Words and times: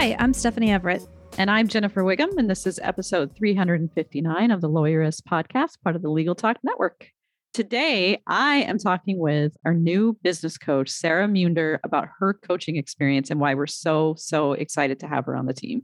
Hi, 0.00 0.16
I'm 0.18 0.32
Stephanie 0.32 0.72
Everett. 0.72 1.06
And 1.36 1.50
I'm 1.50 1.68
Jennifer 1.68 2.02
Whigham, 2.02 2.38
and 2.38 2.48
this 2.48 2.66
is 2.66 2.80
episode 2.82 3.36
359 3.36 4.50
of 4.50 4.62
the 4.62 4.68
Lawyerist 4.70 5.24
podcast, 5.24 5.72
part 5.84 5.94
of 5.94 6.00
the 6.00 6.08
Legal 6.08 6.34
Talk 6.34 6.56
Network. 6.62 7.10
Today, 7.52 8.22
I 8.26 8.62
am 8.62 8.78
talking 8.78 9.18
with 9.18 9.58
our 9.66 9.74
new 9.74 10.16
business 10.22 10.56
coach, 10.56 10.88
Sara 10.88 11.28
Muender, 11.28 11.80
about 11.84 12.08
her 12.18 12.32
coaching 12.32 12.76
experience 12.76 13.30
and 13.30 13.40
why 13.40 13.52
we're 13.52 13.66
so, 13.66 14.14
so 14.16 14.52
excited 14.54 14.98
to 15.00 15.06
have 15.06 15.26
her 15.26 15.36
on 15.36 15.44
the 15.44 15.52
team. 15.52 15.82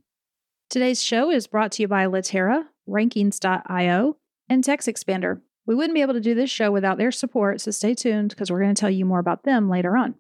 Today's 0.71 1.03
show 1.03 1.31
is 1.31 1.47
brought 1.47 1.73
to 1.73 1.83
you 1.83 1.89
by 1.89 2.07
Litera, 2.07 2.65
Rankings.io, 2.89 4.17
and 4.49 4.65
TextExpander. 4.65 5.43
We 5.67 5.75
wouldn't 5.75 5.95
be 5.95 6.01
able 6.01 6.15
to 6.15 6.21
do 6.21 6.35
this 6.35 6.49
show 6.49 6.73
without 6.73 6.97
their 6.97 7.13
support, 7.13 7.61
so 7.61 7.71
stay 7.71 7.95
tuned 7.95 8.31
because 8.31 8.51
we're 8.51 8.63
going 8.63 8.75
to 8.75 8.81
tell 8.81 8.89
you 8.89 9.05
more 9.05 9.19
about 9.19 9.43
them 9.43 9.69
later 9.69 9.95
on. 9.95 10.15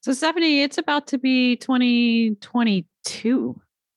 So, 0.00 0.12
Stephanie, 0.12 0.62
it's 0.62 0.78
about 0.78 1.06
to 1.08 1.18
be 1.18 1.54
2022. 1.54 2.88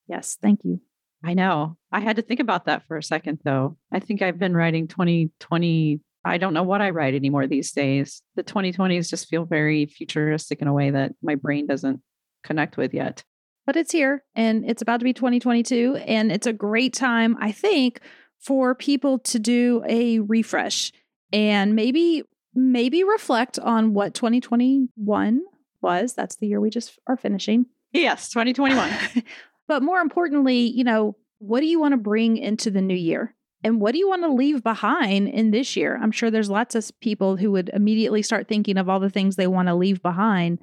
Yes, 0.07 0.37
thank 0.41 0.61
you. 0.63 0.81
I 1.23 1.33
know. 1.33 1.77
I 1.91 1.99
had 1.99 2.15
to 2.15 2.21
think 2.21 2.39
about 2.39 2.65
that 2.65 2.87
for 2.87 2.97
a 2.97 3.03
second, 3.03 3.39
though. 3.43 3.77
I 3.91 3.99
think 3.99 4.21
I've 4.21 4.39
been 4.39 4.55
writing 4.55 4.87
2020. 4.87 6.01
I 6.23 6.37
don't 6.37 6.53
know 6.53 6.63
what 6.63 6.81
I 6.81 6.89
write 6.89 7.13
anymore 7.13 7.47
these 7.47 7.71
days. 7.71 8.21
The 8.35 8.43
2020s 8.43 9.09
just 9.09 9.29
feel 9.29 9.45
very 9.45 9.85
futuristic 9.85 10.61
in 10.61 10.67
a 10.67 10.73
way 10.73 10.91
that 10.91 11.13
my 11.21 11.35
brain 11.35 11.67
doesn't 11.67 12.01
connect 12.43 12.77
with 12.77 12.93
yet. 12.93 13.23
But 13.65 13.75
it's 13.75 13.91
here 13.91 14.23
and 14.35 14.67
it's 14.67 14.81
about 14.81 14.99
to 14.99 15.03
be 15.03 15.13
2022. 15.13 15.97
And 16.07 16.31
it's 16.31 16.47
a 16.47 16.53
great 16.53 16.93
time, 16.93 17.37
I 17.39 17.51
think, 17.51 18.01
for 18.39 18.73
people 18.73 19.19
to 19.19 19.39
do 19.39 19.83
a 19.87 20.19
refresh 20.19 20.91
and 21.31 21.75
maybe 21.75 22.23
maybe 22.53 23.03
reflect 23.03 23.59
on 23.59 23.93
what 23.93 24.13
2021 24.13 25.41
was. 25.81 26.13
That's 26.13 26.35
the 26.35 26.47
year 26.47 26.59
we 26.59 26.69
just 26.69 26.99
are 27.07 27.17
finishing. 27.17 27.67
Yes, 27.93 28.29
2021. 28.29 28.91
but 29.67 29.83
more 29.83 29.99
importantly, 29.99 30.59
you 30.59 30.83
know, 30.83 31.15
what 31.39 31.61
do 31.61 31.65
you 31.65 31.79
want 31.79 31.93
to 31.93 31.97
bring 31.97 32.37
into 32.37 32.71
the 32.71 32.81
new 32.81 32.95
year? 32.95 33.35
And 33.63 33.79
what 33.79 33.91
do 33.91 33.99
you 33.99 34.09
want 34.09 34.23
to 34.23 34.33
leave 34.33 34.63
behind 34.63 35.27
in 35.27 35.51
this 35.51 35.75
year? 35.75 35.99
I'm 36.01 36.11
sure 36.11 36.31
there's 36.31 36.49
lots 36.49 36.73
of 36.73 36.89
people 36.99 37.37
who 37.37 37.51
would 37.51 37.69
immediately 37.73 38.21
start 38.21 38.47
thinking 38.47 38.77
of 38.77 38.89
all 38.89 38.99
the 38.99 39.09
things 39.09 39.35
they 39.35 39.47
want 39.47 39.67
to 39.67 39.75
leave 39.75 40.01
behind. 40.01 40.59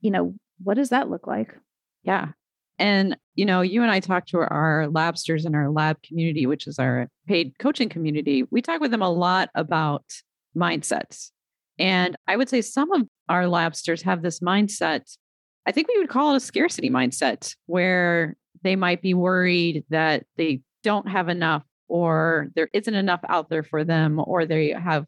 You 0.00 0.10
know, 0.10 0.34
what 0.62 0.74
does 0.74 0.90
that 0.90 1.08
look 1.08 1.26
like? 1.26 1.54
Yeah. 2.02 2.28
And, 2.78 3.16
you 3.34 3.46
know, 3.46 3.60
you 3.60 3.82
and 3.82 3.90
I 3.90 4.00
talk 4.00 4.26
to 4.26 4.38
our 4.38 4.86
labsters 4.90 5.46
in 5.46 5.54
our 5.54 5.70
lab 5.70 6.02
community, 6.02 6.46
which 6.46 6.66
is 6.66 6.78
our 6.78 7.08
paid 7.26 7.58
coaching 7.58 7.88
community. 7.88 8.44
We 8.50 8.60
talk 8.60 8.80
with 8.80 8.90
them 8.90 9.02
a 9.02 9.10
lot 9.10 9.50
about 9.54 10.04
mindsets. 10.56 11.30
And 11.78 12.16
I 12.26 12.36
would 12.36 12.48
say 12.48 12.60
some 12.60 12.92
of 12.92 13.02
our 13.28 13.44
labsters 13.44 14.02
have 14.02 14.22
this 14.22 14.40
mindset. 14.40 15.16
I 15.66 15.72
think 15.72 15.88
we 15.88 15.98
would 15.98 16.08
call 16.08 16.32
it 16.32 16.36
a 16.36 16.40
scarcity 16.40 16.90
mindset 16.90 17.54
where 17.66 18.36
they 18.62 18.76
might 18.76 19.02
be 19.02 19.14
worried 19.14 19.84
that 19.90 20.24
they 20.36 20.62
don't 20.82 21.08
have 21.08 21.28
enough 21.28 21.64
or 21.88 22.48
there 22.54 22.68
isn't 22.72 22.94
enough 22.94 23.20
out 23.28 23.48
there 23.48 23.62
for 23.62 23.84
them 23.84 24.20
or 24.24 24.46
they 24.46 24.70
have 24.70 25.06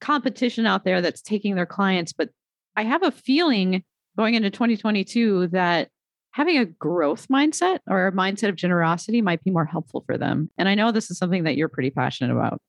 competition 0.00 0.66
out 0.66 0.84
there 0.84 1.00
that's 1.00 1.22
taking 1.22 1.54
their 1.54 1.66
clients. 1.66 2.12
But 2.12 2.30
I 2.76 2.84
have 2.84 3.02
a 3.02 3.10
feeling 3.10 3.82
going 4.16 4.34
into 4.34 4.50
2022 4.50 5.48
that 5.48 5.88
having 6.32 6.58
a 6.58 6.64
growth 6.64 7.26
mindset 7.28 7.80
or 7.88 8.06
a 8.06 8.12
mindset 8.12 8.48
of 8.48 8.56
generosity 8.56 9.22
might 9.22 9.42
be 9.42 9.50
more 9.50 9.64
helpful 9.64 10.04
for 10.06 10.16
them. 10.16 10.50
And 10.58 10.68
I 10.68 10.74
know 10.74 10.92
this 10.92 11.10
is 11.10 11.18
something 11.18 11.44
that 11.44 11.56
you're 11.56 11.68
pretty 11.68 11.90
passionate 11.90 12.32
about. 12.32 12.60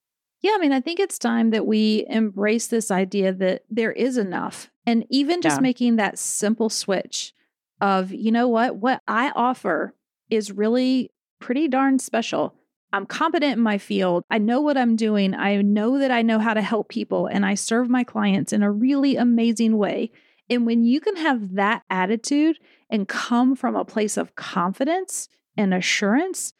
Yeah, 0.42 0.54
I 0.56 0.58
mean, 0.58 0.72
I 0.72 0.80
think 0.80 1.00
it's 1.00 1.20
time 1.20 1.50
that 1.50 1.66
we 1.66 2.06
embrace 2.08 2.68
this 2.68 2.92
idea 2.92 3.34
that 3.34 3.64
there 3.70 3.92
is 3.92 4.18
enough. 4.18 4.72
And 4.86 5.06
even 5.10 5.42
just 5.42 5.58
yeah. 5.58 5.62
making 5.62 5.96
that 5.98 6.18
simple 6.18 6.70
switch 6.70 7.34
of, 7.82 8.12
you 8.12 8.32
know 8.32 8.48
what, 8.48 8.78
what 8.78 9.02
I 9.08 9.32
offer 9.36 9.94
is 10.30 10.52
really 10.52 11.12
pretty 11.40 11.68
darn 11.68 12.00
special. 12.00 12.56
I'm 12.92 13.06
competent 13.06 13.58
in 13.58 13.64
my 13.64 13.78
field. 13.78 14.24
I 14.30 14.38
know 14.38 14.62
what 14.62 14.78
I'm 14.78 14.96
doing. 14.96 15.36
I 15.36 15.62
know 15.62 16.00
that 16.00 16.12
I 16.12 16.22
know 16.22 16.40
how 16.40 16.54
to 16.54 16.62
help 16.62 16.90
people 16.90 17.28
and 17.28 17.46
I 17.46 17.54
serve 17.54 17.90
my 17.90 18.04
clients 18.04 18.52
in 18.52 18.64
a 18.64 18.72
really 18.72 19.16
amazing 19.16 19.78
way. 19.78 20.12
And 20.50 20.66
when 20.66 20.84
you 20.84 21.00
can 21.00 21.16
have 21.18 21.54
that 21.56 21.84
attitude 21.90 22.58
and 22.90 23.08
come 23.08 23.56
from 23.56 23.76
a 23.76 23.86
place 23.86 24.18
of 24.18 24.36
confidence 24.36 25.30
and 25.56 25.74
assurance, 25.74 26.54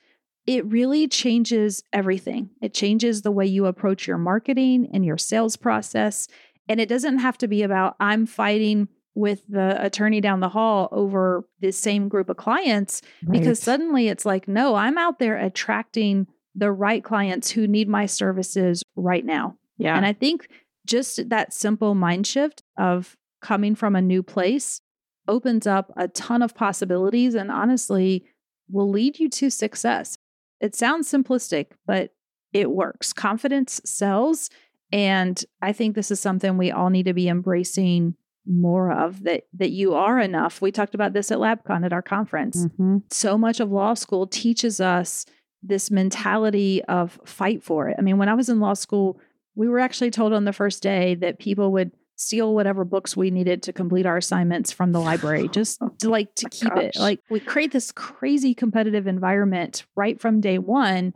it 0.46 0.66
really 0.66 1.08
changes 1.08 1.84
everything. 1.94 2.50
It 2.62 2.74
changes 2.74 3.22
the 3.22 3.32
way 3.32 3.46
you 3.46 3.66
approach 3.66 4.08
your 4.08 4.18
marketing 4.18 4.90
and 4.94 5.06
your 5.06 5.18
sales 5.18 5.56
process. 5.56 6.28
And 6.68 6.80
it 6.80 6.90
doesn't 6.90 7.20
have 7.20 7.38
to 7.40 7.48
be 7.48 7.64
about, 7.64 7.96
I'm 8.00 8.26
fighting 8.26 8.88
with 9.16 9.44
the 9.50 9.84
attorney 9.84 10.22
down 10.22 10.40
the 10.40 10.50
hall 10.50 10.88
over 10.92 11.44
this 11.60 11.78
same 11.78 12.08
group 12.08 12.30
of 12.30 12.38
clients, 12.38 13.02
right. 13.24 13.40
because 13.40 13.60
suddenly 13.60 14.08
it's 14.08 14.26
like, 14.26 14.48
no, 14.48 14.76
I'm 14.76 14.98
out 14.98 15.20
there 15.20 15.38
attracting 15.38 16.28
the 16.56 16.72
right 16.72 17.04
clients 17.04 17.52
who 17.52 17.68
need 17.68 17.88
my 17.88 18.06
services 18.06 18.84
right 18.96 19.26
now. 19.26 19.58
Yeah. 19.78 19.96
And 19.96 20.06
I 20.06 20.14
think 20.14 20.48
just 20.86 21.30
that 21.30 21.54
simple 21.54 21.96
mind 21.96 22.28
shift 22.28 22.64
of 22.78 23.18
coming 23.42 23.76
from 23.76 23.96
a 23.96 24.02
new 24.02 24.24
place 24.24 24.82
opens 25.28 25.68
up 25.68 25.92
a 25.96 26.08
ton 26.08 26.42
of 26.42 26.56
possibilities 26.56 27.36
and 27.36 27.52
honestly 27.52 28.26
will 28.70 28.90
lead 28.90 29.20
you 29.20 29.30
to 29.30 29.50
success. 29.50 30.18
It 30.60 30.76
sounds 30.76 31.12
simplistic, 31.12 31.68
but 31.86 32.14
it 32.54 32.72
works. 32.72 33.14
Confidence 33.14 33.82
sells. 33.86 34.50
And 34.92 35.44
I 35.62 35.72
think 35.72 35.96
this 35.96 36.12
is 36.12 36.20
something 36.20 36.58
we 36.58 36.72
all 36.72 36.90
need 36.90 37.06
to 37.06 37.14
be 37.14 37.30
embracing 37.30 38.16
more 38.48 38.92
of 38.92 39.24
that 39.24 39.44
that 39.54 39.70
you 39.70 39.94
are 39.94 40.20
enough. 40.20 40.62
We 40.62 40.72
talked 40.72 40.96
about 40.96 41.14
this 41.14 41.32
at 41.32 41.38
LabCon 41.38 41.86
at 41.86 41.94
our 41.94 42.02
conference. 42.02 42.66
Mm-hmm. 42.66 42.98
So 43.12 43.38
much 43.38 43.60
of 43.60 43.72
law 43.72 43.94
school 43.94 44.26
teaches 44.26 44.82
us 44.82 45.26
this 45.62 45.92
mentality 45.92 46.82
of 46.86 47.20
fight 47.26 47.64
for 47.64 47.90
it. 47.90 47.96
I 48.00 48.02
mean, 48.02 48.18
when 48.18 48.30
I 48.30 48.34
was 48.34 48.50
in 48.50 48.60
law 48.60 48.74
school, 48.74 49.20
we 49.56 49.68
were 49.68 49.80
actually 49.80 50.10
told 50.10 50.34
on 50.34 50.46
the 50.46 50.54
first 50.54 50.82
day 50.82 51.16
that 51.16 51.38
people 51.38 51.72
would 51.74 51.92
steal 52.20 52.54
whatever 52.54 52.84
books 52.84 53.16
we 53.16 53.32
needed 53.32 53.64
to 53.64 53.74
complete 53.74 54.06
our 54.06 54.18
assignments 54.18 54.72
from 54.72 54.92
the 54.92 55.00
library 55.00 55.48
just 55.52 55.82
to 56.00 56.10
like 56.10 56.34
to 56.36 56.48
keep 56.50 56.74
Gosh. 56.74 56.84
it 56.84 56.96
like 56.98 57.20
we 57.30 57.40
create 57.40 57.72
this 57.72 57.92
crazy 57.92 58.54
competitive 58.54 59.08
environment 59.08 59.86
right 59.96 60.20
from 60.20 60.42
day 60.42 60.58
1 60.58 61.14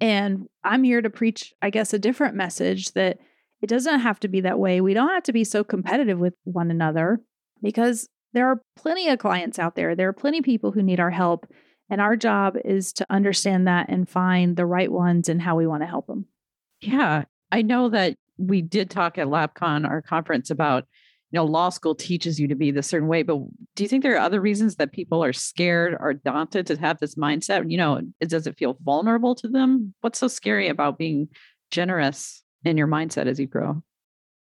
and 0.00 0.46
I'm 0.64 0.84
here 0.84 1.02
to 1.02 1.10
preach 1.10 1.52
I 1.62 1.70
guess 1.70 1.92
a 1.92 1.98
different 1.98 2.34
message 2.34 2.92
that 2.92 3.18
it 3.62 3.68
doesn't 3.68 4.00
have 4.00 4.18
to 4.20 4.28
be 4.28 4.40
that 4.40 4.58
way. 4.58 4.80
We 4.80 4.94
don't 4.94 5.10
have 5.10 5.24
to 5.24 5.34
be 5.34 5.44
so 5.44 5.62
competitive 5.62 6.18
with 6.18 6.32
one 6.44 6.70
another 6.70 7.20
because 7.62 8.08
there 8.32 8.46
are 8.46 8.62
plenty 8.74 9.10
of 9.10 9.18
clients 9.18 9.58
out 9.58 9.74
there. 9.74 9.94
There 9.94 10.08
are 10.08 10.14
plenty 10.14 10.38
of 10.38 10.46
people 10.46 10.72
who 10.72 10.82
need 10.82 10.98
our 10.98 11.10
help 11.10 11.46
and 11.90 12.00
our 12.00 12.16
job 12.16 12.56
is 12.64 12.90
to 12.94 13.06
understand 13.10 13.66
that 13.66 13.90
and 13.90 14.08
find 14.08 14.56
the 14.56 14.64
right 14.64 14.90
ones 14.90 15.28
and 15.28 15.42
how 15.42 15.56
we 15.56 15.66
want 15.66 15.82
to 15.82 15.86
help 15.86 16.06
them 16.06 16.24
yeah. 16.80 17.24
I 17.52 17.62
know 17.62 17.88
that 17.90 18.16
we 18.40 18.62
did 18.62 18.90
talk 18.90 19.18
at 19.18 19.28
LabCon, 19.28 19.88
our 19.88 20.02
conference, 20.02 20.50
about 20.50 20.84
you 21.30 21.36
know 21.36 21.44
law 21.44 21.68
school 21.68 21.94
teaches 21.94 22.40
you 22.40 22.48
to 22.48 22.54
be 22.54 22.70
the 22.72 22.82
certain 22.82 23.06
way 23.06 23.22
but 23.22 23.38
do 23.76 23.84
you 23.84 23.88
think 23.88 24.02
there 24.02 24.14
are 24.14 24.18
other 24.18 24.40
reasons 24.40 24.76
that 24.76 24.92
people 24.92 25.22
are 25.22 25.32
scared 25.32 25.96
or 26.00 26.12
daunted 26.12 26.66
to 26.66 26.76
have 26.76 26.98
this 26.98 27.14
mindset? 27.14 27.70
You 27.70 27.78
know 27.78 28.00
it, 28.20 28.28
does 28.28 28.46
it 28.46 28.58
feel 28.58 28.76
vulnerable 28.82 29.34
to 29.36 29.48
them? 29.48 29.94
What's 30.00 30.18
so 30.18 30.28
scary 30.28 30.68
about 30.68 30.98
being 30.98 31.28
generous 31.70 32.42
in 32.64 32.76
your 32.76 32.88
mindset 32.88 33.26
as 33.26 33.38
you 33.38 33.46
grow? 33.46 33.82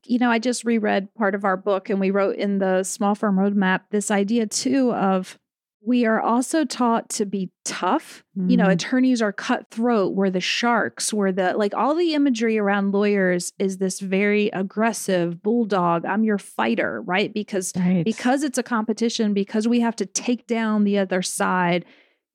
You 0.04 0.18
know 0.18 0.30
i 0.30 0.38
just 0.38 0.64
reread 0.64 1.12
part 1.14 1.34
of 1.34 1.44
our 1.44 1.56
book 1.56 1.90
and 1.90 2.00
we 2.00 2.10
wrote 2.10 2.36
in 2.36 2.58
the 2.58 2.84
small 2.84 3.14
firm 3.14 3.36
roadmap 3.36 3.80
this 3.90 4.10
idea 4.10 4.46
too 4.46 4.92
of 4.92 5.38
we 5.80 6.04
are 6.04 6.20
also 6.20 6.64
taught 6.64 7.08
to 7.10 7.24
be 7.24 7.50
tough. 7.64 8.24
Mm-hmm. 8.36 8.50
You 8.50 8.56
know, 8.56 8.64
mm-hmm. 8.64 8.72
attorneys 8.72 9.22
are 9.22 9.32
cutthroat, 9.32 10.14
we're 10.14 10.30
the 10.30 10.40
sharks, 10.40 11.12
we're 11.12 11.32
the 11.32 11.54
like 11.56 11.74
all 11.74 11.94
the 11.94 12.14
imagery 12.14 12.58
around 12.58 12.92
lawyers 12.92 13.52
is 13.58 13.78
this 13.78 14.00
very 14.00 14.48
aggressive 14.48 15.42
bulldog. 15.42 16.04
I'm 16.04 16.24
your 16.24 16.38
fighter, 16.38 17.02
right? 17.02 17.32
Because 17.32 17.72
right. 17.76 18.04
because 18.04 18.42
it's 18.42 18.58
a 18.58 18.62
competition, 18.62 19.34
because 19.34 19.68
we 19.68 19.80
have 19.80 19.96
to 19.96 20.06
take 20.06 20.46
down 20.46 20.84
the 20.84 20.98
other 20.98 21.22
side. 21.22 21.84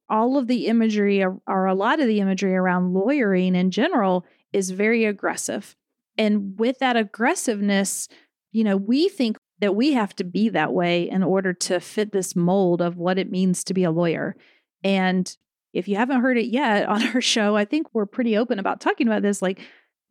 All 0.09 0.37
of 0.37 0.47
the 0.47 0.67
imagery 0.67 1.23
or 1.23 1.65
a 1.65 1.73
lot 1.73 1.99
of 1.99 2.07
the 2.07 2.19
imagery 2.19 2.55
around 2.55 2.93
lawyering 2.93 3.55
in 3.55 3.71
general 3.71 4.25
is 4.51 4.69
very 4.69 5.05
aggressive. 5.05 5.75
And 6.17 6.59
with 6.59 6.79
that 6.79 6.95
aggressiveness, 6.95 8.07
you 8.51 8.63
know, 8.63 8.77
we 8.77 9.09
think 9.09 9.37
that 9.63 9.75
we 9.75 9.93
have 9.93 10.13
to 10.13 10.25
be 10.25 10.49
that 10.49 10.73
way 10.73 11.09
in 11.09 11.23
order 11.23 11.53
to 11.53 11.79
fit 11.79 12.11
this 12.11 12.35
mold 12.35 12.81
of 12.81 12.97
what 12.97 13.17
it 13.17 13.31
means 13.31 13.63
to 13.63 13.73
be 13.73 13.85
a 13.85 13.91
lawyer. 13.91 14.35
And 14.83 15.33
if 15.71 15.87
you 15.87 15.95
haven't 15.95 16.19
heard 16.19 16.37
it 16.37 16.47
yet 16.47 16.85
on 16.89 17.01
our 17.01 17.21
show, 17.21 17.55
I 17.55 17.63
think 17.63 17.87
we're 17.93 18.05
pretty 18.05 18.35
open 18.35 18.59
about 18.59 18.81
talking 18.81 19.07
about 19.07 19.21
this. 19.21 19.41
Like, 19.41 19.61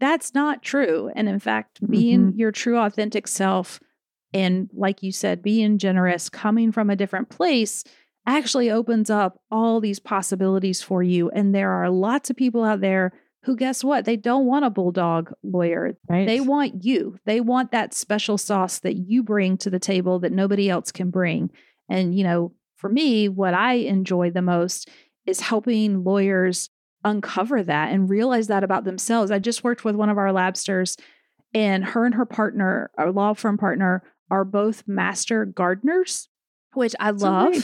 that's 0.00 0.32
not 0.32 0.62
true. 0.62 1.10
And 1.14 1.28
in 1.28 1.38
fact, 1.38 1.86
being 1.86 2.28
mm-hmm. 2.28 2.38
your 2.38 2.50
true, 2.50 2.78
authentic 2.78 3.28
self, 3.28 3.78
and 4.32 4.70
like 4.72 5.02
you 5.02 5.12
said, 5.12 5.42
being 5.42 5.76
generous, 5.76 6.30
coming 6.30 6.72
from 6.72 6.88
a 6.88 6.96
different 6.96 7.28
place 7.28 7.84
actually 8.26 8.70
opens 8.70 9.10
up 9.10 9.38
all 9.50 9.80
these 9.80 9.98
possibilities 9.98 10.80
for 10.80 11.02
you. 11.02 11.28
And 11.28 11.54
there 11.54 11.72
are 11.72 11.90
lots 11.90 12.30
of 12.30 12.36
people 12.36 12.64
out 12.64 12.80
there 12.80 13.12
who, 13.44 13.56
guess 13.56 13.82
what? 13.82 14.04
They 14.04 14.16
don't 14.16 14.46
want 14.46 14.64
a 14.64 14.70
bulldog 14.70 15.32
lawyer. 15.42 15.96
Right. 16.08 16.26
They 16.26 16.40
want 16.40 16.84
you. 16.84 17.18
They 17.24 17.40
want 17.40 17.72
that 17.72 17.92
special 17.94 18.38
sauce 18.38 18.78
that 18.80 18.94
you 18.94 19.22
bring 19.22 19.56
to 19.58 19.70
the 19.70 19.80
table 19.80 20.18
that 20.20 20.32
nobody 20.32 20.70
else 20.70 20.92
can 20.92 21.10
bring. 21.10 21.50
And, 21.88 22.16
you 22.16 22.24
know, 22.24 22.52
for 22.76 22.88
me, 22.88 23.28
what 23.28 23.54
I 23.54 23.74
enjoy 23.74 24.30
the 24.30 24.42
most 24.42 24.88
is 25.26 25.40
helping 25.40 26.04
lawyers 26.04 26.70
uncover 27.04 27.62
that 27.64 27.92
and 27.92 28.08
realize 28.08 28.46
that 28.46 28.64
about 28.64 28.84
themselves. 28.84 29.30
I 29.30 29.38
just 29.38 29.64
worked 29.64 29.84
with 29.84 29.96
one 29.96 30.08
of 30.08 30.18
our 30.18 30.28
labsters, 30.28 30.98
and 31.54 31.84
her 31.84 32.06
and 32.06 32.14
her 32.14 32.24
partner, 32.24 32.90
our 32.96 33.10
law 33.12 33.34
firm 33.34 33.58
partner, 33.58 34.02
are 34.30 34.44
both 34.44 34.84
master 34.86 35.44
gardeners, 35.44 36.28
which 36.74 36.94
I 36.98 37.10
love. 37.10 37.54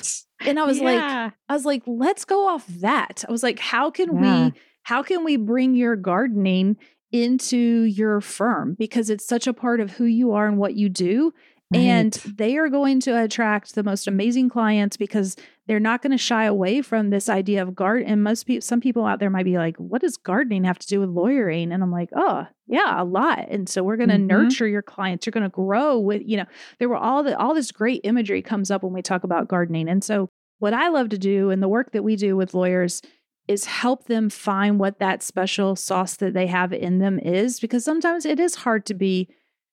And 0.40 0.58
I 0.58 0.64
was 0.64 0.78
yeah. 0.78 1.24
like, 1.24 1.32
I 1.48 1.54
was 1.54 1.64
like, 1.64 1.82
let's 1.86 2.24
go 2.24 2.48
off 2.48 2.66
that. 2.66 3.24
I 3.28 3.32
was 3.32 3.42
like, 3.42 3.58
how 3.58 3.90
can 3.90 4.22
yeah. 4.22 4.44
we, 4.46 4.52
how 4.88 5.02
can 5.02 5.22
we 5.22 5.36
bring 5.36 5.74
your 5.74 5.96
gardening 5.96 6.74
into 7.12 7.82
your 7.82 8.22
firm? 8.22 8.74
Because 8.78 9.10
it's 9.10 9.26
such 9.26 9.46
a 9.46 9.52
part 9.52 9.80
of 9.80 9.90
who 9.90 10.06
you 10.06 10.32
are 10.32 10.46
and 10.46 10.56
what 10.56 10.76
you 10.76 10.88
do. 10.88 11.34
Right. 11.70 11.80
And 11.80 12.14
they 12.14 12.56
are 12.56 12.70
going 12.70 12.98
to 13.00 13.22
attract 13.22 13.74
the 13.74 13.82
most 13.82 14.06
amazing 14.06 14.48
clients 14.48 14.96
because 14.96 15.36
they're 15.66 15.78
not 15.78 16.00
going 16.00 16.12
to 16.12 16.16
shy 16.16 16.46
away 16.46 16.80
from 16.80 17.10
this 17.10 17.28
idea 17.28 17.60
of 17.60 17.74
garden. 17.74 18.08
And 18.08 18.24
most 18.24 18.44
people, 18.44 18.62
some 18.62 18.80
people 18.80 19.04
out 19.04 19.20
there 19.20 19.28
might 19.28 19.44
be 19.44 19.58
like, 19.58 19.76
what 19.76 20.00
does 20.00 20.16
gardening 20.16 20.64
have 20.64 20.78
to 20.78 20.86
do 20.86 21.00
with 21.00 21.10
lawyering? 21.10 21.70
And 21.70 21.82
I'm 21.82 21.92
like, 21.92 22.08
oh, 22.16 22.46
yeah, 22.66 23.02
a 23.02 23.04
lot. 23.04 23.46
And 23.50 23.68
so 23.68 23.82
we're 23.82 23.98
going 23.98 24.08
to 24.08 24.14
mm-hmm. 24.14 24.26
nurture 24.26 24.66
your 24.66 24.80
clients. 24.80 25.26
You're 25.26 25.32
going 25.32 25.42
to 25.42 25.50
grow 25.50 25.98
with, 25.98 26.22
you 26.24 26.38
know, 26.38 26.46
there 26.78 26.88
were 26.88 26.96
all 26.96 27.22
the, 27.22 27.36
all 27.38 27.52
this 27.52 27.72
great 27.72 28.00
imagery 28.04 28.40
comes 28.40 28.70
up 28.70 28.82
when 28.82 28.94
we 28.94 29.02
talk 29.02 29.22
about 29.22 29.48
gardening. 29.48 29.86
And 29.86 30.02
so 30.02 30.30
what 30.60 30.72
I 30.72 30.88
love 30.88 31.10
to 31.10 31.18
do 31.18 31.50
and 31.50 31.62
the 31.62 31.68
work 31.68 31.92
that 31.92 32.02
we 32.02 32.16
do 32.16 32.36
with 32.36 32.54
lawyers 32.54 33.02
is 33.48 33.64
help 33.64 34.04
them 34.04 34.28
find 34.28 34.78
what 34.78 34.98
that 34.98 35.22
special 35.22 35.74
sauce 35.74 36.16
that 36.16 36.34
they 36.34 36.46
have 36.46 36.72
in 36.72 36.98
them 36.98 37.18
is, 37.18 37.58
because 37.58 37.84
sometimes 37.84 38.24
it 38.24 38.38
is 38.38 38.54
hard 38.56 38.84
to 38.86 38.94
be 38.94 39.28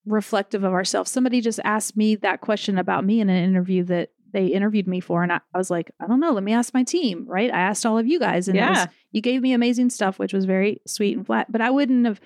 reflective 0.06 0.64
of 0.64 0.72
ourselves. 0.72 1.10
Somebody 1.10 1.40
just 1.40 1.60
asked 1.64 1.96
me 1.96 2.16
that 2.16 2.40
question 2.40 2.78
about 2.78 3.04
me 3.04 3.20
in 3.20 3.28
an 3.28 3.44
interview 3.44 3.84
that 3.84 4.10
they 4.32 4.46
interviewed 4.46 4.86
me 4.86 5.00
for. 5.00 5.22
And 5.22 5.32
I, 5.32 5.40
I 5.54 5.58
was 5.58 5.70
like, 5.70 5.90
I 6.00 6.06
don't 6.06 6.20
know, 6.20 6.32
let 6.32 6.42
me 6.42 6.52
ask 6.52 6.74
my 6.74 6.82
team, 6.82 7.26
right? 7.26 7.52
I 7.52 7.60
asked 7.60 7.86
all 7.86 7.98
of 7.98 8.06
you 8.06 8.18
guys 8.18 8.48
and 8.48 8.56
yeah. 8.56 8.70
was, 8.70 8.88
you 9.12 9.20
gave 9.20 9.42
me 9.42 9.52
amazing 9.52 9.90
stuff, 9.90 10.18
which 10.18 10.32
was 10.32 10.44
very 10.44 10.80
sweet 10.86 11.16
and 11.16 11.26
flat, 11.26 11.50
but 11.50 11.60
I 11.60 11.70
wouldn't 11.70 12.06
have 12.06 12.20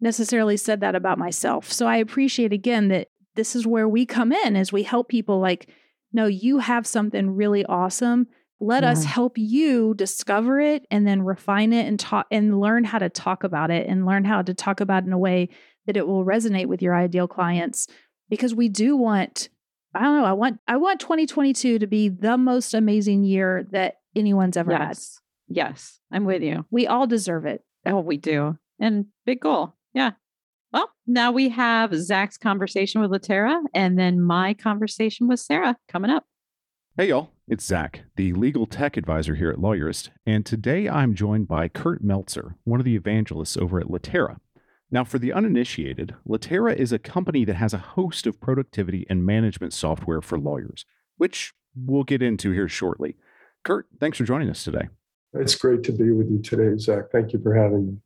necessarily 0.00 0.56
said 0.56 0.80
that 0.80 0.94
about 0.94 1.18
myself. 1.18 1.70
So 1.72 1.86
I 1.86 1.96
appreciate 1.96 2.52
again 2.52 2.88
that 2.88 3.08
this 3.36 3.54
is 3.54 3.66
where 3.66 3.88
we 3.88 4.06
come 4.06 4.32
in 4.32 4.56
as 4.56 4.72
we 4.72 4.82
help 4.82 5.08
people 5.08 5.40
like, 5.40 5.68
no, 6.12 6.26
you 6.26 6.58
have 6.58 6.86
something 6.86 7.36
really 7.36 7.64
awesome. 7.66 8.26
Let 8.60 8.82
yeah. 8.82 8.90
us 8.90 9.04
help 9.04 9.38
you 9.38 9.94
discover 9.94 10.60
it 10.60 10.86
and 10.90 11.06
then 11.06 11.22
refine 11.22 11.72
it 11.72 11.86
and 11.86 11.98
talk 11.98 12.26
and 12.30 12.60
learn 12.60 12.84
how 12.84 12.98
to 12.98 13.08
talk 13.08 13.42
about 13.42 13.70
it 13.70 13.88
and 13.88 14.04
learn 14.04 14.24
how 14.24 14.42
to 14.42 14.52
talk 14.52 14.80
about 14.80 15.04
it 15.04 15.06
in 15.06 15.12
a 15.12 15.18
way 15.18 15.48
that 15.86 15.96
it 15.96 16.06
will 16.06 16.24
resonate 16.24 16.66
with 16.66 16.82
your 16.82 16.94
ideal 16.94 17.26
clients 17.26 17.86
because 18.28 18.54
we 18.54 18.68
do 18.68 18.96
want 18.96 19.48
I 19.92 20.02
don't 20.02 20.18
know, 20.18 20.24
I 20.24 20.32
want 20.32 20.60
I 20.68 20.76
want 20.76 21.00
2022 21.00 21.78
to 21.78 21.86
be 21.86 22.08
the 22.08 22.36
most 22.36 22.74
amazing 22.74 23.24
year 23.24 23.66
that 23.72 23.96
anyone's 24.14 24.56
ever 24.56 24.70
yes. 24.72 25.20
had. 25.48 25.56
Yes. 25.56 26.00
I'm 26.12 26.24
with 26.24 26.42
you. 26.42 26.64
We 26.70 26.86
all 26.86 27.06
deserve 27.06 27.44
it. 27.46 27.64
Oh, 27.86 28.00
we 28.00 28.16
do. 28.16 28.58
And 28.78 29.06
big 29.26 29.40
goal. 29.40 29.74
Yeah. 29.94 30.12
Well, 30.72 30.88
now 31.06 31.32
we 31.32 31.48
have 31.48 31.94
Zach's 31.94 32.38
conversation 32.38 33.00
with 33.00 33.10
Litera 33.10 33.60
and 33.74 33.98
then 33.98 34.20
my 34.20 34.54
conversation 34.54 35.26
with 35.26 35.40
Sara 35.40 35.76
coming 35.88 36.10
up. 36.10 36.24
Hey, 36.96 37.08
y'all. 37.08 37.32
It's 37.50 37.64
Zach, 37.64 38.02
the 38.14 38.32
legal 38.32 38.64
tech 38.64 38.96
advisor 38.96 39.34
here 39.34 39.50
at 39.50 39.58
Lawyerist. 39.58 40.10
And 40.24 40.46
today 40.46 40.88
I'm 40.88 41.16
joined 41.16 41.48
by 41.48 41.66
Kurt 41.66 42.00
Meltzer, 42.00 42.54
one 42.62 42.78
of 42.78 42.84
the 42.84 42.94
evangelists 42.94 43.56
over 43.56 43.80
at 43.80 43.90
Litera. 43.90 44.38
Now, 44.88 45.02
for 45.02 45.18
the 45.18 45.32
uninitiated, 45.32 46.14
Litera 46.24 46.72
is 46.72 46.92
a 46.92 46.98
company 47.00 47.44
that 47.44 47.56
has 47.56 47.74
a 47.74 47.78
host 47.78 48.28
of 48.28 48.40
productivity 48.40 49.04
and 49.10 49.26
management 49.26 49.72
software 49.72 50.22
for 50.22 50.38
lawyers, 50.38 50.84
which 51.16 51.52
we'll 51.74 52.04
get 52.04 52.22
into 52.22 52.52
here 52.52 52.68
shortly. 52.68 53.16
Kurt, 53.64 53.88
thanks 53.98 54.18
for 54.18 54.22
joining 54.22 54.48
us 54.48 54.62
today. 54.62 54.88
It's 55.32 55.56
great 55.56 55.82
to 55.82 55.92
be 55.92 56.12
with 56.12 56.30
you 56.30 56.40
today, 56.40 56.78
Zach. 56.78 57.10
Thank 57.10 57.32
you 57.32 57.42
for 57.42 57.56
having 57.56 57.84
me. 57.84 57.96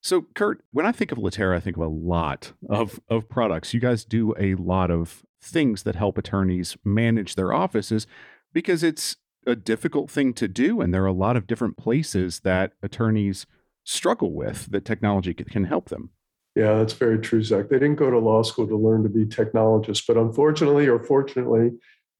So, 0.00 0.26
Kurt, 0.34 0.64
when 0.72 0.86
I 0.86 0.90
think 0.90 1.12
of 1.12 1.18
Litera, 1.18 1.56
I 1.56 1.60
think 1.60 1.76
of 1.76 1.84
a 1.84 1.86
lot 1.86 2.52
of, 2.68 2.98
of 3.08 3.28
products. 3.28 3.72
You 3.72 3.78
guys 3.78 4.04
do 4.04 4.34
a 4.40 4.56
lot 4.56 4.90
of 4.90 5.24
things 5.40 5.84
that 5.84 5.94
help 5.94 6.18
attorneys 6.18 6.76
manage 6.84 7.36
their 7.36 7.52
offices 7.52 8.08
because 8.52 8.82
it's 8.82 9.16
a 9.46 9.56
difficult 9.56 10.10
thing 10.10 10.32
to 10.34 10.48
do. 10.48 10.80
And 10.80 10.92
there 10.92 11.02
are 11.04 11.06
a 11.06 11.12
lot 11.12 11.36
of 11.36 11.46
different 11.46 11.76
places 11.76 12.40
that 12.40 12.72
attorneys 12.82 13.46
struggle 13.84 14.32
with 14.32 14.70
that 14.70 14.84
technology 14.84 15.32
can 15.32 15.64
help 15.64 15.88
them. 15.88 16.10
Yeah, 16.54 16.74
that's 16.74 16.92
very 16.92 17.18
true, 17.18 17.42
Zach. 17.42 17.68
They 17.68 17.78
didn't 17.78 17.96
go 17.96 18.10
to 18.10 18.18
law 18.18 18.42
school 18.42 18.66
to 18.66 18.76
learn 18.76 19.02
to 19.04 19.08
be 19.08 19.24
technologists, 19.24 20.04
but 20.06 20.16
unfortunately 20.16 20.88
or 20.88 20.98
fortunately, 20.98 21.70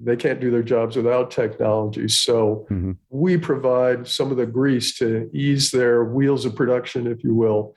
they 0.01 0.17
can't 0.17 0.41
do 0.41 0.51
their 0.51 0.63
jobs 0.63 0.97
without 0.97 1.31
technology. 1.31 2.09
So 2.09 2.67
mm-hmm. 2.71 2.93
we 3.11 3.37
provide 3.37 4.07
some 4.07 4.31
of 4.31 4.37
the 4.37 4.47
grease 4.47 4.97
to 4.99 5.29
ease 5.33 5.71
their 5.73 6.05
wheels 6.05 6.45
of 6.45 6.55
production, 6.55 7.07
if 7.07 7.25
you 7.25 7.35
will. 7.35 7.75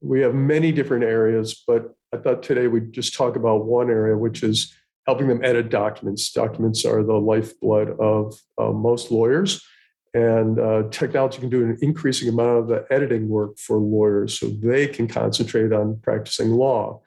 We 0.00 0.20
have 0.20 0.34
many 0.34 0.70
different 0.70 1.02
areas, 1.02 1.64
but 1.66 1.94
I 2.12 2.18
thought 2.18 2.42
today 2.42 2.68
we'd 2.68 2.92
just 2.92 3.14
talk 3.14 3.34
about 3.34 3.64
one 3.64 3.90
area, 3.90 4.16
which 4.16 4.44
is 4.44 4.72
helping 5.06 5.28
them 5.28 5.44
edit 5.44 5.70
documents. 5.70 6.32
Documents 6.32 6.84
are 6.84 7.02
the 7.02 7.14
lifeblood 7.14 7.98
of 8.00 8.34
uh, 8.58 8.72
most 8.72 9.10
lawyers. 9.10 9.64
And 10.14 10.60
uh, 10.60 10.84
technology 10.90 11.40
can 11.40 11.50
do 11.50 11.64
an 11.64 11.76
increasing 11.82 12.28
amount 12.28 12.58
of 12.58 12.68
the 12.68 12.86
editing 12.90 13.28
work 13.28 13.58
for 13.58 13.78
lawyers 13.78 14.38
so 14.38 14.46
they 14.46 14.86
can 14.86 15.08
concentrate 15.08 15.72
on 15.72 15.98
practicing 16.02 16.52
law. 16.52 17.02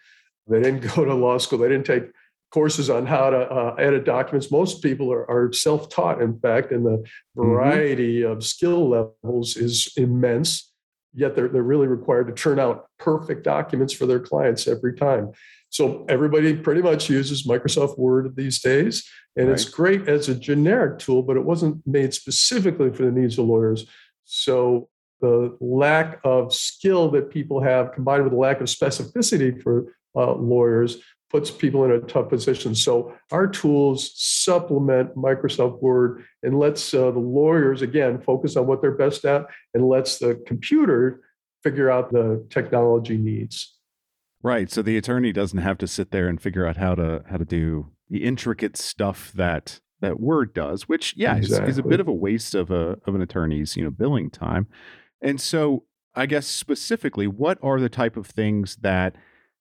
They 0.48 0.62
didn't 0.62 0.94
go 0.96 1.06
to 1.06 1.14
law 1.14 1.38
school, 1.38 1.60
they 1.60 1.70
didn't 1.70 1.86
take 1.86 2.12
courses 2.52 2.90
on 2.90 3.06
how 3.06 3.30
to 3.30 3.38
uh, 3.38 3.76
edit 3.78 4.06
documents. 4.06 4.52
Most 4.52 4.82
people 4.82 5.12
are, 5.12 5.30
are 5.30 5.52
self 5.54 5.90
taught, 5.90 6.22
in 6.22 6.40
fact, 6.40 6.72
and 6.72 6.86
the 6.86 6.98
mm-hmm. 6.98 7.42
variety 7.42 8.22
mm-hmm. 8.22 8.32
of 8.32 8.46
skill 8.46 8.90
levels 8.90 9.56
is 9.58 9.94
immense. 9.98 10.72
Yet 11.14 11.36
they're, 11.36 11.48
they're 11.48 11.64
really 11.64 11.88
required 11.88 12.28
to 12.28 12.34
turn 12.34 12.60
out 12.60 12.88
perfect 13.00 13.44
documents 13.44 13.94
for 13.94 14.06
their 14.06 14.20
clients 14.20 14.68
every 14.68 14.96
time. 14.96 15.32
So 15.78 16.08
everybody 16.10 16.56
pretty 16.56 16.82
much 16.82 17.08
uses 17.08 17.46
Microsoft 17.46 18.00
Word 18.00 18.36
these 18.36 18.60
days, 18.60 19.08
and 19.36 19.48
right. 19.48 19.54
it's 19.54 19.66
great 19.66 20.10
as 20.10 20.28
a 20.28 20.34
generic 20.34 20.98
tool, 20.98 21.22
but 21.22 21.38
it 21.38 21.44
wasn't 21.44 21.86
made 21.86 22.16
specifically 22.16 22.92
for 22.92 23.04
the 23.06 23.12
needs 23.12 23.38
of 23.38 23.46
lawyers. 23.46 23.86
So 24.26 24.90
the 25.22 25.56
lack 25.62 26.20
of 26.24 26.52
skill 26.52 27.12
that 27.12 27.30
people 27.30 27.62
have, 27.62 27.94
combined 27.94 28.24
with 28.24 28.34
the 28.34 28.40
lack 28.40 28.60
of 28.60 28.66
specificity 28.66 29.62
for 29.62 29.94
uh, 30.16 30.34
lawyers, 30.34 30.98
puts 31.30 31.52
people 31.52 31.86
in 31.86 31.92
a 31.92 32.00
tough 32.00 32.30
position. 32.30 32.74
So 32.74 33.14
our 33.32 33.46
tools 33.46 34.14
supplement 34.16 35.16
Microsoft 35.16 35.80
Word 35.80 36.24
and 36.42 36.58
lets 36.58 36.92
uh, 36.92 37.12
the 37.12 37.20
lawyers 37.20 37.84
again 37.84 38.20
focus 38.20 38.56
on 38.56 38.66
what 38.66 38.82
they're 38.82 38.92
best 39.06 39.26
at, 39.26 39.46
and 39.76 39.88
lets 39.88 40.18
the 40.18 40.42
computer 40.48 41.22
figure 41.62 41.92
out 41.92 42.12
the 42.12 42.44
technology 42.50 43.16
needs. 43.16 43.77
Right. 44.48 44.72
So 44.72 44.82
the 44.82 44.96
attorney 44.96 45.34
doesn't 45.34 45.60
have 45.60 45.78
to 45.80 45.88
sit 45.88 46.12
there 46.12 46.30
and 46.30 46.42
figure 46.42 46.66
out 46.66 46.78
how 46.78 46.96
to 46.96 47.22
how 47.30 47.36
to 47.36 47.44
do 47.44 47.88
the 48.10 48.24
intricate 48.24 48.78
stuff 48.78 49.34
that 49.34 49.82
that 50.00 50.22
Word 50.22 50.54
does, 50.54 50.88
which 50.88 51.14
yeah 51.18 51.36
exactly. 51.36 51.70
is, 51.70 51.76
is 51.76 51.80
a 51.80 51.84
bit 51.84 52.00
of 52.00 52.08
a 52.08 52.14
waste 52.14 52.56
of 52.56 52.72
a 52.72 52.98
of 53.06 53.14
an 53.14 53.22
attorney's 53.22 53.76
you 53.76 53.84
know 53.84 53.90
billing 53.90 54.30
time. 54.30 54.68
And 55.22 55.42
so 55.42 55.84
I 56.16 56.28
guess 56.28 56.48
specifically, 56.48 57.28
what 57.28 57.58
are 57.62 57.82
the 57.82 57.90
type 57.90 58.16
of 58.16 58.26
things 58.26 58.78
that 58.78 59.18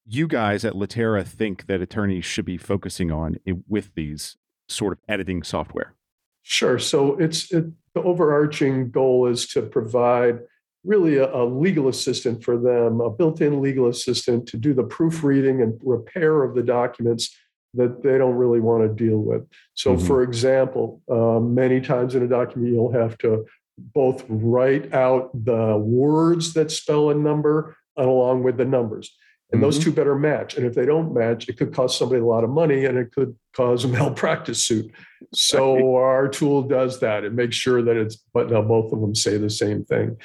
you 0.07 0.29
guys 0.29 0.65
at 0.65 0.77
Litera 0.77 1.25
think 1.25 1.67
that 1.67 1.81
attorneys 1.81 2.25
should 2.25 2.45
be 2.45 2.57
focusing 2.57 3.11
on 3.11 3.41
with 3.67 3.93
these 3.97 4.37
sort 4.69 4.93
of 4.93 5.01
editing 5.09 5.43
software? 5.43 5.97
Sure. 6.43 6.79
So 6.79 7.17
it's 7.17 7.53
it, 7.53 7.65
the 7.95 8.03
overarching 8.03 8.93
goal 8.93 9.27
is 9.27 9.49
to 9.49 9.63
provide 9.63 10.43
really 10.87 11.17
a, 11.17 11.35
a, 11.35 11.45
legal 11.45 11.89
assistant 11.89 12.45
for 12.45 12.57
them, 12.57 13.01
a 13.01 13.11
built 13.11 13.41
in 13.41 13.61
legal 13.61 13.89
assistant 13.89 14.47
to 14.49 14.57
do 14.57 14.73
the 14.73 14.85
proofreading 14.85 15.61
and 15.61 15.79
repair 15.83 16.43
of 16.43 16.55
the 16.55 16.63
documents 16.63 17.37
that 17.75 18.03
they 18.03 18.17
don't 18.17 18.35
really 18.35 18.61
want 18.61 18.83
to 18.83 19.05
deal 19.05 19.19
with. 19.19 19.47
So, 19.75 19.95
mm-hmm. 19.95 20.07
for 20.07 20.23
example, 20.23 21.03
uh, 21.11 21.41
many 21.41 21.81
times 21.81 22.15
in 22.15 22.23
a 22.23 22.29
document, 22.29 22.73
you'll 22.73 22.93
have 22.93 23.19
to 23.19 23.45
both 23.79 24.25
write 24.29 24.95
out 24.95 25.31
the 25.45 25.77
words 25.77 26.55
that 26.55 26.71
spell 26.71 27.11
a 27.11 27.15
number 27.15 27.77
along 27.97 28.43
with 28.43 28.57
the 28.57 28.65
numbers. 28.65 29.15
and 29.53 29.63
those 29.63 29.79
mm-hmm. 29.79 29.91
two 29.91 29.93
better 29.93 30.17
match. 30.17 30.57
And 30.57 30.67
if 30.67 30.75
they 30.75 30.87
don't 30.87 31.15
match, 31.15 31.49
it 31.49 31.57
could 31.57 31.73
cost 31.73 31.99
somebody 31.99 32.21
a 32.21 32.25
lot 32.25 32.43
of 32.43 32.51
money 32.51 32.85
and 32.87 32.99
it 32.99 33.13
could 33.13 33.37
cause 33.55 33.85
a 33.85 33.89
malpractice 33.97 34.65
suit. 34.65 34.91
So 35.33 35.95
our 35.97 36.29
tool 36.29 36.63
does 36.63 37.01
that. 37.01 37.25
It 37.25 37.33
makes 37.33 37.57
sure 37.57 37.83
that 37.83 37.97
it's, 37.97 38.17
but 38.35 38.51
now 38.51 38.63
both 38.63 38.93
of 38.93 39.01
them 39.01 39.15
say 39.15 39.37
the 39.37 39.51
same 39.51 39.85
thing. 39.85 40.17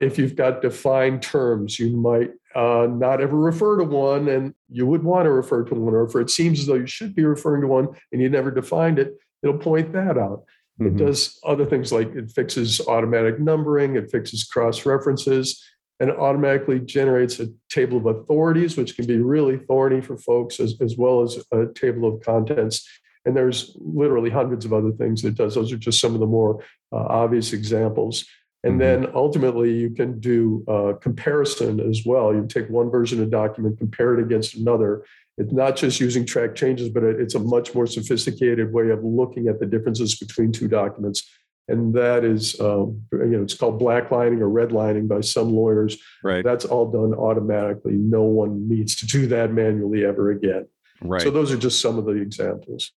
If 0.00 0.18
you've 0.18 0.36
got 0.36 0.62
defined 0.62 1.22
terms, 1.22 1.78
you 1.78 1.96
might 1.96 2.30
uh, 2.54 2.86
not 2.90 3.20
ever 3.20 3.36
refer 3.36 3.78
to 3.78 3.84
one 3.84 4.28
and 4.28 4.54
you 4.68 4.86
would 4.86 5.02
want 5.02 5.24
to 5.24 5.30
refer 5.30 5.64
to 5.64 5.74
one, 5.74 5.94
or 5.94 6.04
if 6.04 6.14
it 6.14 6.30
seems 6.30 6.60
as 6.60 6.66
though 6.66 6.74
you 6.74 6.86
should 6.86 7.14
be 7.14 7.24
referring 7.24 7.62
to 7.62 7.66
one 7.66 7.88
and 8.12 8.22
you 8.22 8.28
never 8.28 8.50
defined 8.50 8.98
it, 8.98 9.14
it'll 9.42 9.58
point 9.58 9.92
that 9.92 10.16
out. 10.16 10.44
Mm-hmm. 10.80 10.96
It 10.96 11.04
does 11.04 11.40
other 11.44 11.66
things 11.66 11.92
like 11.92 12.14
it 12.14 12.30
fixes 12.30 12.80
automatic 12.86 13.40
numbering, 13.40 13.96
it 13.96 14.10
fixes 14.10 14.44
cross 14.44 14.86
references 14.86 15.62
and 16.00 16.10
it 16.10 16.18
automatically 16.18 16.78
generates 16.78 17.40
a 17.40 17.48
table 17.68 17.98
of 17.98 18.06
authorities, 18.06 18.76
which 18.76 18.94
can 18.94 19.06
be 19.06 19.18
really 19.18 19.58
thorny 19.58 20.00
for 20.00 20.16
folks, 20.16 20.60
as, 20.60 20.76
as 20.80 20.96
well 20.96 21.22
as 21.22 21.38
a 21.52 21.66
table 21.74 22.08
of 22.08 22.22
contents. 22.22 22.88
And 23.24 23.36
there's 23.36 23.76
literally 23.80 24.30
hundreds 24.30 24.64
of 24.64 24.72
other 24.72 24.92
things 24.92 25.24
it 25.24 25.34
does. 25.34 25.56
Those 25.56 25.72
are 25.72 25.76
just 25.76 26.00
some 26.00 26.14
of 26.14 26.20
the 26.20 26.26
more 26.26 26.62
uh, 26.92 27.04
obvious 27.08 27.52
examples. 27.52 28.24
And 28.64 28.72
mm-hmm. 28.72 29.02
then 29.02 29.12
ultimately, 29.14 29.72
you 29.72 29.90
can 29.90 30.18
do 30.18 30.64
uh, 30.66 30.94
comparison 31.00 31.80
as 31.80 32.02
well. 32.04 32.34
You 32.34 32.46
take 32.48 32.68
one 32.68 32.90
version 32.90 33.20
of 33.20 33.28
a 33.28 33.30
document, 33.30 33.78
compare 33.78 34.18
it 34.18 34.22
against 34.22 34.56
another. 34.56 35.04
It's 35.36 35.52
not 35.52 35.76
just 35.76 36.00
using 36.00 36.26
track 36.26 36.56
changes, 36.56 36.88
but 36.88 37.04
it's 37.04 37.36
a 37.36 37.38
much 37.38 37.72
more 37.72 37.86
sophisticated 37.86 38.72
way 38.72 38.90
of 38.90 39.04
looking 39.04 39.46
at 39.46 39.60
the 39.60 39.66
differences 39.66 40.18
between 40.18 40.50
two 40.50 40.66
documents. 40.66 41.30
And 41.68 41.94
that 41.94 42.24
is 42.24 42.58
um, 42.60 43.02
you 43.12 43.26
know 43.26 43.42
it's 43.42 43.54
called 43.54 43.80
blacklining 43.80 44.40
or 44.40 44.48
redlining 44.48 45.06
by 45.06 45.20
some 45.20 45.52
lawyers. 45.52 45.96
Right. 46.24 46.42
That's 46.42 46.64
all 46.64 46.90
done 46.90 47.14
automatically. 47.14 47.92
No 47.92 48.22
one 48.22 48.68
needs 48.68 48.96
to 48.96 49.06
do 49.06 49.26
that 49.28 49.52
manually 49.52 50.04
ever 50.04 50.30
again. 50.30 50.66
Right. 51.00 51.22
so 51.22 51.30
those 51.30 51.52
are 51.52 51.56
just 51.56 51.80
some 51.80 51.96
of 51.96 52.06
the 52.06 52.12
examples. 52.12 52.90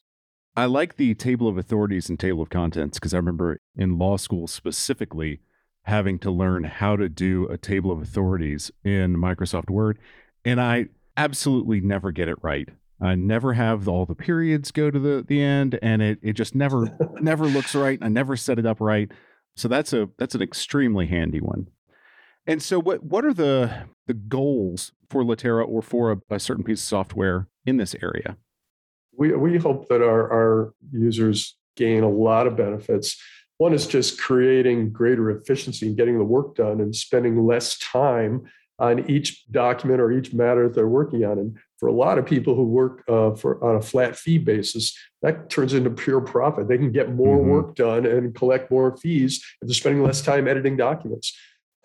I 0.54 0.66
like 0.66 0.96
the 0.96 1.14
table 1.14 1.48
of 1.48 1.58
authorities 1.58 2.08
and 2.08 2.18
table 2.18 2.42
of 2.42 2.50
contents 2.50 2.98
because 2.98 3.14
i 3.14 3.16
remember 3.16 3.60
in 3.76 3.96
law 3.96 4.16
school 4.16 4.48
specifically 4.48 5.40
having 5.88 6.18
to 6.18 6.30
learn 6.30 6.64
how 6.64 6.96
to 6.96 7.08
do 7.08 7.46
a 7.48 7.58
table 7.58 7.90
of 7.90 8.00
authorities 8.00 8.70
in 8.84 9.16
microsoft 9.16 9.70
word 9.70 9.98
and 10.44 10.60
i 10.60 10.86
absolutely 11.16 11.80
never 11.80 12.12
get 12.12 12.28
it 12.28 12.36
right 12.42 12.68
I 13.00 13.14
never 13.14 13.52
have 13.52 13.86
all 13.86 14.06
the 14.06 14.14
periods 14.14 14.72
go 14.72 14.90
to 14.90 14.98
the 14.98 15.24
the 15.26 15.40
end, 15.40 15.78
and 15.82 16.02
it 16.02 16.18
it 16.20 16.32
just 16.32 16.54
never 16.54 16.96
never 17.20 17.46
looks 17.46 17.74
right. 17.74 17.98
I 18.02 18.08
never 18.08 18.36
set 18.36 18.58
it 18.58 18.66
up 18.66 18.80
right. 18.80 19.10
So 19.56 19.68
that's 19.68 19.92
a 19.92 20.08
that's 20.18 20.34
an 20.34 20.42
extremely 20.42 21.06
handy 21.06 21.40
one. 21.40 21.68
And 22.46 22.62
so 22.62 22.80
what 22.80 23.04
what 23.04 23.24
are 23.24 23.34
the 23.34 23.86
the 24.06 24.14
goals 24.14 24.92
for 25.08 25.22
Litera 25.22 25.64
or 25.64 25.82
for 25.82 26.12
a, 26.12 26.34
a 26.34 26.40
certain 26.40 26.64
piece 26.64 26.80
of 26.80 26.86
software 26.86 27.48
in 27.66 27.76
this 27.76 27.94
area? 28.02 28.36
We 29.16 29.32
we 29.32 29.58
hope 29.58 29.88
that 29.88 30.02
our, 30.02 30.32
our 30.32 30.74
users 30.92 31.56
gain 31.76 32.02
a 32.02 32.08
lot 32.08 32.46
of 32.46 32.56
benefits. 32.56 33.20
One 33.58 33.74
is 33.74 33.86
just 33.86 34.20
creating 34.20 34.92
greater 34.92 35.30
efficiency 35.30 35.86
and 35.86 35.96
getting 35.96 36.18
the 36.18 36.24
work 36.24 36.54
done 36.54 36.80
and 36.80 36.94
spending 36.94 37.44
less 37.44 37.78
time 37.78 38.46
on 38.78 39.10
each 39.10 39.44
document 39.50 40.00
or 40.00 40.12
each 40.12 40.32
matter 40.32 40.68
that 40.68 40.74
they're 40.74 40.88
working 40.88 41.24
on. 41.24 41.38
And 41.38 41.58
for 41.78 41.88
a 41.88 41.92
lot 41.92 42.18
of 42.18 42.26
people 42.26 42.54
who 42.54 42.62
work 42.62 43.02
uh, 43.08 43.34
for 43.34 43.62
on 43.64 43.76
a 43.76 43.82
flat 43.82 44.16
fee 44.16 44.38
basis, 44.38 44.96
that 45.22 45.50
turns 45.50 45.74
into 45.74 45.90
pure 45.90 46.20
profit. 46.20 46.68
They 46.68 46.78
can 46.78 46.92
get 46.92 47.12
more 47.12 47.38
mm-hmm. 47.38 47.50
work 47.50 47.74
done 47.74 48.06
and 48.06 48.34
collect 48.34 48.70
more 48.70 48.96
fees 48.96 49.44
if 49.60 49.68
they're 49.68 49.74
spending 49.74 50.04
less 50.04 50.22
time 50.22 50.46
editing 50.46 50.76
documents. 50.76 51.36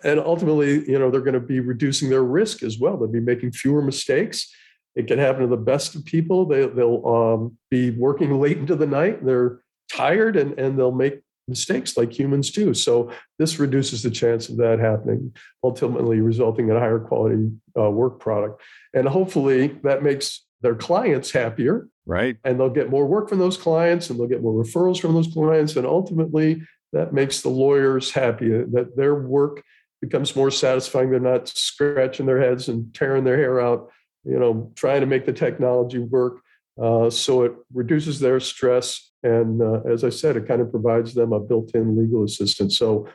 And 0.04 0.20
ultimately, 0.20 0.88
you 0.88 1.00
know, 1.00 1.10
they're 1.10 1.22
going 1.22 1.34
to 1.34 1.40
be 1.40 1.60
reducing 1.60 2.10
their 2.10 2.24
risk 2.24 2.62
as 2.62 2.78
well. 2.78 2.98
They'll 2.98 3.08
be 3.08 3.20
making 3.20 3.54
fewer 3.54 3.82
mistakes. 3.82 4.54
It 4.96 5.08
can 5.08 5.18
happen 5.18 5.42
to 5.42 5.48
the 5.48 5.58
best 5.58 5.96
of 5.96 6.06
people. 6.06 6.46
They, 6.46 6.66
will 6.66 7.08
um, 7.08 7.58
be 7.72 7.90
working 7.92 8.40
late 8.40 8.58
into 8.58 8.76
the 8.76 8.86
night. 8.86 9.26
They're 9.26 9.62
tired 9.92 10.36
and, 10.36 10.60
and 10.60 10.78
they'll 10.78 10.92
make 10.92 11.22
mistakes 11.48 11.98
like 11.98 12.18
humans 12.18 12.52
do. 12.52 12.74
So 12.74 13.12
this 13.38 13.60
reduces 13.60 14.04
the 14.04 14.12
chance 14.12 14.50
of 14.50 14.58
that 14.58 14.80
happening, 14.80 15.36
ultimately 15.64 16.22
resulting 16.22 16.70
in 16.70 16.76
a 16.76 16.80
higher 16.80 17.00
quality 17.00 17.52
uh, 17.78 17.90
work 17.90 18.20
product. 18.20 18.62
And 18.94 19.08
hopefully 19.08 19.80
that 19.84 20.04
makes 20.04 20.46
their 20.62 20.76
clients 20.76 21.32
happier. 21.32 21.88
Right. 22.06 22.38
And 22.44 22.60
they'll 22.60 22.70
get 22.70 22.90
more 22.90 23.06
work 23.06 23.30
from 23.30 23.40
those 23.40 23.58
clients 23.58 24.10
and 24.10 24.20
they'll 24.20 24.28
get 24.28 24.42
more 24.42 24.64
referrals 24.64 25.00
from 25.00 25.14
those 25.14 25.28
clients. 25.28 25.76
And 25.76 25.86
ultimately 25.86 26.62
that 26.94 27.14
makes 27.14 27.42
the 27.42 27.50
lawyers 27.50 28.12
happy 28.12 28.50
that 28.50 28.94
their 28.96 29.16
work 29.16 29.64
becomes 30.02 30.36
more 30.36 30.52
satisfying. 30.52 31.10
They're 31.10 31.20
not 31.20 31.48
scratching 31.48 32.26
their 32.26 32.40
heads 32.40 32.68
and 32.68 32.94
tearing 32.94 33.24
their 33.24 33.38
hair 33.38 33.60
out, 33.60 33.90
you 34.24 34.38
know, 34.38 34.72
trying 34.76 35.02
to 35.02 35.08
make 35.08 35.26
the 35.26 35.34
technology 35.34 36.00
work. 36.00 36.40
Uh, 36.82 37.10
so 37.10 37.44
it 37.44 37.54
reduces 37.74 38.20
their 38.20 38.40
stress 38.40 39.12
and 39.24 39.62
uh, 39.62 39.82
as 39.90 40.04
I 40.04 40.10
said, 40.10 40.36
it 40.36 40.48
kind 40.48 40.62
of 40.62 40.70
provides 40.70 41.14
them 41.14 41.32
a 41.32 41.40
built-in 41.40 41.98
legal 41.98 42.24
assistant. 42.24 42.74
So 42.74 43.08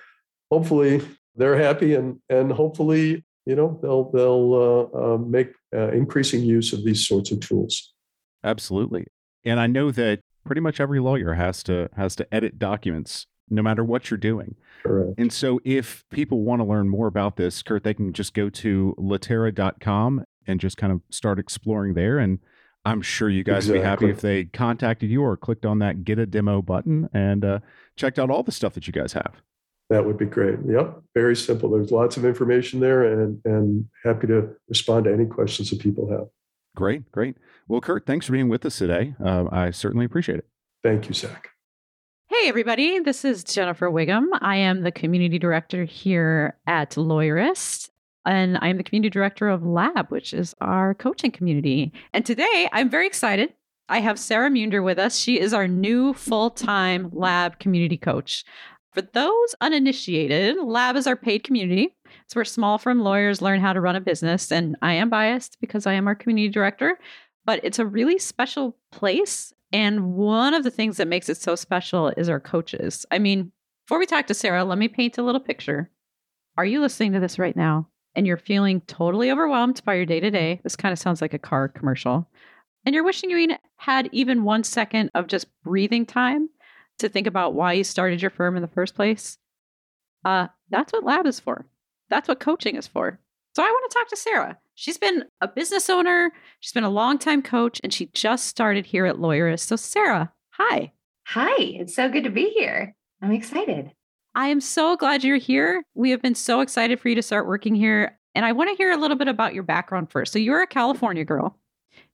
hopefully 0.50 1.02
they're 1.36 1.58
happy, 1.58 1.94
and 1.94 2.18
and 2.28 2.50
hopefully 2.50 3.24
you 3.46 3.54
know 3.54 3.78
they'll 3.82 4.10
they'll 4.10 4.54
uh, 4.54 5.14
uh, 5.14 5.18
make 5.18 5.52
uh, 5.74 5.90
increasing 5.90 6.42
use 6.42 6.72
of 6.72 6.84
these 6.84 7.06
sorts 7.06 7.30
of 7.30 7.40
tools. 7.40 7.92
Absolutely, 8.42 9.06
and 9.44 9.60
I 9.60 9.66
know 9.66 9.90
that 9.90 10.20
pretty 10.44 10.62
much 10.62 10.80
every 10.80 10.98
lawyer 10.98 11.34
has 11.34 11.62
to 11.64 11.90
has 11.94 12.16
to 12.16 12.34
edit 12.34 12.58
documents 12.58 13.26
no 13.50 13.62
matter 13.62 13.84
what 13.84 14.10
you're 14.10 14.18
doing. 14.18 14.56
Correct. 14.82 15.14
And 15.18 15.32
so 15.32 15.58
if 15.64 16.04
people 16.10 16.42
want 16.42 16.60
to 16.60 16.64
learn 16.64 16.88
more 16.88 17.06
about 17.06 17.36
this, 17.36 17.62
Kurt, 17.62 17.82
they 17.82 17.94
can 17.94 18.12
just 18.12 18.34
go 18.34 18.50
to 18.50 18.94
litera.com 18.98 20.24
and 20.46 20.60
just 20.60 20.76
kind 20.76 20.92
of 20.92 21.00
start 21.10 21.38
exploring 21.38 21.94
there 21.94 22.18
and 22.18 22.40
I'm 22.84 23.02
sure 23.02 23.28
you 23.28 23.44
guys 23.44 23.68
exactly. 23.68 23.72
would 23.72 23.82
be 23.82 23.86
happy 23.86 24.10
if 24.10 24.20
they 24.20 24.44
contacted 24.44 25.10
you 25.10 25.22
or 25.22 25.36
clicked 25.36 25.66
on 25.66 25.80
that 25.80 26.04
get 26.04 26.18
a 26.18 26.26
demo 26.26 26.62
button 26.62 27.08
and 27.12 27.44
uh, 27.44 27.58
checked 27.96 28.18
out 28.18 28.30
all 28.30 28.42
the 28.42 28.52
stuff 28.52 28.74
that 28.74 28.86
you 28.86 28.92
guys 28.92 29.12
have. 29.12 29.34
That 29.90 30.04
would 30.04 30.18
be 30.18 30.26
great. 30.26 30.58
Yep, 30.66 31.02
very 31.14 31.34
simple. 31.34 31.70
There's 31.70 31.90
lots 31.90 32.16
of 32.16 32.24
information 32.24 32.80
there, 32.80 33.04
and 33.04 33.40
and 33.44 33.86
happy 34.04 34.26
to 34.26 34.50
respond 34.68 35.04
to 35.04 35.12
any 35.12 35.24
questions 35.24 35.70
that 35.70 35.80
people 35.80 36.10
have. 36.10 36.28
Great, 36.76 37.10
great. 37.10 37.36
Well, 37.68 37.80
Kurt, 37.80 38.06
thanks 38.06 38.26
for 38.26 38.32
being 38.32 38.48
with 38.48 38.64
us 38.66 38.76
today. 38.76 39.14
Uh, 39.22 39.46
I 39.50 39.70
certainly 39.70 40.04
appreciate 40.04 40.38
it. 40.38 40.46
Thank 40.82 41.08
you, 41.08 41.14
Zach. 41.14 41.50
Hey, 42.28 42.48
everybody. 42.48 43.00
This 43.00 43.24
is 43.24 43.42
Jennifer 43.42 43.90
Whigham. 43.90 44.28
I 44.40 44.56
am 44.56 44.82
the 44.82 44.92
community 44.92 45.38
director 45.38 45.84
here 45.84 46.58
at 46.66 46.90
Lawyerist 46.90 47.88
and 48.28 48.58
I'm 48.60 48.76
the 48.76 48.82
community 48.82 49.10
director 49.10 49.48
of 49.48 49.64
Lab, 49.64 50.10
which 50.10 50.34
is 50.34 50.54
our 50.60 50.94
coaching 50.94 51.30
community. 51.30 51.92
And 52.12 52.26
today 52.26 52.68
I'm 52.72 52.90
very 52.90 53.06
excited. 53.06 53.54
I 53.88 54.00
have 54.00 54.18
Sara 54.18 54.50
Muender 54.50 54.84
with 54.84 54.98
us. 54.98 55.16
She 55.16 55.40
is 55.40 55.54
our 55.54 55.66
new 55.66 56.12
full 56.12 56.50
time 56.50 57.08
Lab 57.12 57.58
community 57.58 57.96
coach. 57.96 58.44
For 58.92 59.00
those 59.00 59.54
uninitiated, 59.62 60.58
Lab 60.58 60.94
is 60.96 61.06
our 61.06 61.16
paid 61.16 61.42
community. 61.42 61.96
It's 62.26 62.36
where 62.36 62.44
small 62.44 62.76
firm 62.76 63.00
lawyers 63.00 63.40
learn 63.40 63.60
how 63.60 63.72
to 63.72 63.80
run 63.80 63.96
a 63.96 64.00
business. 64.00 64.52
And 64.52 64.76
I 64.82 64.92
am 64.92 65.08
biased 65.08 65.58
because 65.60 65.86
I 65.86 65.94
am 65.94 66.06
our 66.06 66.14
community 66.14 66.50
director, 66.50 66.98
but 67.46 67.60
it's 67.62 67.78
a 67.78 67.86
really 67.86 68.18
special 68.18 68.76
place. 68.92 69.54
And 69.72 70.12
one 70.14 70.52
of 70.52 70.64
the 70.64 70.70
things 70.70 70.98
that 70.98 71.08
makes 71.08 71.30
it 71.30 71.38
so 71.38 71.54
special 71.54 72.12
is 72.18 72.28
our 72.28 72.40
coaches. 72.40 73.06
I 73.10 73.18
mean, 73.20 73.52
before 73.86 73.98
we 73.98 74.06
talk 74.06 74.26
to 74.26 74.34
Sara, 74.34 74.64
let 74.64 74.76
me 74.76 74.88
paint 74.88 75.16
a 75.16 75.22
little 75.22 75.40
picture. 75.40 75.90
Are 76.58 76.66
you 76.66 76.82
listening 76.82 77.12
to 77.12 77.20
this 77.20 77.38
right 77.38 77.56
now? 77.56 77.88
And 78.14 78.26
you're 78.26 78.36
feeling 78.36 78.80
totally 78.82 79.30
overwhelmed 79.30 79.82
by 79.84 79.94
your 79.94 80.06
day 80.06 80.18
to 80.18 80.30
day, 80.30 80.60
this 80.64 80.76
kind 80.76 80.92
of 80.92 80.98
sounds 80.98 81.20
like 81.20 81.34
a 81.34 81.38
car 81.38 81.68
commercial, 81.68 82.28
and 82.84 82.94
you're 82.94 83.04
wishing 83.04 83.30
you 83.30 83.56
had 83.76 84.08
even 84.12 84.44
one 84.44 84.64
second 84.64 85.10
of 85.14 85.26
just 85.26 85.46
breathing 85.62 86.06
time 86.06 86.48
to 86.98 87.08
think 87.08 87.26
about 87.26 87.54
why 87.54 87.72
you 87.72 87.84
started 87.84 88.20
your 88.20 88.30
firm 88.30 88.56
in 88.56 88.62
the 88.62 88.68
first 88.68 88.94
place, 88.94 89.38
uh, 90.24 90.48
that's 90.70 90.92
what 90.92 91.04
Lab 91.04 91.26
is 91.26 91.38
for. 91.40 91.66
That's 92.10 92.28
what 92.28 92.40
coaching 92.40 92.76
is 92.76 92.86
for. 92.86 93.20
So 93.54 93.62
I 93.62 93.66
want 93.66 93.90
to 93.90 93.98
talk 93.98 94.08
to 94.08 94.16
Sara. 94.16 94.58
She's 94.74 94.98
been 94.98 95.24
a 95.40 95.48
business 95.48 95.90
owner, 95.90 96.32
she's 96.60 96.72
been 96.72 96.84
a 96.84 96.90
longtime 96.90 97.42
coach, 97.42 97.80
and 97.82 97.92
she 97.92 98.06
just 98.14 98.46
started 98.46 98.86
here 98.86 99.06
at 99.06 99.16
Lawyerist. 99.16 99.66
So, 99.66 99.76
Sara, 99.76 100.32
hi. 100.50 100.92
Hi, 101.26 101.56
it's 101.58 101.94
so 101.94 102.08
good 102.08 102.24
to 102.24 102.30
be 102.30 102.50
here. 102.50 102.94
I'm 103.20 103.32
excited. 103.32 103.90
I 104.38 104.46
am 104.46 104.60
so 104.60 104.96
glad 104.96 105.24
you're 105.24 105.36
here. 105.36 105.82
We 105.96 106.10
have 106.10 106.22
been 106.22 106.36
so 106.36 106.60
excited 106.60 107.00
for 107.00 107.08
you 107.08 107.16
to 107.16 107.22
start 107.22 107.48
working 107.48 107.74
here. 107.74 108.16
And 108.36 108.46
I 108.46 108.52
want 108.52 108.70
to 108.70 108.76
hear 108.76 108.92
a 108.92 108.96
little 108.96 109.16
bit 109.16 109.26
about 109.26 109.52
your 109.52 109.64
background 109.64 110.12
first. 110.12 110.32
So, 110.32 110.38
you're 110.38 110.62
a 110.62 110.66
California 110.68 111.24
girl. 111.24 111.58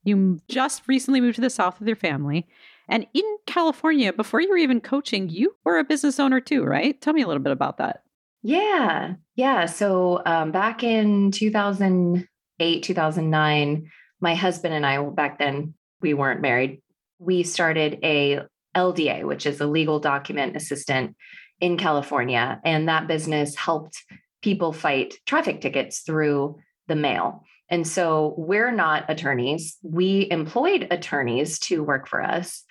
You 0.04 0.40
just 0.48 0.84
recently 0.88 1.20
moved 1.20 1.34
to 1.34 1.42
the 1.42 1.50
South 1.50 1.78
with 1.78 1.86
your 1.86 1.98
family. 1.98 2.48
And 2.88 3.06
in 3.12 3.36
California, 3.46 4.10
before 4.10 4.40
you 4.40 4.48
were 4.48 4.56
even 4.56 4.80
coaching, 4.80 5.28
you 5.28 5.54
were 5.66 5.78
a 5.78 5.84
business 5.84 6.18
owner 6.18 6.40
too, 6.40 6.64
right? 6.64 6.98
Tell 6.98 7.12
me 7.12 7.20
a 7.20 7.26
little 7.26 7.42
bit 7.42 7.52
about 7.52 7.76
that. 7.76 8.04
Yeah. 8.42 9.16
Yeah. 9.36 9.66
So, 9.66 10.22
um, 10.24 10.50
back 10.50 10.82
in 10.82 11.30
2008, 11.30 12.82
2009, 12.82 13.90
my 14.22 14.34
husband 14.34 14.72
and 14.72 14.86
I, 14.86 15.02
back 15.10 15.38
then 15.38 15.74
we 16.00 16.14
weren't 16.14 16.40
married, 16.40 16.80
we 17.18 17.42
started 17.42 17.98
a 18.02 18.40
LDA, 18.74 19.24
which 19.24 19.44
is 19.44 19.60
a 19.60 19.66
legal 19.66 20.00
document 20.00 20.56
assistant 20.56 21.16
in 21.64 21.78
California. 21.78 22.60
And 22.62 22.90
that 22.90 23.08
business 23.08 23.56
helped 23.56 24.04
people 24.42 24.74
fight 24.74 25.14
traffic 25.24 25.62
tickets 25.62 26.00
through 26.00 26.58
the 26.88 26.94
mail. 26.94 27.42
And 27.70 27.88
so 27.88 28.34
we're 28.36 28.70
not 28.70 29.08
attorneys. 29.08 29.78
We 29.82 30.28
employed 30.30 30.88
attorneys 30.90 31.58
to 31.60 31.82
work 31.82 32.06
for 32.06 32.22
us, 32.22 32.64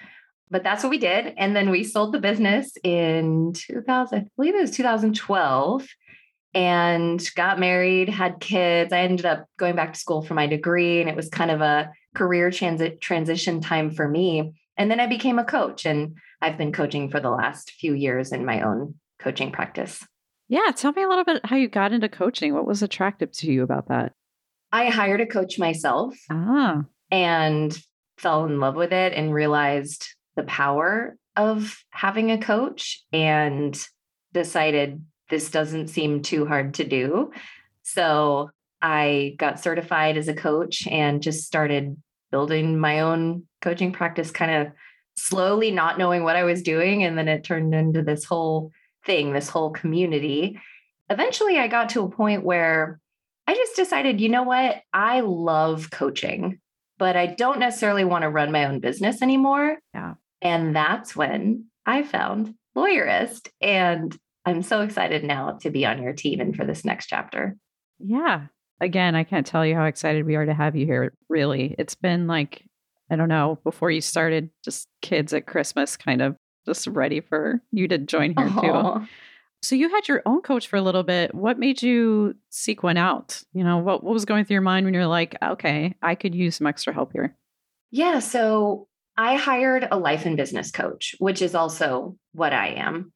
but 0.52 0.64
that's 0.64 0.84
what 0.84 0.92
we 0.92 1.00
did. 1.00 1.34
And 1.38 1.56
then 1.56 1.72
we 1.72 1.84
sold 1.84 2.14
the 2.14 2.20
business 2.20 2.78
in 2.84 3.54
2000, 3.54 4.20
I 4.20 4.26
believe 4.38 4.54
it 4.54 4.62
was 4.62 4.70
2012 4.70 5.88
and 6.54 7.28
got 7.36 7.60
married, 7.60 8.10
had 8.10 8.40
kids. 8.40 8.94
I 8.94 9.00
ended 9.00 9.26
up 9.26 9.48
going 9.58 9.76
back 9.76 9.94
to 9.94 10.00
school 10.00 10.22
for 10.22 10.36
my 10.36 10.46
degree, 10.46 11.02
and 11.02 11.10
it 11.10 11.16
was 11.16 11.30
kind 11.30 11.50
of 11.50 11.62
a 11.62 11.90
career 12.14 12.52
transit 12.52 13.02
transition 13.02 13.60
time 13.60 13.90
for 13.90 14.08
me. 14.08 14.54
And 14.78 14.92
then 14.92 15.00
I 15.00 15.08
became 15.08 15.40
a 15.40 15.44
coach, 15.44 15.88
and 15.88 16.16
I've 16.44 16.58
been 16.58 16.74
coaching 16.74 17.10
for 17.10 17.22
the 17.22 17.30
last 17.30 17.72
few 17.72 17.94
years 17.94 18.34
in 18.34 18.44
my 18.44 18.62
own 18.62 18.96
coaching 19.18 19.50
practice. 19.50 20.06
Yeah, 20.50 20.72
tell 20.76 20.92
me 20.92 21.04
a 21.04 21.08
little 21.08 21.24
bit 21.24 21.46
how 21.46 21.56
you 21.56 21.70
got 21.70 21.94
into 21.94 22.10
coaching. 22.10 22.54
What 22.54 22.68
was 22.68 22.84
attractive 22.84 23.32
to 23.32 23.50
you 23.50 23.64
about 23.64 23.88
that? 23.88 24.12
I 24.70 24.90
hired 24.90 25.22
a 25.22 25.26
coach 25.26 25.58
myself 25.58 26.14
ah. 26.30 26.84
and 27.10 27.78
fell 28.18 28.44
in 28.44 28.60
love 28.60 28.76
with 28.76 28.92
it 28.92 29.14
and 29.14 29.34
realized 29.34 30.06
the 30.36 30.44
power 30.44 31.16
of 31.38 31.82
having 31.92 32.30
a 32.30 32.38
coach 32.38 33.02
and 33.14 33.82
decided 34.34 35.02
this 35.30 35.50
doesn't 35.50 35.88
seem 35.88 36.22
too 36.22 36.46
hard 36.46 36.74
to 36.74 36.84
do. 36.84 37.32
So 37.84 38.50
I 38.82 39.36
got 39.38 39.62
certified 39.62 40.18
as 40.18 40.28
a 40.28 40.34
coach 40.34 40.86
and 40.88 41.24
just 41.24 41.48
started 41.48 41.96
building 42.32 42.78
my 42.78 43.00
own 43.00 43.44
coaching 43.62 43.94
practice 43.94 44.30
kind 44.30 44.68
of 44.68 44.74
slowly, 45.16 45.72
not 45.72 45.98
knowing 45.98 46.24
what 46.24 46.36
I 46.36 46.44
was 46.44 46.62
doing. 46.62 47.04
And 47.04 47.18
then 47.18 47.28
it 47.28 47.44
turned 47.44 47.74
into 47.74 48.02
this 48.02 48.26
whole 48.26 48.72
thing, 49.06 49.34
this 49.34 49.50
whole 49.50 49.72
community. 49.72 50.60
Eventually, 51.10 51.58
I 51.58 51.68
got 51.68 51.90
to 51.90 52.04
a 52.04 52.10
point 52.10 52.44
where 52.44 53.00
I 53.48 53.56
just 53.56 53.76
decided, 53.76 54.22
you 54.22 54.30
know 54.30 54.44
what? 54.44 54.82
I 54.94 55.20
love 55.20 55.92
coaching, 55.92 56.60
but 56.98 57.16
I 57.16 57.28
don't 57.28 57.60
necessarily 57.60 58.06
want 58.06 58.24
to 58.24 58.30
run 58.30 58.52
my 58.52 58.66
own 58.66 58.80
business 58.80 59.22
anymore. 59.22 59.80
Yeah. 59.94 60.14
And 60.42 60.76
that's 60.76 61.16
when 61.16 61.66
I 61.86 62.04
found 62.04 62.56
Lawyerist. 62.76 63.50
And 63.62 64.18
I'm 64.46 64.62
so 64.62 64.82
excited 64.82 65.24
now 65.24 65.58
to 65.62 65.70
be 65.70 65.86
on 65.86 66.02
your 66.02 66.14
team 66.14 66.40
and 66.40 66.56
for 66.56 66.66
this 66.66 66.86
next 66.86 67.08
chapter. 67.08 67.58
Yeah. 68.00 68.48
Again, 68.82 69.16
I 69.16 69.24
can't 69.24 69.46
tell 69.46 69.66
you 69.66 69.76
how 69.76 69.86
excited 69.86 70.26
we 70.26 70.36
are 70.36 70.46
to 70.46 70.54
have 70.54 70.76
you 70.76 70.86
here. 70.86 71.14
Really. 71.30 71.76
It's 71.78 71.96
been 71.96 72.28
like, 72.28 72.66
I 73.10 73.16
don't 73.16 73.30
know, 73.30 73.60
before 73.64 73.92
you 73.92 74.02
started, 74.02 74.50
just 74.64 74.88
kids 75.02 75.34
at 75.34 75.46
Christmas 75.46 75.98
kind 75.98 76.22
of 76.22 76.36
just 76.66 76.88
ready 76.88 77.20
for 77.22 77.62
you 77.72 77.88
to 77.88 77.98
join 77.98 78.34
here 78.38 78.48
Aww. 78.48 79.02
too. 79.02 79.08
So 79.62 79.76
you 79.76 79.90
had 79.90 80.08
your 80.08 80.22
own 80.26 80.42
coach 80.42 80.68
for 80.68 80.76
a 80.76 80.82
little 80.82 81.04
bit. 81.04 81.34
What 81.34 81.60
made 81.60 81.82
you 81.82 82.36
seek 82.50 82.84
one 82.84 82.98
out? 82.98 83.42
You 83.54 83.64
know, 83.64 83.78
what, 83.78 84.04
what 84.04 84.14
was 84.14 84.26
going 84.26 84.46
through 84.46 84.56
your 84.56 84.62
mind 84.62 84.86
when 84.86 84.94
you're 84.94 85.08
like, 85.08 85.36
okay, 85.42 85.96
I 86.02 86.16
could 86.16 86.36
use 86.36 86.58
some 86.58 86.68
extra 86.68 86.94
help 86.94 87.12
here? 87.14 87.38
Yeah. 87.92 88.20
So 88.20 88.88
I 89.18 89.36
hired 89.36 89.88
a 89.90 89.98
life 89.98 90.26
and 90.26 90.36
business 90.36 90.72
coach, 90.72 91.16
which 91.20 91.42
is 91.42 91.56
also 91.56 92.18
what 92.34 92.54
I 92.54 92.70
am. 92.70 93.14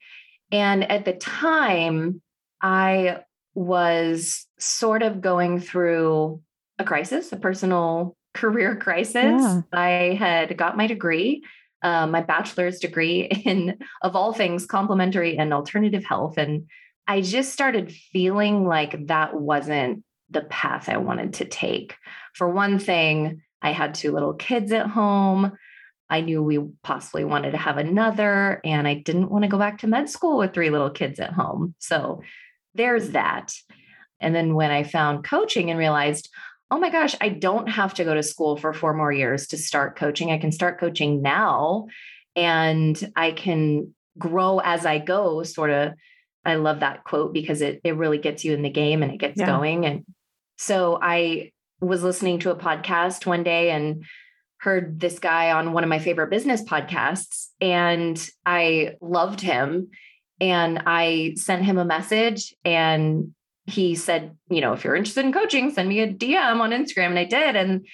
And 0.51 0.89
at 0.89 1.05
the 1.05 1.13
time, 1.13 2.21
I 2.61 3.19
was 3.53 4.45
sort 4.59 5.03
of 5.03 5.21
going 5.21 5.59
through 5.59 6.41
a 6.79 6.83
crisis, 6.83 7.31
a 7.31 7.37
personal 7.37 8.15
career 8.37 8.75
crisis. 8.75 9.41
Yeah. 9.41 9.61
I 9.73 10.15
had 10.17 10.55
got 10.57 10.77
my 10.77 10.87
degree, 10.87 11.43
uh, 11.81 12.05
my 12.07 12.21
bachelor's 12.21 12.79
degree 12.79 13.21
in, 13.45 13.79
of 14.01 14.15
all 14.15 14.33
things, 14.33 14.65
complementary 14.65 15.37
and 15.37 15.53
alternative 15.53 16.05
health. 16.05 16.37
And 16.37 16.67
I 17.07 17.21
just 17.21 17.51
started 17.51 17.91
feeling 17.91 18.65
like 18.65 19.07
that 19.07 19.33
wasn't 19.33 20.03
the 20.29 20.41
path 20.41 20.89
I 20.89 20.97
wanted 20.97 21.33
to 21.35 21.45
take. 21.45 21.95
For 22.35 22.47
one 22.49 22.79
thing, 22.79 23.41
I 23.61 23.71
had 23.71 23.95
two 23.95 24.11
little 24.11 24.33
kids 24.33 24.71
at 24.71 24.87
home. 24.87 25.53
I 26.09 26.21
knew 26.21 26.43
we 26.43 26.59
possibly 26.83 27.25
wanted 27.25 27.51
to 27.51 27.57
have 27.57 27.77
another, 27.77 28.61
and 28.63 28.87
I 28.87 28.93
didn't 28.93 29.29
want 29.31 29.43
to 29.43 29.49
go 29.49 29.57
back 29.57 29.79
to 29.79 29.87
med 29.87 30.09
school 30.09 30.37
with 30.37 30.53
three 30.53 30.69
little 30.69 30.89
kids 30.89 31.19
at 31.19 31.33
home. 31.33 31.75
So 31.79 32.21
there's 32.75 33.09
that. 33.09 33.53
And 34.19 34.33
then 34.33 34.55
when 34.55 34.71
I 34.71 34.83
found 34.83 35.23
coaching 35.23 35.69
and 35.69 35.79
realized, 35.79 36.29
oh 36.69 36.79
my 36.79 36.89
gosh, 36.89 37.15
I 37.21 37.29
don't 37.29 37.67
have 37.67 37.93
to 37.95 38.03
go 38.03 38.13
to 38.13 38.23
school 38.23 38.57
for 38.57 38.73
four 38.73 38.93
more 38.93 39.11
years 39.11 39.47
to 39.47 39.57
start 39.57 39.95
coaching. 39.95 40.31
I 40.31 40.37
can 40.37 40.51
start 40.51 40.79
coaching 40.79 41.21
now 41.21 41.87
and 42.35 43.11
I 43.15 43.31
can 43.31 43.93
grow 44.17 44.59
as 44.59 44.85
I 44.85 44.99
go, 44.99 45.43
sort 45.43 45.69
of. 45.69 45.93
I 46.43 46.55
love 46.55 46.79
that 46.79 47.03
quote 47.03 47.33
because 47.33 47.61
it 47.61 47.81
it 47.83 47.95
really 47.97 48.17
gets 48.17 48.45
you 48.45 48.53
in 48.53 48.61
the 48.61 48.69
game 48.69 49.03
and 49.03 49.11
it 49.11 49.17
gets 49.17 49.39
yeah. 49.39 49.45
going. 49.45 49.85
And 49.85 50.05
so 50.57 50.97
I 51.01 51.51
was 51.81 52.03
listening 52.03 52.39
to 52.39 52.51
a 52.51 52.55
podcast 52.55 53.25
one 53.25 53.43
day 53.43 53.69
and 53.69 54.03
heard 54.59 54.99
this 54.99 55.19
guy 55.19 55.51
on 55.51 55.73
one 55.73 55.83
of 55.83 55.89
my 55.89 55.99
favorite 55.99 56.29
business 56.29 56.63
podcasts 56.63 57.47
and 57.61 58.29
I 58.45 58.95
loved 59.01 59.41
him. 59.41 59.89
And 60.39 60.83
I 60.85 61.33
sent 61.35 61.65
him 61.65 61.77
a 61.77 61.85
message 61.85 62.55
and 62.63 63.33
he 63.67 63.95
said, 63.95 64.35
you 64.49 64.61
know, 64.61 64.73
if 64.73 64.83
you're 64.83 64.95
interested 64.95 65.25
in 65.25 65.33
coaching, 65.33 65.71
send 65.71 65.89
me 65.89 65.99
a 65.99 66.11
DM 66.11 66.61
on 66.61 66.71
Instagram. 66.71 67.07
And 67.07 67.19
I 67.19 67.25
did. 67.25 67.55
And 67.57 67.85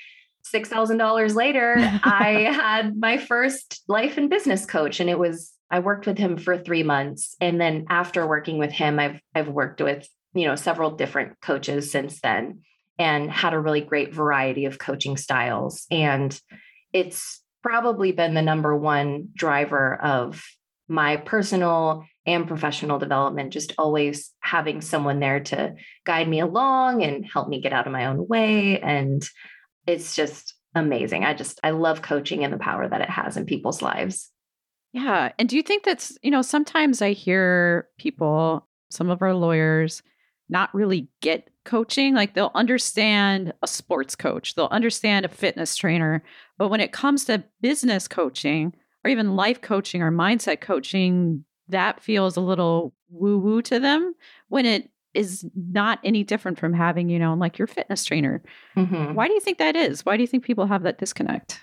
$6,000 0.53 1.35
later, 1.35 1.75
I 1.77 2.47
had 2.53 2.95
my 2.95 3.17
first 3.17 3.81
life 3.87 4.17
and 4.17 4.29
business 4.29 4.65
coach. 4.65 4.99
And 4.99 5.09
it 5.09 5.17
was, 5.17 5.51
I 5.71 5.79
worked 5.79 6.05
with 6.05 6.19
him 6.19 6.37
for 6.37 6.57
three 6.57 6.83
months. 6.83 7.35
And 7.41 7.59
then 7.59 7.85
after 7.89 8.27
working 8.27 8.59
with 8.59 8.71
him, 8.71 8.99
I've, 8.99 9.19
I've 9.33 9.49
worked 9.49 9.81
with, 9.81 10.07
you 10.35 10.45
know, 10.45 10.55
several 10.55 10.91
different 10.91 11.41
coaches 11.41 11.91
since 11.91 12.21
then 12.21 12.61
and 12.99 13.31
had 13.31 13.53
a 13.53 13.59
really 13.59 13.81
great 13.81 14.13
variety 14.13 14.65
of 14.65 14.77
coaching 14.77 15.17
styles. 15.17 15.87
And 15.89 16.39
it's 16.93 17.41
probably 17.63 18.11
been 18.11 18.35
the 18.35 18.43
number 18.43 18.77
one 18.77 19.29
driver 19.33 19.95
of 19.95 20.43
my 20.87 21.17
personal 21.17 22.05
and 22.25 22.47
professional 22.47 22.99
development, 22.99 23.53
just 23.53 23.73
always 23.77 24.31
having 24.39 24.81
someone 24.81 25.19
there 25.19 25.41
to 25.41 25.75
guide 26.05 26.27
me 26.27 26.39
along 26.39 27.03
and 27.03 27.25
help 27.25 27.49
me 27.49 27.61
get 27.61 27.73
out 27.73 27.85
of 27.85 27.93
my 27.93 28.05
own 28.05 28.27
way. 28.27 28.79
And 28.79 29.27
it's 29.85 30.15
just 30.15 30.53
amazing. 30.73 31.25
I 31.25 31.33
just, 31.33 31.59
I 31.63 31.71
love 31.71 32.01
coaching 32.01 32.43
and 32.43 32.53
the 32.53 32.57
power 32.57 32.87
that 32.87 33.01
it 33.01 33.09
has 33.09 33.35
in 33.35 33.45
people's 33.45 33.81
lives. 33.81 34.29
Yeah. 34.93 35.31
And 35.37 35.49
do 35.49 35.55
you 35.57 35.63
think 35.63 35.83
that's, 35.83 36.17
you 36.21 36.31
know, 36.31 36.41
sometimes 36.41 37.01
I 37.01 37.11
hear 37.11 37.87
people, 37.97 38.67
some 38.89 39.09
of 39.09 39.21
our 39.21 39.33
lawyers, 39.33 40.01
not 40.49 40.73
really 40.73 41.09
get 41.21 41.49
coaching. 41.65 42.13
Like 42.13 42.35
they'll 42.35 42.51
understand 42.53 43.53
a 43.61 43.67
sports 43.67 44.15
coach, 44.15 44.55
they'll 44.55 44.67
understand 44.67 45.25
a 45.25 45.29
fitness 45.29 45.75
trainer. 45.75 46.23
But 46.57 46.69
when 46.69 46.79
it 46.79 46.91
comes 46.91 47.25
to 47.25 47.43
business 47.61 48.07
coaching 48.07 48.73
or 49.03 49.09
even 49.09 49.35
life 49.35 49.61
coaching 49.61 50.01
or 50.01 50.11
mindset 50.11 50.61
coaching, 50.61 51.43
that 51.69 52.01
feels 52.01 52.37
a 52.37 52.41
little 52.41 52.93
woo 53.09 53.37
woo 53.37 53.61
to 53.63 53.79
them 53.79 54.13
when 54.49 54.65
it 54.65 54.89
is 55.13 55.45
not 55.55 55.99
any 56.03 56.23
different 56.23 56.59
from 56.59 56.73
having, 56.73 57.09
you 57.09 57.19
know, 57.19 57.33
like 57.33 57.57
your 57.57 57.67
fitness 57.67 58.03
trainer. 58.03 58.41
Mm-hmm. 58.75 59.13
Why 59.13 59.27
do 59.27 59.33
you 59.33 59.39
think 59.39 59.59
that 59.59 59.75
is? 59.75 60.05
Why 60.05 60.17
do 60.17 60.23
you 60.23 60.27
think 60.27 60.43
people 60.43 60.65
have 60.65 60.83
that 60.83 60.97
disconnect? 60.97 61.59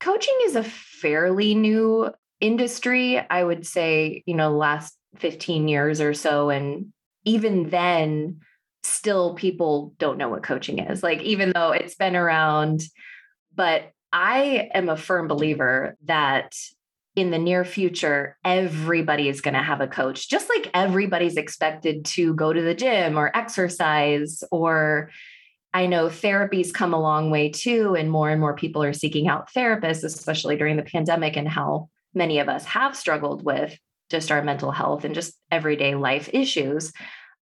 Coaching 0.00 0.36
is 0.44 0.56
a 0.56 0.62
fairly 0.64 1.54
new 1.54 2.10
industry. 2.40 3.18
I 3.18 3.44
would 3.44 3.66
say, 3.66 4.22
you 4.26 4.34
know, 4.34 4.56
last 4.56 4.96
15 5.16 5.68
years 5.68 6.00
or 6.00 6.14
so. 6.14 6.50
And 6.50 6.92
even 7.24 7.70
then, 7.70 8.40
still 8.84 9.34
people 9.34 9.92
don't 9.98 10.18
know 10.18 10.28
what 10.28 10.42
coaching 10.42 10.78
is. 10.78 11.02
Like, 11.02 11.20
even 11.22 11.52
though 11.54 11.72
it's 11.72 11.96
been 11.96 12.16
around, 12.16 12.82
but 13.54 13.92
I 14.12 14.70
am 14.72 14.88
a 14.88 14.96
firm 14.96 15.28
believer 15.28 15.96
that 16.04 16.54
in 17.18 17.30
the 17.30 17.38
near 17.38 17.64
future, 17.64 18.36
everybody 18.44 19.28
is 19.28 19.40
going 19.40 19.54
to 19.54 19.62
have 19.62 19.80
a 19.80 19.88
coach, 19.88 20.28
just 20.28 20.48
like 20.48 20.70
everybody's 20.72 21.36
expected 21.36 22.04
to 22.04 22.32
go 22.34 22.52
to 22.52 22.62
the 22.62 22.74
gym 22.74 23.18
or 23.18 23.36
exercise. 23.36 24.44
Or 24.52 25.10
I 25.74 25.86
know 25.86 26.08
therapy's 26.08 26.70
come 26.70 26.94
a 26.94 27.00
long 27.00 27.30
way 27.30 27.50
too, 27.50 27.96
and 27.96 28.10
more 28.10 28.30
and 28.30 28.40
more 28.40 28.54
people 28.54 28.82
are 28.82 28.92
seeking 28.92 29.26
out 29.26 29.52
therapists, 29.52 30.04
especially 30.04 30.56
during 30.56 30.76
the 30.76 30.82
pandemic 30.82 31.36
and 31.36 31.48
how 31.48 31.88
many 32.14 32.38
of 32.38 32.48
us 32.48 32.64
have 32.64 32.96
struggled 32.96 33.44
with 33.44 33.76
just 34.10 34.30
our 34.30 34.42
mental 34.42 34.70
health 34.70 35.04
and 35.04 35.14
just 35.14 35.34
everyday 35.50 35.94
life 35.94 36.30
issues. 36.32 36.92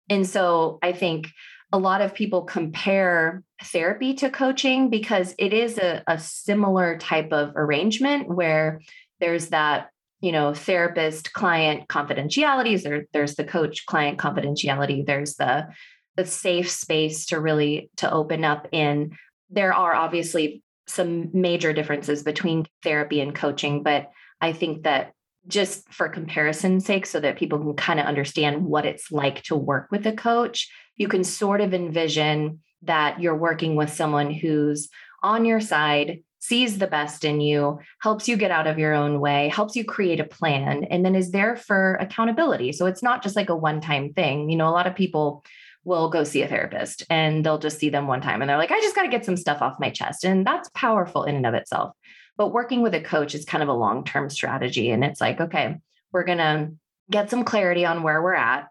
And 0.09 0.25
so 0.25 0.79
I 0.81 0.93
think 0.93 1.27
a 1.71 1.77
lot 1.77 2.01
of 2.01 2.13
people 2.13 2.43
compare 2.43 3.43
therapy 3.61 4.13
to 4.15 4.29
coaching 4.29 4.89
because 4.89 5.35
it 5.38 5.51
is 5.51 5.77
a, 5.77 6.03
a 6.07 6.17
similar 6.17 6.97
type 6.97 7.33
of 7.33 7.51
arrangement 7.55 8.29
where 8.29 8.81
there's 9.19 9.47
that 9.47 9.89
you 10.21 10.32
know 10.32 10.54
therapist 10.54 11.34
client 11.34 11.88
confidentiality 11.88 12.82
there, 12.82 13.06
there's 13.13 13.36
the 13.36 13.43
coach 13.43 13.86
client 13.86 14.17
confidentiality 14.17 15.06
there's 15.06 15.36
the 15.36 15.67
the 16.15 16.25
safe 16.25 16.69
space 16.71 17.25
to 17.28 17.39
really 17.39 17.89
to 17.97 18.10
open 18.10 18.45
up 18.45 18.69
in. 18.71 19.17
There 19.49 19.73
are 19.73 19.93
obviously 19.93 20.63
some 20.88 21.30
major 21.34 21.73
differences 21.73 22.23
between 22.23 22.65
therapy 22.84 23.19
and 23.19 23.34
coaching 23.34 23.82
but 23.82 24.12
i 24.39 24.54
think 24.54 24.84
that 24.84 25.15
just 25.47 25.91
for 25.93 26.10
comparison's 26.10 26.86
sake, 26.86 27.06
so 27.06 27.19
that 27.19 27.38
people 27.38 27.60
can 27.60 27.73
kind 27.75 27.99
of 27.99 28.06
understand 28.06 28.65
what 28.65 28.86
it's 28.86 29.12
like 29.12 29.43
to 29.43 29.56
work 29.56 29.88
with 29.91 30.06
a 30.08 30.13
coach, 30.13 30.69
you 30.95 31.08
can 31.08 31.23
sort 31.23 31.62
of 31.62 31.73
envision 31.73 32.62
that 32.84 33.19
you're 33.19 33.36
working 33.36 33.75
with 33.75 33.91
someone 33.91 34.32
who's 34.32 34.89
on 35.23 35.45
your 35.45 35.60
side, 35.60 36.23
sees 36.47 36.77
the 36.77 36.88
best 36.88 37.25
in 37.25 37.41
you, 37.41 37.79
helps 38.01 38.27
you 38.27 38.38
get 38.38 38.51
out 38.51 38.67
of 38.67 38.77
your 38.77 38.93
own 38.93 39.19
way, 39.19 39.49
helps 39.49 39.75
you 39.75 39.84
create 39.84 40.19
a 40.19 40.25
plan, 40.25 40.86
and 40.86 41.03
then 41.03 41.15
is 41.15 41.31
there 41.31 41.55
for 41.55 41.95
accountability. 41.95 42.71
So 42.71 42.86
it's 42.86 43.01
not 43.01 43.23
just 43.23 43.36
like 43.36 43.49
a 43.49 43.55
one 43.55 43.81
time 43.81 44.13
thing. 44.13 44.49
You 44.49 44.58
know, 44.58 44.69
a 44.69 44.71
lot 44.71 44.88
of 44.88 44.95
people 44.95 45.43
will 45.84 46.10
go 46.10 46.23
see 46.23 46.41
a 46.41 46.47
therapist 46.47 47.03
and 47.10 47.45
they'll 47.45 47.60
just 47.60 47.79
see 47.79 47.89
them 47.89 48.08
one 48.08 48.19
time 48.21 48.41
and 48.41 48.49
they're 48.49 48.58
like, 48.58 48.71
I 48.71 48.81
just 48.81 48.95
got 48.95 49.03
to 49.03 49.10
get 49.10 49.23
some 49.23 49.38
stuff 49.38 49.62
off 49.62 49.79
my 49.79 49.91
chest. 49.91 50.23
And 50.23 50.45
that's 50.45 50.69
powerful 50.73 51.23
in 51.23 51.36
and 51.36 51.45
of 51.45 51.53
itself. 51.53 51.95
But 52.38 52.51
working 52.53 52.81
with 52.81 52.93
a 52.95 53.01
coach 53.01 53.36
is 53.36 53.45
kind 53.45 53.63
of 53.63 53.69
a 53.69 53.73
long 53.73 54.03
term 54.03 54.29
strategy. 54.29 54.91
And 54.91 55.03
it's 55.03 55.21
like, 55.21 55.39
okay, 55.39 55.77
we're 56.12 56.23
going 56.23 56.39
to 56.39 56.71
get 57.10 57.29
some 57.29 57.43
clarity 57.43 57.86
on 57.86 58.03
where 58.03 58.21
we're 58.21 58.34
at. 58.34 58.67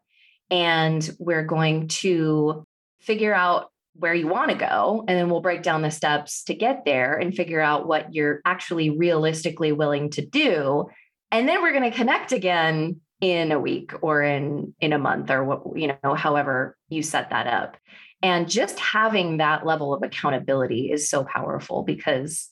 And 0.51 1.09
we're 1.19 1.45
going 1.45 1.89
to 1.89 2.67
figure 3.01 3.35
out 3.35 3.71
where 3.95 4.15
you 4.15 4.27
want 4.27 4.51
to 4.51 4.57
go. 4.57 5.05
And 5.07 5.17
then 5.19 5.31
we'll 5.31 5.41
break 5.41 5.63
down 5.63 5.83
the 5.83 5.91
steps 5.91 6.45
to 6.45 6.55
get 6.55 6.85
there 6.85 7.17
and 7.17 7.35
figure 7.35 7.61
out 7.61 7.87
what 7.87 8.13
you're 8.13 8.41
actually 8.45 8.91
realistically 8.91 9.73
willing 9.73 10.11
to 10.11 10.25
do. 10.25 10.87
And 11.31 11.49
then 11.49 11.63
we're 11.63 11.73
going 11.73 11.91
to 11.91 11.97
connect 11.97 12.33
again 12.33 13.01
in 13.21 13.53
a 13.53 13.61
week 13.61 13.93
or 14.03 14.23
in 14.23 14.75
in 14.81 14.93
a 14.93 14.99
month 14.99 15.31
or 15.31 15.45
what 15.45 15.63
you 15.77 15.89
know 16.03 16.15
however 16.15 16.77
you 16.89 17.03
set 17.03 17.31
that 17.31 17.47
up 17.47 17.77
and 18.23 18.51
just 18.51 18.79
having 18.79 19.37
that 19.37 19.65
level 19.65 19.95
of 19.95 20.03
accountability 20.03 20.91
is 20.91 21.09
so 21.09 21.25
powerful 21.25 21.85
because 21.85 22.49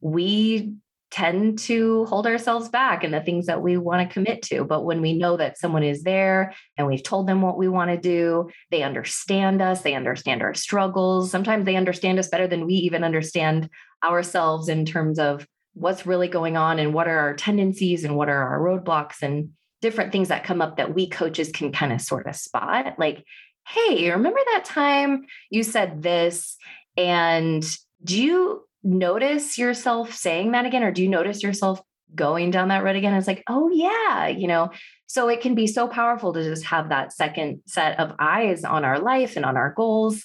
we 0.00 0.72
tend 1.10 1.58
to 1.58 2.04
hold 2.06 2.26
ourselves 2.26 2.68
back 2.68 3.04
and 3.04 3.14
the 3.14 3.20
things 3.20 3.46
that 3.46 3.62
we 3.62 3.76
want 3.76 4.06
to 4.06 4.12
commit 4.12 4.42
to. 4.42 4.64
But 4.64 4.84
when 4.84 5.00
we 5.00 5.16
know 5.16 5.36
that 5.36 5.58
someone 5.58 5.84
is 5.84 6.02
there 6.02 6.52
and 6.76 6.86
we've 6.86 7.02
told 7.02 7.26
them 7.26 7.42
what 7.42 7.56
we 7.56 7.68
want 7.68 7.90
to 7.90 7.96
do, 7.96 8.50
they 8.70 8.82
understand 8.82 9.62
us, 9.62 9.82
they 9.82 9.94
understand 9.94 10.42
our 10.42 10.54
struggles. 10.54 11.30
Sometimes 11.30 11.64
they 11.64 11.76
understand 11.76 12.18
us 12.18 12.28
better 12.28 12.48
than 12.48 12.66
we 12.66 12.74
even 12.74 13.04
understand 13.04 13.70
ourselves 14.02 14.68
in 14.68 14.84
terms 14.84 15.18
of 15.18 15.46
what's 15.74 16.06
really 16.06 16.28
going 16.28 16.56
on 16.56 16.78
and 16.78 16.92
what 16.92 17.06
are 17.06 17.18
our 17.18 17.34
tendencies 17.34 18.02
and 18.02 18.16
what 18.16 18.28
are 18.28 18.48
our 18.48 18.60
roadblocks 18.60 19.22
and 19.22 19.50
different 19.82 20.10
things 20.10 20.28
that 20.28 20.44
come 20.44 20.62
up 20.62 20.76
that 20.76 20.94
we 20.94 21.08
coaches 21.08 21.50
can 21.52 21.70
kind 21.70 21.92
of 21.92 22.00
sort 22.00 22.26
of 22.26 22.34
spot. 22.34 22.98
Like, 22.98 23.22
hey, 23.68 24.10
remember 24.10 24.40
that 24.52 24.64
time 24.64 25.26
you 25.50 25.62
said 25.62 26.02
this? 26.02 26.56
And 26.96 27.64
do 28.02 28.20
you 28.20 28.62
notice 28.86 29.58
yourself 29.58 30.14
saying 30.14 30.52
that 30.52 30.64
again? 30.64 30.82
Or 30.82 30.92
do 30.92 31.02
you 31.02 31.08
notice 31.08 31.42
yourself 31.42 31.80
going 32.14 32.50
down 32.50 32.68
that 32.68 32.84
road 32.84 32.96
again? 32.96 33.14
It's 33.14 33.26
like, 33.26 33.42
oh, 33.48 33.68
yeah, 33.70 34.28
you 34.28 34.46
know. 34.46 34.70
So 35.06 35.28
it 35.28 35.40
can 35.40 35.54
be 35.54 35.66
so 35.66 35.88
powerful 35.88 36.32
to 36.32 36.42
just 36.42 36.64
have 36.66 36.88
that 36.88 37.12
second 37.12 37.62
set 37.66 37.98
of 37.98 38.14
eyes 38.18 38.64
on 38.64 38.84
our 38.84 38.98
life 38.98 39.36
and 39.36 39.44
on 39.44 39.56
our 39.56 39.72
goals 39.74 40.24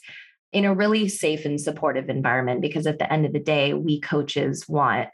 in 0.53 0.65
a 0.65 0.73
really 0.73 1.07
safe 1.07 1.45
and 1.45 1.59
supportive 1.59 2.09
environment. 2.09 2.61
Because 2.61 2.87
at 2.87 2.99
the 2.99 3.11
end 3.11 3.25
of 3.25 3.33
the 3.33 3.39
day, 3.39 3.73
we 3.73 3.99
coaches 3.99 4.67
want 4.67 5.09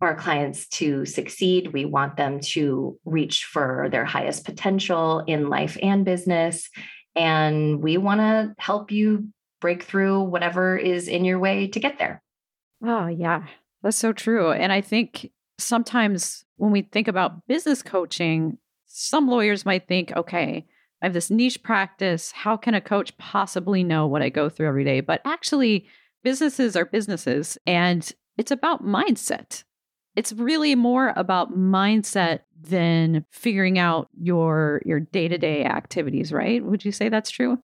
our 0.00 0.14
clients 0.16 0.66
to 0.68 1.06
succeed. 1.06 1.72
We 1.72 1.84
want 1.84 2.16
them 2.16 2.40
to 2.40 2.98
reach 3.04 3.44
for 3.44 3.88
their 3.90 4.04
highest 4.04 4.44
potential 4.44 5.20
in 5.20 5.48
life 5.48 5.78
and 5.80 6.04
business. 6.04 6.68
And 7.14 7.80
we 7.82 7.98
want 7.98 8.20
to 8.20 8.54
help 8.58 8.90
you 8.90 9.28
break 9.60 9.84
through 9.84 10.24
whatever 10.24 10.76
is 10.76 11.06
in 11.06 11.24
your 11.24 11.38
way 11.38 11.68
to 11.68 11.78
get 11.80 11.98
there. 11.98 12.20
Oh, 12.84 13.06
yeah, 13.06 13.46
that's 13.82 13.96
so 13.96 14.12
true. 14.12 14.50
And 14.50 14.72
I 14.72 14.80
think 14.80 15.30
sometimes 15.58 16.44
when 16.56 16.72
we 16.72 16.82
think 16.82 17.08
about 17.08 17.46
business 17.46 17.82
coaching, 17.82 18.58
some 18.86 19.28
lawyers 19.28 19.64
might 19.64 19.86
think, 19.88 20.12
okay, 20.16 20.66
I 21.00 21.06
have 21.06 21.12
this 21.12 21.30
niche 21.30 21.62
practice. 21.62 22.32
How 22.32 22.56
can 22.56 22.74
a 22.74 22.80
coach 22.80 23.16
possibly 23.18 23.82
know 23.82 24.06
what 24.06 24.22
I 24.22 24.28
go 24.28 24.48
through 24.48 24.68
every 24.68 24.84
day? 24.84 25.00
But 25.00 25.20
actually, 25.24 25.86
businesses 26.22 26.76
are 26.76 26.84
businesses 26.84 27.58
and 27.66 28.10
it's 28.36 28.50
about 28.50 28.84
mindset. 28.84 29.64
It's 30.14 30.32
really 30.32 30.74
more 30.74 31.12
about 31.16 31.56
mindset 31.56 32.40
than 32.60 33.24
figuring 33.30 33.78
out 33.78 34.08
your 34.20 34.82
your 34.84 35.00
day-to-day 35.00 35.64
activities, 35.64 36.32
right? 36.32 36.62
Would 36.64 36.84
you 36.84 36.92
say 36.92 37.08
that's 37.08 37.30
true? 37.30 37.58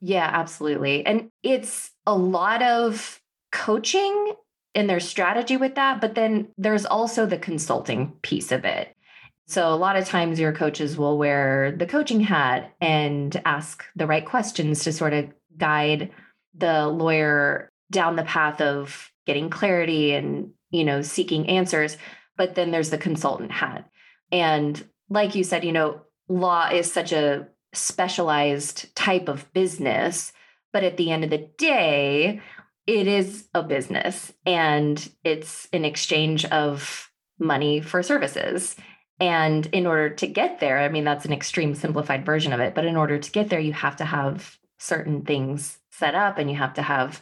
Yeah, 0.00 0.28
absolutely. 0.32 1.04
And 1.04 1.30
it's 1.42 1.90
a 2.06 2.16
lot 2.16 2.62
of 2.62 3.20
coaching 3.52 4.34
in 4.74 4.86
their 4.86 5.00
strategy 5.00 5.56
with 5.56 5.74
that. 5.74 6.00
But 6.00 6.14
then 6.14 6.48
there's 6.56 6.86
also 6.86 7.26
the 7.26 7.38
consulting 7.38 8.12
piece 8.22 8.52
of 8.52 8.64
it. 8.64 8.94
So 9.46 9.72
a 9.72 9.74
lot 9.74 9.96
of 9.96 10.06
times 10.06 10.38
your 10.38 10.52
coaches 10.52 10.96
will 10.96 11.18
wear 11.18 11.72
the 11.76 11.86
coaching 11.86 12.20
hat 12.20 12.72
and 12.80 13.40
ask 13.44 13.84
the 13.96 14.06
right 14.06 14.24
questions 14.24 14.84
to 14.84 14.92
sort 14.92 15.12
of 15.12 15.26
guide 15.56 16.12
the 16.54 16.86
lawyer 16.86 17.68
down 17.90 18.14
the 18.14 18.22
path 18.22 18.60
of 18.60 19.10
getting 19.26 19.50
clarity 19.50 20.12
and, 20.12 20.52
you 20.70 20.84
know, 20.84 21.02
seeking 21.02 21.48
answers. 21.48 21.96
But 22.36 22.54
then 22.54 22.70
there's 22.70 22.90
the 22.90 22.98
consultant 22.98 23.50
hat. 23.50 23.90
And 24.30 24.82
like 25.08 25.34
you 25.34 25.42
said, 25.42 25.64
you 25.64 25.72
know, 25.72 26.02
law 26.28 26.68
is 26.68 26.92
such 26.92 27.10
a 27.10 27.48
specialized 27.74 28.94
type 28.94 29.28
of 29.28 29.52
business. 29.52 30.32
But 30.72 30.84
at 30.84 30.96
the 30.96 31.10
end 31.10 31.24
of 31.24 31.30
the 31.30 31.50
day, 31.58 32.40
it 32.90 33.06
is 33.06 33.48
a 33.54 33.62
business 33.62 34.32
and 34.44 35.08
it's 35.22 35.68
an 35.72 35.84
exchange 35.84 36.44
of 36.46 37.08
money 37.38 37.80
for 37.80 38.02
services. 38.02 38.74
And 39.20 39.66
in 39.66 39.86
order 39.86 40.10
to 40.10 40.26
get 40.26 40.58
there, 40.58 40.78
I 40.78 40.88
mean, 40.88 41.04
that's 41.04 41.24
an 41.24 41.32
extreme 41.32 41.74
simplified 41.74 42.26
version 42.26 42.52
of 42.52 42.58
it, 42.58 42.74
but 42.74 42.84
in 42.84 42.96
order 42.96 43.16
to 43.16 43.30
get 43.30 43.48
there, 43.48 43.60
you 43.60 43.72
have 43.72 43.96
to 43.96 44.04
have 44.04 44.58
certain 44.78 45.22
things 45.22 45.78
set 45.92 46.16
up 46.16 46.38
and 46.38 46.50
you 46.50 46.56
have 46.56 46.74
to 46.74 46.82
have 46.82 47.20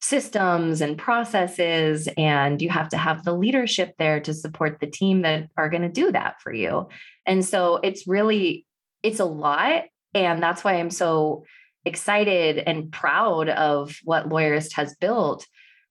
systems 0.00 0.80
and 0.80 0.96
processes 0.96 2.08
and 2.16 2.62
you 2.62 2.70
have 2.70 2.88
to 2.88 2.96
have 2.96 3.22
the 3.22 3.34
leadership 3.34 3.96
there 3.98 4.20
to 4.20 4.32
support 4.32 4.80
the 4.80 4.86
team 4.86 5.20
that 5.20 5.50
are 5.58 5.68
going 5.68 5.82
to 5.82 5.90
do 5.90 6.10
that 6.12 6.40
for 6.40 6.52
you. 6.52 6.88
And 7.26 7.44
so 7.44 7.76
it's 7.82 8.06
really 8.06 8.64
it's 9.02 9.20
a 9.20 9.24
lot 9.26 9.84
and 10.14 10.42
that's 10.42 10.64
why 10.64 10.74
I'm 10.74 10.90
so 10.90 11.44
excited 11.84 12.58
and 12.58 12.92
proud 12.92 13.48
of 13.48 13.96
what 14.04 14.28
Lawyerist 14.28 14.74
has 14.74 14.94
built 14.96 15.46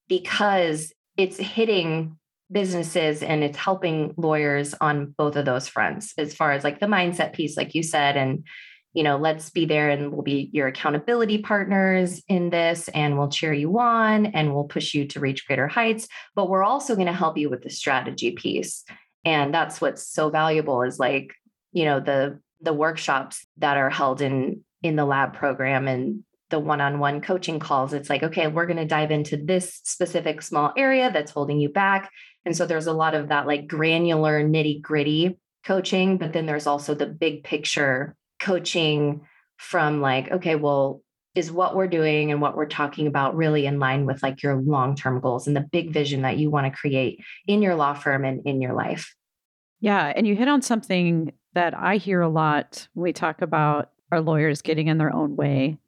because 0.08 0.92
it's 1.16 1.36
hitting 1.36 2.16
businesses 2.50 3.22
and 3.22 3.44
it's 3.44 3.56
helping 3.56 4.12
lawyers 4.16 4.74
on 4.80 5.14
both 5.16 5.36
of 5.36 5.44
those 5.44 5.68
fronts 5.68 6.12
as 6.18 6.34
far 6.34 6.52
as 6.52 6.64
like 6.64 6.80
the 6.80 6.86
mindset 6.86 7.32
piece 7.32 7.56
like 7.56 7.76
you 7.76 7.82
said 7.82 8.16
and 8.16 8.44
you 8.92 9.04
know 9.04 9.16
let's 9.16 9.50
be 9.50 9.66
there 9.66 9.88
and 9.88 10.10
we'll 10.10 10.22
be 10.22 10.50
your 10.52 10.66
accountability 10.66 11.38
partners 11.38 12.20
in 12.26 12.50
this 12.50 12.88
and 12.88 13.16
we'll 13.16 13.28
cheer 13.28 13.52
you 13.52 13.78
on 13.78 14.26
and 14.26 14.52
we'll 14.52 14.64
push 14.64 14.94
you 14.94 15.06
to 15.06 15.20
reach 15.20 15.46
greater 15.46 15.68
heights 15.68 16.08
but 16.34 16.48
we're 16.48 16.64
also 16.64 16.94
going 16.94 17.06
to 17.06 17.12
help 17.12 17.36
you 17.36 17.50
with 17.50 17.62
the 17.62 17.70
strategy 17.70 18.32
piece. 18.32 18.84
And 19.24 19.52
that's 19.52 19.80
what's 19.80 20.06
so 20.06 20.30
valuable 20.30 20.82
is 20.82 20.98
like 20.98 21.34
you 21.72 21.84
know 21.84 22.00
the 22.00 22.40
the 22.60 22.72
workshops 22.72 23.46
that 23.58 23.76
are 23.76 23.90
held 23.90 24.20
in 24.20 24.64
in 24.82 24.96
the 24.96 25.04
lab 25.04 25.34
program 25.34 25.88
and 25.88 26.24
the 26.50 26.58
one-on-one 26.58 27.20
coaching 27.20 27.58
calls 27.60 27.92
it's 27.92 28.10
like 28.10 28.22
okay 28.22 28.48
we're 28.48 28.66
going 28.66 28.76
to 28.76 28.84
dive 28.84 29.10
into 29.10 29.36
this 29.36 29.80
specific 29.84 30.42
small 30.42 30.72
area 30.76 31.10
that's 31.12 31.30
holding 31.30 31.60
you 31.60 31.68
back. 31.68 32.10
And 32.44 32.56
so 32.56 32.66
there's 32.66 32.86
a 32.86 32.92
lot 32.92 33.14
of 33.14 33.28
that 33.28 33.46
like 33.46 33.68
granular 33.68 34.42
nitty 34.42 34.82
gritty 34.82 35.38
coaching 35.64 36.18
but 36.18 36.32
then 36.32 36.46
there's 36.46 36.66
also 36.66 36.94
the 36.94 37.06
big 37.06 37.44
picture 37.44 38.16
coaching 38.40 39.20
from 39.58 40.00
like 40.00 40.30
okay 40.30 40.56
well 40.56 41.02
is 41.34 41.52
what 41.52 41.76
we're 41.76 41.86
doing 41.86 42.32
and 42.32 42.40
what 42.40 42.56
we're 42.56 42.66
talking 42.66 43.06
about 43.06 43.36
really 43.36 43.66
in 43.66 43.78
line 43.78 44.04
with 44.04 44.20
like 44.22 44.42
your 44.42 44.56
long-term 44.56 45.20
goals 45.20 45.46
and 45.46 45.54
the 45.54 45.60
big 45.60 45.92
vision 45.92 46.22
that 46.22 46.38
you 46.38 46.50
want 46.50 46.66
to 46.66 46.76
create 46.76 47.20
in 47.46 47.62
your 47.62 47.76
law 47.76 47.94
firm 47.94 48.24
and 48.24 48.44
in 48.46 48.60
your 48.60 48.74
life. 48.74 49.14
Yeah 49.80 50.12
and 50.16 50.26
you 50.26 50.34
hit 50.34 50.48
on 50.48 50.62
something 50.62 51.32
that 51.52 51.74
i 51.76 51.96
hear 51.96 52.20
a 52.20 52.28
lot 52.28 52.88
when 52.94 53.04
we 53.04 53.12
talk 53.12 53.42
about 53.42 53.90
our 54.10 54.20
lawyers 54.20 54.62
getting 54.62 54.88
in 54.88 54.98
their 54.98 55.14
own 55.14 55.36
way. 55.36 55.78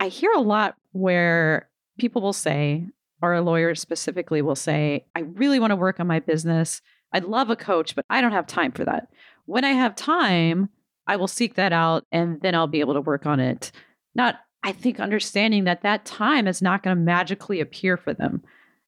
I 0.00 0.08
hear 0.08 0.32
a 0.32 0.40
lot 0.40 0.76
where 0.92 1.68
people 1.98 2.22
will 2.22 2.32
say, 2.32 2.86
or 3.20 3.34
a 3.34 3.40
lawyer 3.40 3.74
specifically 3.74 4.42
will 4.42 4.56
say, 4.56 5.04
I 5.14 5.20
really 5.20 5.60
want 5.60 5.70
to 5.70 5.76
work 5.76 6.00
on 6.00 6.06
my 6.06 6.20
business. 6.20 6.82
I'd 7.12 7.24
love 7.24 7.50
a 7.50 7.56
coach, 7.56 7.94
but 7.94 8.04
I 8.10 8.20
don't 8.20 8.32
have 8.32 8.46
time 8.46 8.72
for 8.72 8.84
that. 8.84 9.08
When 9.46 9.64
I 9.64 9.70
have 9.70 9.94
time, 9.94 10.70
I 11.06 11.16
will 11.16 11.28
seek 11.28 11.54
that 11.54 11.72
out 11.72 12.04
and 12.10 12.40
then 12.40 12.54
I'll 12.54 12.66
be 12.66 12.80
able 12.80 12.94
to 12.94 13.00
work 13.00 13.26
on 13.26 13.40
it. 13.40 13.70
Not, 14.14 14.40
I 14.62 14.72
think, 14.72 14.98
understanding 14.98 15.64
that 15.64 15.82
that 15.82 16.04
time 16.04 16.46
is 16.46 16.62
not 16.62 16.82
going 16.82 16.96
to 16.96 17.02
magically 17.02 17.60
appear 17.60 17.96
for 17.96 18.14
them. 18.14 18.42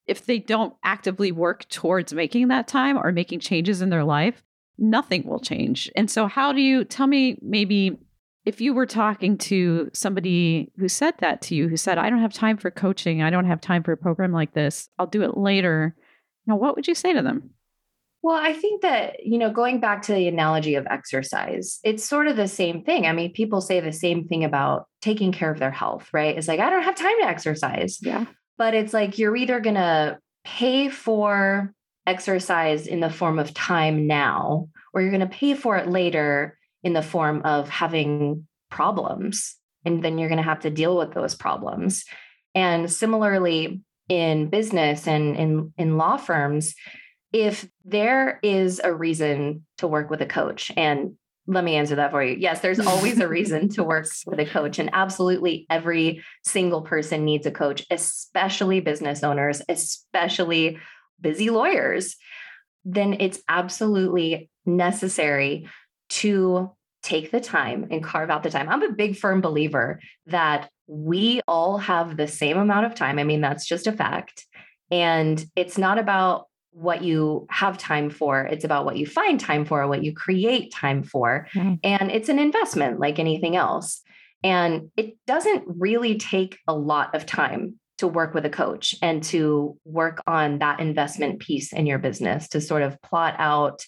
If 0.07 0.25
they 0.25 0.39
don't 0.39 0.73
actively 0.83 1.31
work 1.31 1.67
towards 1.69 2.13
making 2.13 2.47
that 2.49 2.67
time 2.67 2.97
or 2.97 3.11
making 3.11 3.39
changes 3.39 3.81
in 3.81 3.89
their 3.89 4.03
life, 4.03 4.43
nothing 4.77 5.23
will 5.25 5.39
change. 5.39 5.91
And 5.95 6.11
so, 6.11 6.27
how 6.27 6.51
do 6.51 6.61
you 6.61 6.83
tell 6.83 7.07
me 7.07 7.37
maybe 7.41 7.97
if 8.45 8.61
you 8.61 8.73
were 8.73 8.85
talking 8.85 9.37
to 9.39 9.89
somebody 9.93 10.71
who 10.77 10.87
said 10.87 11.15
that 11.19 11.41
to 11.43 11.55
you, 11.55 11.67
who 11.67 11.77
said, 11.77 11.97
I 11.97 12.09
don't 12.09 12.21
have 12.21 12.33
time 12.33 12.57
for 12.57 12.71
coaching, 12.71 13.21
I 13.21 13.29
don't 13.29 13.45
have 13.45 13.59
time 13.59 13.83
for 13.83 13.91
a 13.91 13.97
program 13.97 14.31
like 14.31 14.53
this, 14.53 14.87
I'll 14.99 15.07
do 15.07 15.23
it 15.23 15.37
later, 15.37 15.95
now 16.45 16.55
what 16.55 16.75
would 16.75 16.87
you 16.87 16.95
say 16.95 17.13
to 17.13 17.21
them? 17.21 17.49
Well, 18.21 18.35
I 18.35 18.53
think 18.53 18.81
that, 18.81 19.23
you 19.23 19.37
know, 19.37 19.51
going 19.51 19.79
back 19.79 20.01
to 20.03 20.13
the 20.13 20.27
analogy 20.27 20.75
of 20.75 20.87
exercise, 20.87 21.79
it's 21.83 22.03
sort 22.03 22.27
of 22.27 22.35
the 22.35 22.47
same 22.47 22.83
thing. 22.83 23.05
I 23.05 23.13
mean, 23.13 23.33
people 23.33 23.61
say 23.61 23.79
the 23.79 23.91
same 23.91 24.27
thing 24.27 24.43
about 24.43 24.87
taking 25.01 25.31
care 25.31 25.51
of 25.51 25.59
their 25.59 25.69
health, 25.69 26.09
right? 26.11 26.35
It's 26.35 26.47
like, 26.47 26.59
I 26.59 26.71
don't 26.71 26.81
have 26.81 26.95
time 26.95 27.19
to 27.19 27.27
exercise. 27.27 27.99
Yeah. 28.01 28.25
But 28.57 28.73
it's 28.73 28.93
like 28.93 29.19
you're 29.19 29.35
either 29.35 29.59
going 29.59 29.75
to 29.75 30.17
pay 30.43 30.89
for 30.89 31.71
exercise 32.07 32.87
in 32.87 32.99
the 32.99 33.11
form 33.11 33.37
of 33.37 33.53
time 33.53 34.07
now, 34.07 34.69
or 34.93 35.01
you're 35.01 35.11
going 35.11 35.19
to 35.21 35.27
pay 35.27 35.53
for 35.53 35.77
it 35.77 35.87
later 35.87 36.54
in 36.85 36.93
the 36.93 37.01
form 37.01 37.41
of 37.43 37.67
having 37.67 38.47
problems. 38.69 39.55
And 39.83 40.03
then 40.03 40.17
you're 40.17 40.29
going 40.29 40.37
to 40.37 40.43
have 40.43 40.61
to 40.61 40.69
deal 40.69 40.95
with 40.95 41.13
those 41.13 41.35
problems. 41.35 42.05
And 42.53 42.89
similarly, 42.89 43.81
in 44.07 44.49
business 44.49 45.07
and 45.07 45.35
in, 45.35 45.73
in 45.77 45.97
law 45.97 46.15
firms, 46.17 46.75
if 47.33 47.67
there 47.83 48.39
is 48.43 48.79
a 48.83 48.93
reason 48.93 49.65
to 49.79 49.87
work 49.87 50.11
with 50.11 50.21
a 50.21 50.27
coach, 50.27 50.71
and 50.77 51.17
let 51.47 51.63
me 51.63 51.75
answer 51.75 51.95
that 51.95 52.11
for 52.11 52.23
you. 52.23 52.35
Yes, 52.39 52.61
there's 52.61 52.79
always 52.79 53.19
a 53.19 53.27
reason 53.27 53.69
to 53.69 53.83
work 53.83 54.07
with 54.25 54.39
a 54.39 54.45
coach. 54.45 54.79
And 54.79 54.89
absolutely 54.93 55.65
every 55.69 56.23
single 56.43 56.81
person 56.81 57.25
needs 57.25 57.45
a 57.45 57.51
coach, 57.51 57.85
especially 57.91 58.79
business 58.79 59.23
owners, 59.23 59.61
especially 59.69 60.77
busy 61.19 61.49
lawyers. 61.49 62.15
Then 62.83 63.17
it's 63.19 63.41
absolutely 63.49 64.49
necessary 64.65 65.67
to 66.15 66.71
take 67.03 67.31
the 67.31 67.39
time 67.39 67.87
and 67.91 68.03
carve 68.03 68.29
out 68.29 68.43
the 68.43 68.49
time. 68.49 68.67
I'm 68.67 68.81
a 68.81 68.91
big 68.91 69.15
firm 69.15 69.41
believer 69.41 69.99
that 70.27 70.69
we 70.87 71.41
all 71.47 71.77
have 71.77 72.17
the 72.17 72.27
same 72.27 72.57
amount 72.57 72.85
of 72.85 72.95
time. 72.95 73.19
I 73.19 73.23
mean, 73.23 73.41
that's 73.41 73.65
just 73.65 73.87
a 73.87 73.91
fact. 73.91 74.45
And 74.89 75.43
it's 75.55 75.77
not 75.77 75.99
about 75.99 76.47
what 76.71 77.03
you 77.03 77.47
have 77.49 77.77
time 77.77 78.09
for. 78.09 78.41
It's 78.41 78.65
about 78.65 78.85
what 78.85 78.97
you 78.97 79.05
find 79.05 79.39
time 79.39 79.65
for, 79.65 79.87
what 79.87 80.03
you 80.03 80.13
create 80.13 80.73
time 80.73 81.03
for. 81.03 81.47
Mm-hmm. 81.53 81.75
And 81.83 82.11
it's 82.11 82.29
an 82.29 82.39
investment 82.39 82.99
like 82.99 83.19
anything 83.19 83.55
else. 83.55 84.01
And 84.43 84.91
it 84.97 85.15
doesn't 85.25 85.63
really 85.67 86.17
take 86.17 86.59
a 86.67 86.75
lot 86.75 87.15
of 87.15 87.25
time 87.25 87.79
to 87.97 88.07
work 88.07 88.33
with 88.33 88.45
a 88.45 88.49
coach 88.49 88.93
and 89.01 89.23
to 89.23 89.77
work 89.85 90.21
on 90.27 90.59
that 90.59 90.79
investment 90.79 91.39
piece 91.39 91.71
in 91.71 91.85
your 91.85 91.97
business 91.99 92.49
to 92.49 92.61
sort 92.61 92.81
of 92.81 93.01
plot 93.01 93.35
out 93.37 93.85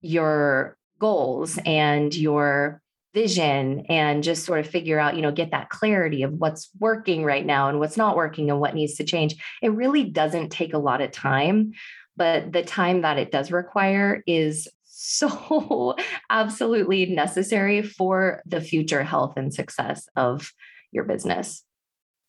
your 0.00 0.76
goals 1.02 1.58
and 1.66 2.14
your 2.14 2.80
vision 3.12 3.84
and 3.90 4.22
just 4.22 4.46
sort 4.46 4.60
of 4.60 4.66
figure 4.66 4.98
out, 4.98 5.16
you 5.16 5.20
know, 5.20 5.30
get 5.30 5.50
that 5.50 5.68
clarity 5.68 6.22
of 6.22 6.32
what's 6.32 6.70
working 6.80 7.24
right 7.24 7.44
now 7.44 7.68
and 7.68 7.78
what's 7.78 7.98
not 7.98 8.16
working 8.16 8.48
and 8.50 8.58
what 8.58 8.74
needs 8.74 8.94
to 8.94 9.04
change. 9.04 9.34
It 9.60 9.68
really 9.68 10.04
doesn't 10.04 10.48
take 10.48 10.72
a 10.72 10.78
lot 10.78 11.02
of 11.02 11.10
time 11.10 11.72
but 12.16 12.52
the 12.52 12.62
time 12.62 13.02
that 13.02 13.18
it 13.18 13.30
does 13.30 13.50
require 13.50 14.22
is 14.26 14.68
so 14.84 15.96
absolutely 16.30 17.06
necessary 17.06 17.82
for 17.82 18.42
the 18.46 18.60
future 18.60 19.02
health 19.02 19.34
and 19.36 19.52
success 19.52 20.08
of 20.16 20.52
your 20.90 21.04
business. 21.04 21.64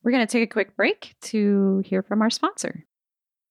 We're 0.03 0.11
going 0.11 0.25
to 0.25 0.31
take 0.31 0.43
a 0.43 0.51
quick 0.51 0.75
break 0.75 1.15
to 1.23 1.81
hear 1.85 2.01
from 2.01 2.21
our 2.21 2.29
sponsor. 2.29 2.85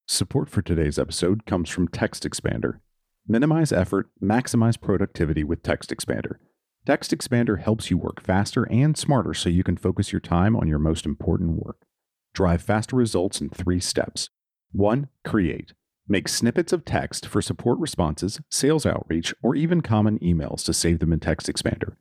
Support 0.09 0.51
for 0.51 0.63
today's 0.63 0.99
episode 0.99 1.47
comes 1.47 1.71
from 1.71 1.89
Text 1.89 2.25
Expander. 2.25 2.81
Minimize 3.27 3.73
effort, 3.73 4.11
maximize 4.21 4.81
productivity 4.81 5.45
with 5.45 5.63
Text 5.63 5.91
Expander. 5.91 6.37
Text 6.85 7.13
Expander 7.13 7.63
helps 7.63 7.89
you 7.89 7.97
work 7.97 8.21
faster 8.21 8.65
and 8.65 8.97
smarter 8.97 9.33
so 9.33 9.49
you 9.49 9.63
can 9.63 9.77
focus 9.77 10.13
your 10.13 10.21
time 10.21 10.57
on 10.57 10.67
your 10.67 10.81
most 10.81 11.07
important 11.07 11.63
work. 11.65 11.87
Drive 12.35 12.63
faster 12.63 12.97
results 12.97 13.41
in 13.41 13.49
three 13.49 13.79
steps. 13.79 14.31
1. 14.73 15.09
Create. 15.25 15.73
Make 16.09 16.27
snippets 16.27 16.73
of 16.73 16.85
text 16.85 17.27
for 17.27 17.41
support 17.41 17.79
responses, 17.79 18.41
sales 18.51 18.85
outreach, 18.85 19.33
or 19.41 19.55
even 19.55 19.83
common 19.83 20.19
emails 20.19 20.65
to 20.65 20.73
save 20.73 20.99
them 20.99 21.13
in 21.13 21.21
Text 21.21 21.47
Expander. 21.47 21.95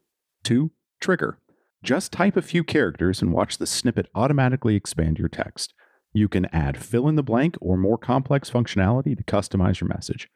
2. 0.44 0.72
Trigger. 1.00 1.38
Just 1.84 2.12
type 2.12 2.36
a 2.36 2.42
few 2.42 2.64
characters 2.64 3.22
and 3.22 3.32
watch 3.32 3.60
the 3.60 3.68
snippet 3.68 4.08
automatically 4.16 4.76
expand 4.76 5.20
your 5.20 5.30
text. 5.30 5.76
You 6.14 6.28
can 6.28 6.46
add 6.46 6.78
fill 6.78 7.08
in 7.08 7.16
the 7.16 7.24
blank 7.24 7.58
or 7.62 7.78
more 7.78 8.00
complex 8.00 8.50
functionality 8.50 9.16
to 9.16 9.24
customize 9.24 9.82
your 9.82 9.88
message. 9.88 10.28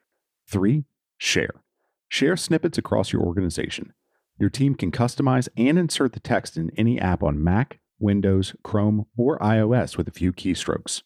3. 0.48 0.84
Share. 1.18 1.62
Share 2.08 2.36
snippets 2.36 2.78
across 2.78 3.12
your 3.12 3.22
organization. 3.22 3.92
Your 4.38 4.50
team 4.50 4.74
can 4.74 4.90
customize 4.90 5.48
and 5.56 5.78
insert 5.78 6.12
the 6.12 6.20
text 6.20 6.56
in 6.56 6.70
any 6.76 7.00
app 7.00 7.22
on 7.22 7.42
Mac, 7.42 7.80
Windows, 7.98 8.54
Chrome, 8.62 9.06
or 9.16 9.38
iOS 9.38 9.96
with 9.96 10.08
a 10.08 10.12
few 10.12 10.32
keystrokes. 10.32 11.02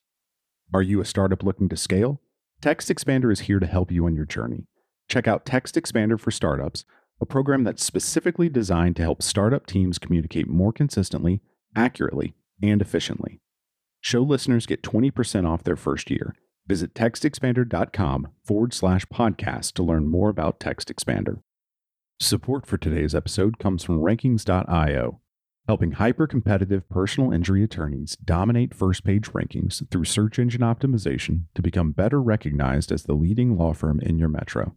Are 0.75 0.83
you 0.83 1.01
a 1.01 1.05
startup 1.05 1.43
looking 1.43 1.69
to 1.69 1.77
scale? 1.77 2.21
Text 2.61 2.89
Expander 2.89 3.33
is 3.33 3.41
here 3.41 3.59
to 3.61 3.67
help 3.67 3.91
you 3.91 4.07
on 4.07 4.15
your 4.15 4.27
journey. 4.27 4.67
Check 5.09 5.27
out 5.27 5.47
Text 5.47 5.77
Expander 5.77 6.21
for 6.21 6.31
Startups, 6.31 6.85
a 7.21 7.27
program 7.27 7.65
that's 7.65 7.85
specifically 7.85 8.49
designed 8.49 8.97
to 8.97 9.03
help 9.03 9.23
startup 9.23 9.67
teams 9.67 9.99
communicate 9.99 10.49
more 10.49 10.73
consistently, 10.73 11.41
accurately, 11.75 12.35
and 12.63 12.83
efficiently. 12.83 13.41
Show 14.01 14.23
listeners 14.23 14.67
get 14.67 14.83
20% 14.83 15.49
off 15.49 15.65
their 15.65 15.77
first 15.77 16.11
year. 16.11 16.35
Visit 16.71 16.95
textexpander.com 16.95 18.29
forward 18.45 18.73
slash 18.73 19.05
podcast 19.07 19.73
to 19.73 19.83
learn 19.83 20.07
more 20.07 20.29
about 20.29 20.61
Text 20.61 20.87
Expander. 20.87 21.41
Support 22.21 22.65
for 22.65 22.79
today's 22.79 23.13
episode 23.13 23.59
comes 23.59 23.83
from 23.83 23.99
Rankings.io, 23.99 25.21
helping 25.67 25.91
hyper 25.91 26.29
competitive 26.29 26.89
personal 26.89 27.33
injury 27.33 27.65
attorneys 27.65 28.17
dominate 28.25 28.73
first 28.73 29.03
page 29.03 29.33
rankings 29.33 29.83
through 29.91 30.05
search 30.05 30.39
engine 30.39 30.61
optimization 30.61 31.47
to 31.57 31.61
become 31.61 31.91
better 31.91 32.23
recognized 32.23 32.93
as 32.93 33.03
the 33.03 33.15
leading 33.15 33.59
law 33.59 33.73
firm 33.73 33.99
in 33.99 34.21
your 34.21 34.29
metro. 34.29 34.77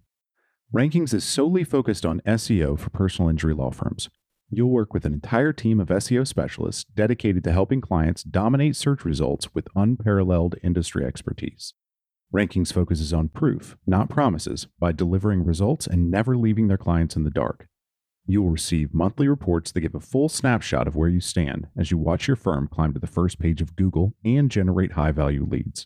Rankings 0.74 1.14
is 1.14 1.24
solely 1.24 1.64
focused 1.64 2.08
on 2.08 2.22
SEO 2.22 2.80
for 2.80 2.90
personal 2.90 3.30
injury 3.30 3.54
law 3.54 3.70
firms. 3.70 4.10
You'll 4.50 4.72
work 4.72 4.96
with 4.96 5.06
an 5.06 5.14
entire 5.14 5.54
team 5.54 5.80
of 5.80 5.90
SEO 5.90 6.26
specialists 6.26 6.86
dedicated 6.86 7.44
to 7.44 7.52
helping 7.52 7.82
clients 7.82 8.24
dominate 8.24 8.76
search 8.76 9.06
results 9.06 9.54
with 9.54 9.68
unparalleled 9.76 10.56
industry 10.64 11.06
expertise. 11.06 11.76
Rankings 12.34 12.74
focuses 12.74 13.14
on 13.14 13.30
proof, 13.30 13.78
not 13.86 14.10
promises, 14.10 14.66
by 14.80 14.92
delivering 14.92 15.46
results 15.46 15.86
and 15.86 16.10
never 16.10 16.36
leaving 16.36 16.68
their 16.68 16.80
clients 16.80 17.16
in 17.16 17.24
the 17.24 17.30
dark. 17.30 17.68
You 18.26 18.42
will 18.42 18.50
receive 18.50 18.92
monthly 18.92 19.28
reports 19.28 19.72
that 19.72 19.82
give 19.82 19.94
a 19.94 20.00
full 20.00 20.30
snapshot 20.30 20.88
of 20.88 20.96
where 20.96 21.10
you 21.10 21.20
stand 21.20 21.68
as 21.78 21.92
you 21.92 21.98
watch 21.98 22.28
your 22.28 22.36
firm 22.36 22.68
climb 22.68 22.92
to 22.94 23.00
the 23.00 23.06
first 23.06 23.38
page 23.38 23.62
of 23.62 23.76
Google 23.76 24.14
and 24.26 24.50
generate 24.50 24.94
high 24.94 25.12
value 25.12 25.46
leads. 25.46 25.86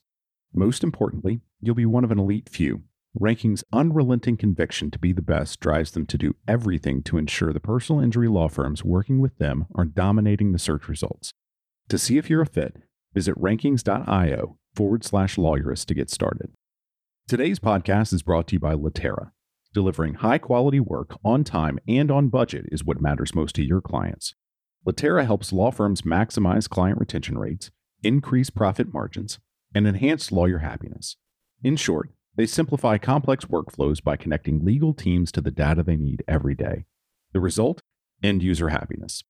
Most 0.54 0.86
importantly, 0.86 1.42
you'll 1.60 1.76
be 1.76 1.86
one 1.86 2.06
of 2.06 2.12
an 2.12 2.20
elite 2.20 2.48
few. 2.48 2.84
Ranking's 3.14 3.66
unrelenting 3.74 4.38
conviction 4.38 4.90
to 4.92 5.00
be 5.00 5.12
the 5.12 5.22
best 5.22 5.60
drives 5.60 5.92
them 5.92 6.06
to 6.06 6.18
do 6.18 6.36
everything 6.48 7.04
to 7.04 7.18
ensure 7.18 7.52
the 7.52 7.60
personal 7.60 8.02
injury 8.02 8.30
law 8.30 8.48
firms 8.48 8.86
working 8.86 9.20
with 9.20 9.38
them 9.38 9.66
are 9.76 9.84
dominating 9.84 10.54
the 10.54 10.60
search 10.60 10.88
results. 10.88 11.34
To 11.90 11.98
see 11.98 12.18
if 12.18 12.30
you're 12.30 12.42
a 12.42 12.46
fit, 12.46 12.78
visit 13.18 13.36
rankings.io 13.42 14.60
forward 14.76 15.04
slash 15.04 15.38
lawyerist 15.38 15.88
to 15.88 15.96
get 15.96 16.08
started. 16.08 16.52
Today's 17.28 17.58
podcast 17.58 18.14
is 18.14 18.22
brought 18.22 18.48
to 18.50 18.58
you 18.58 18.60
by 18.60 18.76
Litera. 18.76 19.32
Delivering 19.74 20.14
high 20.26 20.38
quality 20.38 20.80
work 20.80 21.18
on 21.26 21.44
time 21.44 21.80
and 21.88 22.12
on 22.12 22.28
budget 22.28 22.66
is 22.72 22.84
what 22.84 23.02
matters 23.02 23.34
most 23.34 23.56
to 23.56 23.64
your 23.64 23.82
clients. 23.82 24.36
Litera 24.86 25.26
helps 25.26 25.52
law 25.52 25.72
firms 25.72 26.04
maximize 26.04 26.70
client 26.70 27.00
retention 27.00 27.40
rates, 27.40 27.72
increase 28.04 28.52
profit 28.52 28.94
margins, 28.94 29.40
and 29.74 29.88
enhance 29.88 30.32
lawyer 30.32 30.60
happiness. 30.60 31.18
In 31.64 31.76
short, 31.76 32.12
they 32.36 32.46
simplify 32.46 33.00
complex 33.00 33.46
workflows 33.46 34.04
by 34.04 34.16
connecting 34.16 34.64
legal 34.64 34.94
teams 34.94 35.32
to 35.32 35.42
the 35.42 35.50
data 35.50 35.82
they 35.82 35.98
need 35.98 36.24
every 36.28 36.54
day. 36.54 36.86
The 37.34 37.40
result? 37.40 37.82
End 38.22 38.44
user 38.44 38.70
happiness. 38.70 39.24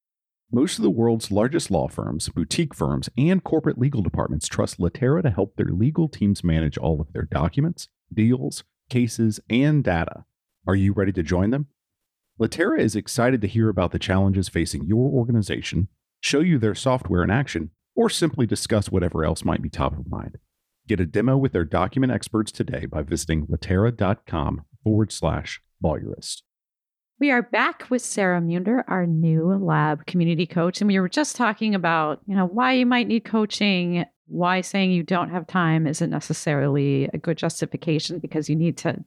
Most 0.52 0.78
of 0.78 0.84
the 0.84 0.90
world's 0.90 1.30
largest 1.32 1.70
law 1.70 1.88
firms, 1.88 2.30
boutique 2.30 2.74
firms, 2.74 3.10
and 3.18 3.44
corporate 3.44 3.78
legal 3.78 4.02
departments 4.02 4.48
trust 4.48 4.80
Litera 4.80 5.22
to 5.24 5.30
help 5.30 5.56
their 5.56 5.68
legal 5.68 6.08
teams 6.08 6.44
manage 6.44 6.78
all 6.78 7.02
of 7.02 7.12
their 7.14 7.28
documents, 7.30 7.90
deals, 8.14 8.64
cases, 8.90 9.40
and 9.50 9.84
data 9.84 10.24
are 10.68 10.76
you 10.76 10.92
ready 10.92 11.14
to 11.14 11.24
join 11.24 11.50
them? 11.52 11.68
Litera 12.38 12.80
is 12.80 12.96
excited 12.96 13.40
to 13.42 13.48
hear 13.48 13.70
about 13.70 13.92
the 13.92 14.00
challenges 14.00 14.50
facing 14.50 14.84
your 14.84 15.10
organization, 15.10 15.88
show 16.20 16.42
you 16.42 16.60
their 16.60 16.76
software 16.76 17.24
in 17.24 17.32
action, 17.32 17.72
or 17.96 18.10
simply 18.10 18.46
discuss 18.46 18.92
whatever 18.92 19.24
else 19.24 19.46
might 19.46 19.62
be 19.62 19.70
top 19.70 19.98
of 19.98 20.10
mind. 20.12 20.38
Get 20.86 21.00
a 21.00 21.06
demo 21.06 21.38
with 21.38 21.54
their 21.54 21.64
document 21.64 22.12
experts 22.12 22.52
today 22.52 22.86
by 22.86 23.02
visiting 23.02 23.46
litera.com 23.48 24.66
forward 24.84 25.12
slash 25.12 25.62
lawyerist. 25.84 26.44
We 27.20 27.32
are 27.32 27.42
back 27.42 27.90
with 27.90 28.04
Sara 28.04 28.40
Muender, 28.40 28.84
our 28.88 29.08
new 29.08 29.56
lab 29.56 30.06
community 30.06 30.46
coach. 30.46 30.82
And 30.82 30.88
we 30.88 31.00
were 31.00 31.10
just 31.10 31.36
talking 31.36 31.74
about, 31.74 32.20
you 32.28 32.36
know, 32.36 32.46
why 32.46 32.74
you 32.74 32.86
might 32.86 33.08
need 33.08 33.26
coaching, 33.26 34.06
why 34.28 34.62
saying 34.62 34.92
you 34.92 35.02
don't 35.02 35.32
have 35.32 35.48
time 35.48 35.88
isn't 35.88 36.12
necessarily 36.12 37.10
a 37.14 37.18
good 37.18 37.38
justification 37.38 38.20
because 38.20 38.50
you 38.50 38.56
need 38.56 38.78
to 38.78 39.04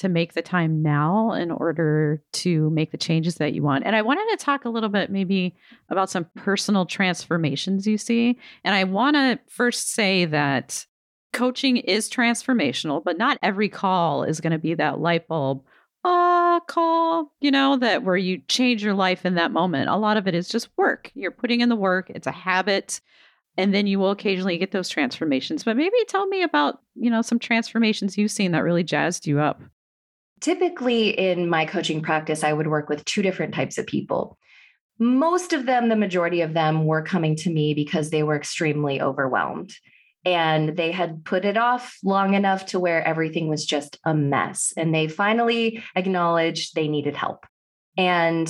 to 0.00 0.08
make 0.08 0.34
the 0.34 0.42
time 0.42 0.80
now 0.80 1.32
in 1.32 1.50
order 1.50 2.22
to 2.32 2.70
make 2.70 2.92
the 2.92 2.96
changes 2.96 3.36
that 3.36 3.52
you 3.52 3.62
want. 3.62 3.84
And 3.84 3.96
I 3.96 4.02
wanted 4.02 4.28
to 4.30 4.44
talk 4.44 4.64
a 4.64 4.68
little 4.68 4.88
bit 4.88 5.10
maybe 5.10 5.56
about 5.88 6.08
some 6.08 6.26
personal 6.36 6.86
transformations 6.86 7.84
you 7.84 7.98
see. 7.98 8.38
And 8.62 8.76
I 8.76 8.84
want 8.84 9.16
to 9.16 9.40
first 9.48 9.90
say 9.92 10.24
that 10.26 10.86
coaching 11.32 11.78
is 11.78 12.08
transformational, 12.08 13.02
but 13.02 13.18
not 13.18 13.38
every 13.42 13.68
call 13.68 14.22
is 14.22 14.40
going 14.40 14.52
to 14.52 14.58
be 14.58 14.74
that 14.74 15.00
light 15.00 15.26
bulb 15.26 15.64
uh 16.04 16.60
call, 16.60 17.32
you 17.40 17.50
know, 17.50 17.76
that 17.76 18.02
where 18.02 18.16
you 18.16 18.40
change 18.48 18.82
your 18.82 18.94
life 18.94 19.26
in 19.26 19.34
that 19.34 19.50
moment. 19.50 19.88
A 19.88 19.96
lot 19.96 20.16
of 20.16 20.26
it 20.28 20.34
is 20.34 20.48
just 20.48 20.68
work. 20.76 21.10
You're 21.14 21.30
putting 21.30 21.60
in 21.60 21.68
the 21.68 21.76
work, 21.76 22.10
it's 22.10 22.26
a 22.26 22.32
habit, 22.32 23.00
and 23.56 23.74
then 23.74 23.86
you 23.86 23.98
will 23.98 24.10
occasionally 24.10 24.58
get 24.58 24.70
those 24.70 24.88
transformations. 24.88 25.64
But 25.64 25.76
maybe 25.76 25.96
tell 26.06 26.26
me 26.26 26.42
about, 26.42 26.80
you 26.94 27.10
know, 27.10 27.22
some 27.22 27.38
transformations 27.38 28.16
you've 28.16 28.30
seen 28.30 28.52
that 28.52 28.62
really 28.62 28.84
jazzed 28.84 29.26
you 29.26 29.40
up. 29.40 29.60
Typically 30.40 31.10
in 31.10 31.48
my 31.48 31.64
coaching 31.64 32.00
practice, 32.00 32.44
I 32.44 32.52
would 32.52 32.68
work 32.68 32.88
with 32.88 33.04
two 33.04 33.22
different 33.22 33.54
types 33.54 33.76
of 33.76 33.86
people. 33.86 34.38
Most 35.00 35.52
of 35.52 35.66
them, 35.66 35.88
the 35.88 35.96
majority 35.96 36.40
of 36.40 36.54
them, 36.54 36.84
were 36.84 37.02
coming 37.02 37.36
to 37.36 37.50
me 37.50 37.74
because 37.74 38.10
they 38.10 38.22
were 38.22 38.36
extremely 38.36 39.00
overwhelmed 39.00 39.72
and 40.34 40.76
they 40.76 40.92
had 40.92 41.24
put 41.24 41.44
it 41.44 41.56
off 41.56 41.96
long 42.04 42.34
enough 42.34 42.66
to 42.66 42.80
where 42.80 43.06
everything 43.06 43.48
was 43.48 43.64
just 43.64 43.98
a 44.04 44.14
mess. 44.14 44.72
And 44.76 44.94
they 44.94 45.08
finally 45.08 45.82
acknowledged 45.94 46.74
they 46.74 46.88
needed 46.88 47.16
help. 47.16 47.46
And 47.96 48.48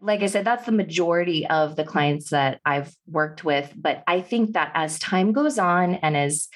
like 0.00 0.22
I 0.22 0.26
said, 0.26 0.44
that's 0.44 0.66
the 0.66 0.72
majority 0.72 1.46
of 1.46 1.76
the 1.76 1.84
clients 1.84 2.30
that 2.30 2.60
I've 2.64 2.94
worked 3.06 3.44
with. 3.44 3.72
But 3.74 4.02
I 4.06 4.20
think 4.20 4.52
that 4.52 4.70
as 4.74 4.98
time 4.98 5.32
goes 5.32 5.58
on 5.58 5.94
and 5.94 6.16
as 6.16 6.48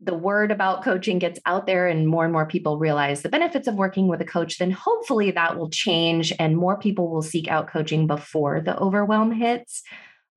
the 0.00 0.14
word 0.14 0.50
about 0.50 0.84
coaching 0.84 1.18
gets 1.18 1.40
out 1.46 1.66
there 1.66 1.86
and 1.86 2.06
more 2.06 2.24
and 2.24 2.32
more 2.32 2.46
people 2.46 2.78
realize 2.78 3.22
the 3.22 3.28
benefits 3.28 3.68
of 3.68 3.76
working 3.76 4.08
with 4.08 4.20
a 4.20 4.26
coach, 4.26 4.58
then 4.58 4.70
hopefully 4.70 5.30
that 5.30 5.56
will 5.56 5.70
change 5.70 6.32
and 6.38 6.56
more 6.56 6.76
people 6.76 7.08
will 7.08 7.22
seek 7.22 7.48
out 7.48 7.68
coaching 7.68 8.06
before 8.06 8.60
the 8.60 8.76
overwhelm 8.78 9.32
hits. 9.32 9.82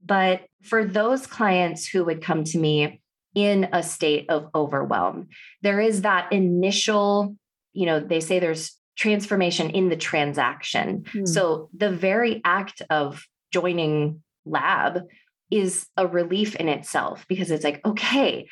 But 0.06 0.44
for 0.64 0.86
those 0.86 1.28
clients 1.28 1.88
who 1.88 2.06
would 2.06 2.22
come 2.22 2.44
to 2.46 2.58
me 2.58 3.02
in 3.36 3.70
a 3.72 3.84
state 3.84 4.26
of 4.30 4.50
overwhelm, 4.56 5.28
there 5.62 5.80
is 5.80 6.02
that 6.02 6.32
initial, 6.32 7.36
you 7.74 7.86
know, 7.86 8.00
they 8.00 8.20
say 8.20 8.40
there's 8.40 8.76
transformation 8.98 9.70
in 9.70 9.90
the 9.90 9.96
transaction. 9.96 11.06
Hmm. 11.12 11.26
So 11.26 11.70
the 11.76 11.92
very 11.92 12.42
act 12.44 12.82
of 12.90 13.26
joining 13.52 14.22
lab 14.46 15.04
is 15.52 15.88
a 15.98 16.06
relief 16.06 16.56
in 16.56 16.68
itself 16.68 17.26
because 17.28 17.50
it's 17.50 17.64
like, 17.64 17.82
okay, 17.86 18.48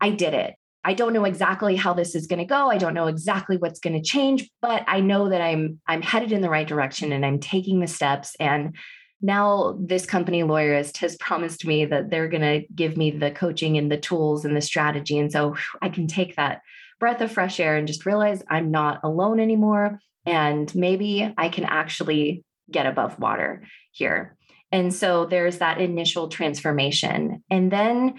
I 0.00 0.10
did 0.10 0.34
it. 0.34 0.54
I 0.84 0.94
don't 0.94 1.12
know 1.12 1.24
exactly 1.24 1.76
how 1.76 1.94
this 1.94 2.14
is 2.14 2.26
going 2.26 2.40
to 2.40 2.44
go. 2.44 2.70
I 2.70 2.78
don't 2.78 2.94
know 2.94 3.06
exactly 3.06 3.56
what's 3.56 3.78
going 3.78 3.94
to 3.94 4.02
change, 4.02 4.50
but 4.60 4.84
I 4.88 5.00
know 5.00 5.28
that 5.28 5.40
I'm 5.40 5.80
I'm 5.86 6.02
headed 6.02 6.32
in 6.32 6.40
the 6.40 6.50
right 6.50 6.66
direction 6.66 7.12
and 7.12 7.24
I'm 7.24 7.38
taking 7.38 7.80
the 7.80 7.86
steps 7.86 8.34
and 8.40 8.74
now 9.22 9.78
this 9.80 10.04
company 10.04 10.42
lawyerist 10.42 10.98
has 10.98 11.16
promised 11.16 11.64
me 11.64 11.84
that 11.86 12.10
they're 12.10 12.28
going 12.28 12.42
to 12.42 12.66
give 12.74 12.96
me 12.96 13.10
the 13.10 13.30
coaching 13.30 13.78
and 13.78 13.90
the 13.90 13.96
tools 13.96 14.44
and 14.44 14.56
the 14.56 14.60
strategy 14.60 15.18
and 15.18 15.32
so 15.32 15.56
I 15.80 15.88
can 15.88 16.06
take 16.06 16.36
that 16.36 16.62
breath 17.00 17.20
of 17.20 17.32
fresh 17.32 17.58
air 17.58 17.76
and 17.76 17.86
just 17.86 18.06
realize 18.06 18.42
I'm 18.48 18.70
not 18.70 19.00
alone 19.02 19.40
anymore 19.40 19.98
and 20.26 20.72
maybe 20.74 21.32
I 21.36 21.48
can 21.48 21.64
actually 21.64 22.44
get 22.70 22.86
above 22.86 23.18
water 23.18 23.64
here. 23.90 24.36
And 24.70 24.94
so 24.94 25.26
there's 25.26 25.58
that 25.58 25.80
initial 25.80 26.28
transformation. 26.28 27.42
And 27.50 27.70
then 27.70 28.14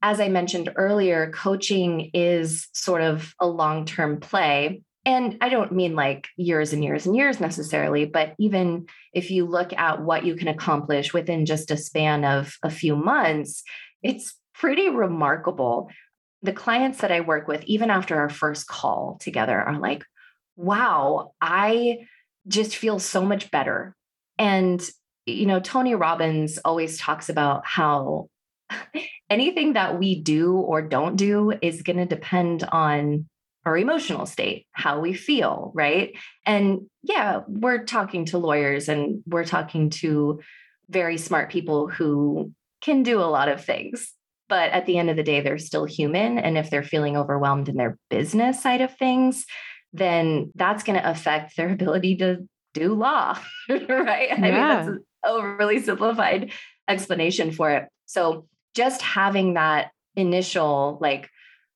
as 0.00 0.20
I 0.20 0.28
mentioned 0.28 0.70
earlier, 0.76 1.30
coaching 1.30 2.10
is 2.12 2.68
sort 2.72 3.00
of 3.00 3.34
a 3.40 3.46
long 3.46 3.86
term 3.86 4.20
play. 4.20 4.82
And 5.06 5.36
I 5.40 5.50
don't 5.50 5.72
mean 5.72 5.94
like 5.94 6.28
years 6.36 6.72
and 6.72 6.82
years 6.82 7.04
and 7.06 7.14
years 7.14 7.38
necessarily, 7.38 8.06
but 8.06 8.34
even 8.38 8.86
if 9.12 9.30
you 9.30 9.46
look 9.46 9.72
at 9.74 10.02
what 10.02 10.24
you 10.24 10.34
can 10.34 10.48
accomplish 10.48 11.12
within 11.12 11.44
just 11.44 11.70
a 11.70 11.76
span 11.76 12.24
of 12.24 12.56
a 12.62 12.70
few 12.70 12.96
months, 12.96 13.62
it's 14.02 14.34
pretty 14.54 14.88
remarkable. 14.88 15.90
The 16.42 16.52
clients 16.52 16.98
that 16.98 17.12
I 17.12 17.20
work 17.20 17.48
with, 17.48 17.64
even 17.64 17.90
after 17.90 18.16
our 18.16 18.30
first 18.30 18.66
call 18.66 19.18
together, 19.20 19.60
are 19.60 19.78
like, 19.78 20.04
wow, 20.56 21.32
I 21.40 22.06
just 22.48 22.76
feel 22.76 22.98
so 22.98 23.24
much 23.24 23.50
better. 23.50 23.94
And, 24.38 24.82
you 25.26 25.46
know, 25.46 25.60
Tony 25.60 25.94
Robbins 25.94 26.58
always 26.64 26.98
talks 26.98 27.28
about 27.28 27.66
how 27.66 28.28
anything 29.30 29.74
that 29.74 29.98
we 29.98 30.20
do 30.20 30.54
or 30.54 30.80
don't 30.80 31.16
do 31.16 31.52
is 31.60 31.82
going 31.82 31.98
to 31.98 32.06
depend 32.06 32.64
on 32.64 33.26
our 33.66 33.76
emotional 33.76 34.26
state, 34.26 34.66
how 34.72 35.00
we 35.00 35.14
feel, 35.14 35.72
right? 35.74 36.16
And 36.44 36.82
yeah, 37.02 37.40
we're 37.48 37.84
talking 37.84 38.26
to 38.26 38.38
lawyers 38.38 38.88
and 38.88 39.22
we're 39.26 39.44
talking 39.44 39.90
to 39.90 40.40
very 40.88 41.16
smart 41.16 41.50
people 41.50 41.88
who 41.88 42.52
can 42.82 43.02
do 43.02 43.20
a 43.20 43.24
lot 43.24 43.48
of 43.48 43.64
things. 43.64 44.12
But 44.48 44.70
at 44.72 44.84
the 44.84 44.98
end 44.98 45.08
of 45.08 45.16
the 45.16 45.22
day, 45.22 45.40
they're 45.40 45.58
still 45.58 45.86
human. 45.86 46.38
And 46.38 46.58
if 46.58 46.68
they're 46.68 46.82
feeling 46.82 47.16
overwhelmed 47.16 47.68
in 47.68 47.76
their 47.76 47.98
business 48.10 48.62
side 48.62 48.82
of 48.82 48.94
things, 48.96 49.46
then 49.94 50.52
that's 50.54 50.84
going 50.84 51.00
to 51.00 51.10
affect 51.10 51.56
their 51.56 51.70
ability 51.72 52.16
to 52.16 52.46
do 52.74 52.94
law, 52.94 53.38
right? 53.68 54.28
Yeah. 54.28 54.34
I 54.34 54.40
mean, 54.40 54.52
that's 54.52 54.88
an 54.88 55.04
overly 55.24 55.80
simplified 55.80 56.52
explanation 56.86 57.52
for 57.52 57.70
it. 57.70 57.88
So 58.04 58.46
just 58.74 59.00
having 59.00 59.54
that 59.54 59.92
initial 60.16 60.98
like 61.00 61.30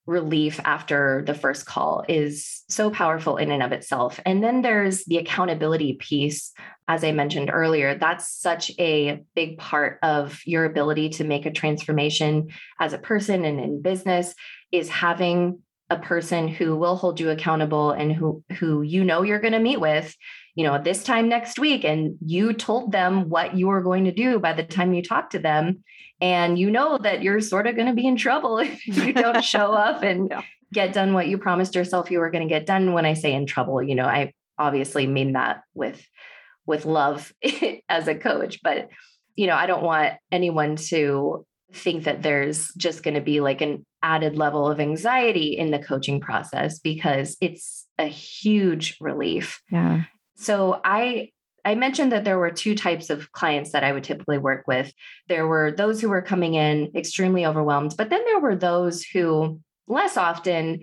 relief 0.09 0.59
after 0.65 1.23
the 1.27 1.35
first 1.35 1.67
call 1.67 2.03
is 2.09 2.63
so 2.67 2.89
powerful 2.89 3.37
in 3.37 3.51
and 3.51 3.61
of 3.61 3.71
itself. 3.71 4.19
And 4.25 4.43
then 4.43 4.63
there's 4.63 5.05
the 5.05 5.17
accountability 5.17 5.93
piece. 5.93 6.51
As 6.87 7.03
I 7.03 7.11
mentioned 7.11 7.51
earlier, 7.53 7.95
that's 7.95 8.27
such 8.27 8.71
a 8.79 9.23
big 9.35 9.59
part 9.59 9.99
of 10.01 10.41
your 10.45 10.65
ability 10.65 11.09
to 11.09 11.23
make 11.23 11.45
a 11.45 11.51
transformation 11.51 12.49
as 12.79 12.93
a 12.93 12.97
person 12.97 13.45
and 13.45 13.59
in 13.59 13.81
business 13.83 14.33
is 14.71 14.89
having 14.89 15.59
a 15.91 15.97
person 15.97 16.47
who 16.47 16.75
will 16.75 16.95
hold 16.95 17.19
you 17.19 17.29
accountable 17.29 17.91
and 17.91 18.11
who 18.11 18.43
who 18.59 18.81
you 18.81 19.03
know 19.03 19.23
you're 19.23 19.39
going 19.39 19.53
to 19.53 19.59
meet 19.59 19.79
with 19.79 20.15
you 20.59 20.65
know 20.65 20.77
this 20.77 21.05
time 21.05 21.29
next 21.29 21.57
week 21.57 21.85
and 21.85 22.17
you 22.19 22.51
told 22.51 22.91
them 22.91 23.29
what 23.29 23.55
you 23.55 23.67
were 23.67 23.81
going 23.81 24.03
to 24.03 24.11
do 24.11 24.39
by 24.39 24.51
the 24.51 24.61
time 24.61 24.93
you 24.93 25.01
talk 25.01 25.29
to 25.29 25.39
them 25.39 25.81
and 26.19 26.59
you 26.59 26.69
know 26.69 26.97
that 26.97 27.23
you're 27.23 27.39
sort 27.39 27.65
of 27.65 27.77
going 27.77 27.87
to 27.87 27.93
be 27.93 28.05
in 28.05 28.17
trouble 28.17 28.57
if 28.59 28.85
you 28.85 29.13
don't 29.13 29.41
show 29.55 29.71
up 29.71 30.03
and 30.03 30.27
yeah. 30.29 30.41
get 30.73 30.91
done 30.91 31.13
what 31.13 31.29
you 31.29 31.37
promised 31.37 31.75
yourself 31.75 32.11
you 32.11 32.19
were 32.19 32.29
going 32.29 32.45
to 32.45 32.53
get 32.53 32.65
done. 32.65 32.91
When 32.91 33.05
i 33.05 33.13
say 33.13 33.33
in 33.33 33.45
trouble 33.45 33.81
you 33.81 33.95
know 33.95 34.03
i 34.03 34.33
obviously 34.57 35.07
mean 35.07 35.31
that 35.31 35.61
with 35.73 36.05
with 36.65 36.85
love 36.85 37.31
as 37.87 38.09
a 38.09 38.15
coach 38.15 38.59
but 38.61 38.89
you 39.37 39.47
know 39.47 39.55
i 39.55 39.65
don't 39.65 39.83
want 39.83 40.15
anyone 40.29 40.75
to 40.75 41.45
think 41.71 42.03
that 42.03 42.21
there's 42.21 42.67
just 42.75 43.01
going 43.01 43.13
to 43.13 43.21
be 43.21 43.39
like 43.39 43.61
an 43.61 43.85
added 44.03 44.35
level 44.35 44.67
of 44.67 44.81
anxiety 44.81 45.57
in 45.57 45.71
the 45.71 45.79
coaching 45.79 46.19
process 46.19 46.79
because 46.79 47.37
it's 47.39 47.85
a 47.97 48.05
huge 48.05 48.97
relief. 48.99 49.61
Yeah 49.69 50.03
so 50.39 50.79
i 50.83 51.29
I 51.65 51.75
mentioned 51.75 52.11
that 52.13 52.23
there 52.23 52.39
were 52.39 52.51
two 52.51 52.73
types 52.73 53.09
of 53.09 53.31
clients 53.31 53.73
that 53.73 53.83
I 53.83 53.91
would 53.91 54.03
typically 54.03 54.37
work 54.37 54.65
with. 54.65 54.93
There 55.27 55.45
were 55.45 55.71
those 55.71 55.99
who 55.99 56.09
were 56.09 56.21
coming 56.21 56.53
in 56.53 56.91
extremely 56.95 57.45
overwhelmed, 57.45 57.95
but 57.97 58.09
then 58.09 58.23
there 58.25 58.39
were 58.39 58.55
those 58.55 59.03
who 59.03 59.59
less 59.87 60.17
often, 60.17 60.81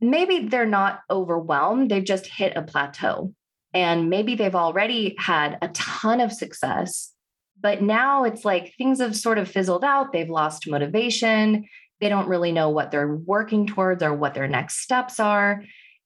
maybe 0.00 0.48
they're 0.48 0.66
not 0.66 1.00
overwhelmed, 1.10 1.90
they've 1.90 2.04
just 2.04 2.26
hit 2.26 2.56
a 2.56 2.62
plateau. 2.62 3.34
And 3.74 4.10
maybe 4.10 4.34
they've 4.34 4.54
already 4.54 5.16
had 5.18 5.56
a 5.62 5.68
ton 5.68 6.20
of 6.20 6.30
success, 6.30 7.12
but 7.58 7.80
now 7.80 8.24
it's 8.24 8.44
like 8.44 8.74
things 8.76 9.00
have 9.00 9.16
sort 9.16 9.38
of 9.38 9.48
fizzled 9.48 9.84
out. 9.84 10.12
They've 10.12 10.28
lost 10.28 10.68
motivation. 10.68 11.66
They 12.00 12.10
don't 12.10 12.28
really 12.28 12.52
know 12.52 12.68
what 12.68 12.90
they're 12.90 13.14
working 13.14 13.66
towards 13.66 14.02
or 14.02 14.12
what 14.12 14.34
their 14.34 14.48
next 14.48 14.80
steps 14.80 15.18
are. 15.18 15.62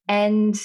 And 0.07 0.57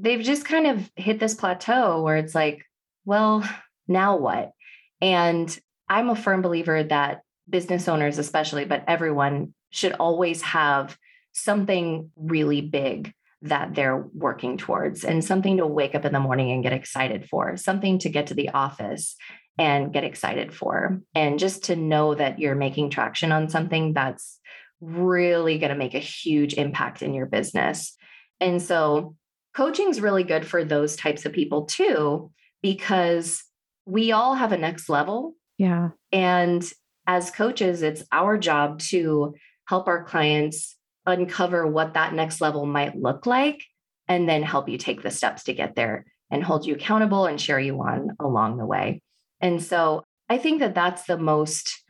they've 0.00 0.22
just 0.22 0.44
kind 0.44 0.66
of 0.66 0.90
hit 0.96 1.20
this 1.20 1.34
plateau 1.34 2.02
where 2.02 2.16
it's 2.16 2.34
like, 2.34 2.64
well, 3.04 3.48
now 3.86 4.16
what? 4.16 4.52
And 5.00 5.56
I'm 5.88 6.10
a 6.10 6.16
firm 6.16 6.42
believer 6.42 6.82
that 6.82 7.22
business 7.48 7.88
owners, 7.88 8.18
especially, 8.18 8.64
but 8.64 8.84
everyone 8.86 9.54
should 9.70 9.92
always 9.92 10.42
have 10.42 10.96
something 11.32 12.10
really 12.16 12.60
big 12.60 13.12
that 13.42 13.74
they're 13.74 14.06
working 14.14 14.58
towards 14.58 15.04
and 15.04 15.24
something 15.24 15.56
to 15.56 15.66
wake 15.66 15.94
up 15.94 16.04
in 16.04 16.12
the 16.12 16.20
morning 16.20 16.50
and 16.50 16.62
get 16.62 16.72
excited 16.72 17.28
for, 17.28 17.56
something 17.56 17.98
to 17.98 18.08
get 18.08 18.26
to 18.28 18.34
the 18.34 18.50
office 18.50 19.16
and 19.58 19.92
get 19.92 20.04
excited 20.04 20.54
for. 20.54 21.00
And 21.14 21.38
just 21.38 21.64
to 21.64 21.76
know 21.76 22.14
that 22.14 22.38
you're 22.38 22.54
making 22.54 22.90
traction 22.90 23.32
on 23.32 23.48
something 23.48 23.94
that's 23.94 24.38
really 24.80 25.58
going 25.58 25.70
to 25.70 25.76
make 25.76 25.94
a 25.94 25.98
huge 25.98 26.54
impact 26.54 27.02
in 27.02 27.14
your 27.14 27.26
business. 27.26 27.96
And 28.40 28.60
so 28.62 29.16
coaching 29.60 29.90
is 29.90 30.00
really 30.00 30.24
good 30.24 30.46
for 30.46 30.64
those 30.64 30.96
types 30.96 31.26
of 31.26 31.34
people 31.34 31.66
too, 31.66 32.30
because 32.62 33.44
we 33.84 34.10
all 34.10 34.34
have 34.34 34.52
a 34.52 34.56
next 34.56 34.88
level. 34.88 35.34
Yeah. 35.58 35.90
And 36.10 36.64
as 37.06 37.30
coaches, 37.30 37.82
it's 37.82 38.02
our 38.10 38.38
job 38.38 38.78
to 38.78 39.34
help 39.66 39.86
our 39.86 40.02
clients 40.02 40.78
uncover 41.04 41.66
what 41.66 41.92
that 41.92 42.14
next 42.14 42.40
level 42.40 42.64
might 42.64 42.96
look 42.96 43.26
like 43.26 43.62
and 44.08 44.26
then 44.26 44.42
help 44.42 44.66
you 44.66 44.78
take 44.78 45.02
the 45.02 45.10
steps 45.10 45.44
to 45.44 45.52
get 45.52 45.76
there 45.76 46.06
and 46.30 46.42
hold 46.42 46.64
you 46.64 46.74
accountable 46.74 47.26
and 47.26 47.38
share 47.38 47.60
you 47.60 47.82
on 47.82 48.16
along 48.18 48.56
the 48.56 48.64
way. 48.64 49.02
And 49.42 49.62
so 49.62 50.04
I 50.30 50.38
think 50.38 50.60
that 50.60 50.74
that's 50.74 51.04
the 51.04 51.18
most 51.18 51.82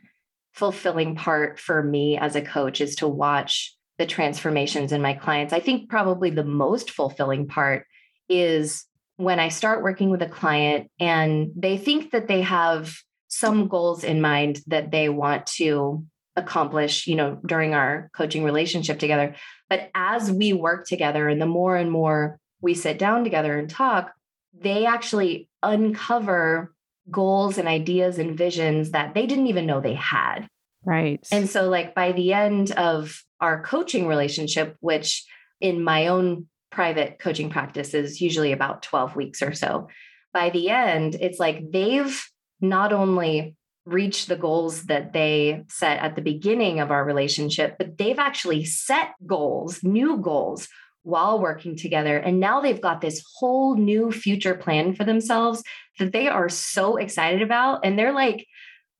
fulfilling 0.51 1.15
part 1.15 1.57
for 1.57 1.81
me 1.81 2.17
as 2.17 2.35
a 2.35 2.41
coach 2.41 2.81
is 2.81 2.97
to 2.97 3.07
watch 3.07 3.73
the 4.01 4.07
transformations 4.07 4.91
in 4.91 4.99
my 4.99 5.13
clients. 5.13 5.53
I 5.53 5.59
think 5.59 5.87
probably 5.87 6.31
the 6.31 6.43
most 6.43 6.89
fulfilling 6.89 7.47
part 7.47 7.85
is 8.27 8.85
when 9.17 9.39
I 9.39 9.49
start 9.49 9.83
working 9.83 10.09
with 10.09 10.23
a 10.23 10.27
client 10.27 10.89
and 10.99 11.51
they 11.55 11.77
think 11.77 12.09
that 12.09 12.27
they 12.27 12.41
have 12.41 12.97
some 13.27 13.67
goals 13.67 14.03
in 14.03 14.19
mind 14.19 14.59
that 14.65 14.89
they 14.89 15.07
want 15.07 15.45
to 15.57 16.03
accomplish, 16.35 17.05
you 17.05 17.13
know, 17.13 17.39
during 17.45 17.75
our 17.75 18.09
coaching 18.15 18.43
relationship 18.43 18.97
together. 18.97 19.35
But 19.69 19.91
as 19.93 20.31
we 20.31 20.51
work 20.51 20.87
together 20.87 21.29
and 21.29 21.39
the 21.39 21.45
more 21.45 21.75
and 21.75 21.91
more 21.91 22.39
we 22.59 22.73
sit 22.73 22.97
down 22.97 23.23
together 23.23 23.55
and 23.59 23.69
talk, 23.69 24.13
they 24.51 24.87
actually 24.87 25.47
uncover 25.61 26.73
goals 27.11 27.59
and 27.59 27.67
ideas 27.67 28.17
and 28.17 28.35
visions 28.35 28.91
that 28.91 29.13
they 29.13 29.27
didn't 29.27 29.45
even 29.45 29.67
know 29.67 29.79
they 29.79 29.93
had. 29.93 30.47
Right. 30.83 31.23
And 31.31 31.47
so, 31.47 31.69
like, 31.69 31.93
by 31.93 32.13
the 32.13 32.33
end 32.33 32.71
of 32.71 33.23
our 33.41 33.63
coaching 33.63 34.07
relationship, 34.07 34.77
which 34.79 35.25
in 35.59 35.83
my 35.83 36.07
own 36.07 36.47
private 36.71 37.19
coaching 37.19 37.49
practice 37.49 37.93
is 37.93 38.21
usually 38.21 38.53
about 38.53 38.83
12 38.83 39.15
weeks 39.15 39.41
or 39.41 39.53
so, 39.53 39.87
by 40.33 40.49
the 40.49 40.69
end, 40.69 41.15
it's 41.19 41.39
like 41.39 41.71
they've 41.71 42.23
not 42.61 42.93
only 42.93 43.55
reached 43.85 44.27
the 44.27 44.35
goals 44.35 44.83
that 44.83 45.11
they 45.11 45.63
set 45.67 45.99
at 45.99 46.15
the 46.15 46.21
beginning 46.21 46.79
of 46.79 46.91
our 46.91 47.03
relationship, 47.03 47.77
but 47.77 47.97
they've 47.97 48.19
actually 48.19 48.63
set 48.63 49.13
goals, 49.25 49.83
new 49.83 50.17
goals 50.17 50.67
while 51.03 51.39
working 51.39 51.75
together. 51.75 52.17
And 52.17 52.39
now 52.39 52.61
they've 52.61 52.79
got 52.79 53.01
this 53.01 53.23
whole 53.37 53.75
new 53.75 54.11
future 54.11 54.53
plan 54.53 54.93
for 54.93 55.03
themselves 55.03 55.63
that 55.97 56.13
they 56.13 56.27
are 56.27 56.47
so 56.47 56.97
excited 56.97 57.41
about. 57.41 57.83
And 57.83 57.97
they're 57.97 58.13
like, 58.13 58.45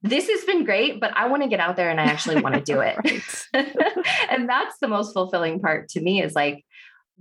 this 0.03 0.27
has 0.29 0.43
been 0.45 0.63
great, 0.63 0.99
but 0.99 1.15
I 1.15 1.27
want 1.27 1.43
to 1.43 1.49
get 1.49 1.59
out 1.59 1.75
there 1.75 1.89
and 1.89 1.99
I 1.99 2.05
actually 2.05 2.41
want 2.41 2.55
to 2.55 2.61
do 2.61 2.79
it. 2.81 2.97
and 4.29 4.49
that's 4.49 4.77
the 4.79 4.87
most 4.87 5.13
fulfilling 5.13 5.59
part 5.59 5.89
to 5.89 6.01
me 6.01 6.23
is 6.23 6.33
like, 6.33 6.65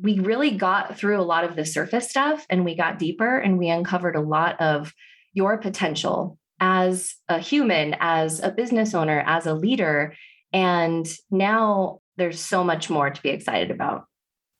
we 0.01 0.19
really 0.19 0.53
got 0.53 0.97
through 0.97 1.21
a 1.21 1.23
lot 1.23 1.45
of 1.45 1.57
the 1.57 1.67
surface 1.67 2.09
stuff 2.09 2.47
and 2.49 2.65
we 2.65 2.75
got 2.75 2.99
deeper 2.99 3.39
and 3.39 3.59
we 3.59 3.69
uncovered 3.69 4.17
a 4.17 4.21
lot 4.21 4.59
of 4.61 4.95
your 5.35 5.59
potential 5.59 6.39
as 6.59 7.15
a 7.29 7.39
human, 7.39 7.95
as 8.01 8.41
a 8.41 8.51
business 8.51 8.95
owner, 8.95 9.23
as 9.27 9.47
a 9.47 9.55
leader. 9.55 10.15
And 10.53 11.07
now 11.31 12.01
there's 12.17 12.41
so 12.41 12.65
much 12.65 12.89
more 12.89 13.11
to 13.11 13.23
be 13.23 13.31
excited 13.31 13.71
about. 13.71 14.05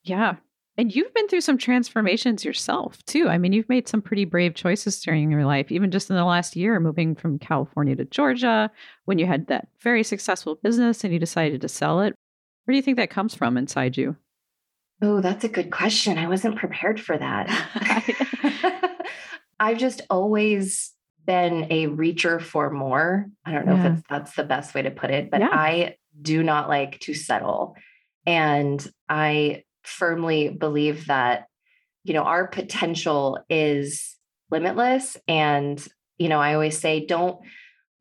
Yeah. 0.05 0.37
And 0.81 0.97
you've 0.97 1.13
been 1.13 1.29
through 1.29 1.43
some 1.43 1.59
transformations 1.59 2.43
yourself 2.43 3.05
too. 3.05 3.29
I 3.29 3.37
mean, 3.37 3.53
you've 3.53 3.69
made 3.69 3.87
some 3.87 4.01
pretty 4.01 4.25
brave 4.25 4.55
choices 4.55 4.99
during 5.03 5.31
your 5.31 5.45
life, 5.45 5.71
even 5.71 5.91
just 5.91 6.09
in 6.09 6.17
the 6.17 6.25
last 6.25 6.57
year, 6.57 6.81
moving 6.81 7.15
from 7.15 7.39
California 7.39 7.95
to 7.97 8.07
Georgia, 8.07 8.71
when 9.05 9.19
you 9.19 9.27
had 9.27 9.49
that 9.49 9.69
very 9.83 10.03
successful 10.03 10.55
business 10.63 11.05
and 11.05 11.13
you 11.13 11.19
decided 11.19 11.61
to 11.61 11.69
sell 11.69 12.01
it. 12.01 12.15
Where 12.65 12.73
do 12.73 12.77
you 12.77 12.83
think 12.83 12.97
that 12.97 13.11
comes 13.11 13.35
from 13.35 13.59
inside 13.59 13.99
you? 13.99 14.17
Oh, 15.03 15.21
that's 15.21 15.45
a 15.45 15.51
good 15.51 15.71
question. 15.71 16.17
I 16.17 16.29
wasn't 16.29 16.57
prepared 16.57 16.99
for 16.99 17.19
that. 17.19 19.05
I've 19.61 19.77
just 19.77 20.01
always 20.09 20.95
been 21.27 21.67
a 21.69 21.89
reacher 21.89 22.41
for 22.41 22.71
more. 22.71 23.27
I 23.45 23.53
don't 23.53 23.67
know 23.67 23.75
yeah. 23.75 23.97
if 23.97 24.03
that's 24.09 24.35
the 24.35 24.45
best 24.45 24.75
way 24.75 24.81
to 24.81 24.91
put 24.91 25.11
it, 25.11 25.31
but 25.31 25.41
yeah. 25.41 25.51
I 25.53 25.97
do 26.23 26.43
not 26.43 26.71
like 26.71 27.01
to 27.01 27.13
settle. 27.13 27.75
And 28.25 28.91
I 29.11 29.65
firmly 29.83 30.49
believe 30.49 31.07
that 31.07 31.47
you 32.05 32.15
know 32.15 32.23
our 32.23 32.47
potential 32.47 33.39
is 33.49 34.17
limitless. 34.51 35.17
And 35.29 35.87
you 36.21 36.29
know 36.29 36.39
i 36.39 36.55
always 36.55 36.79
say 36.79 37.05
don't 37.05 37.41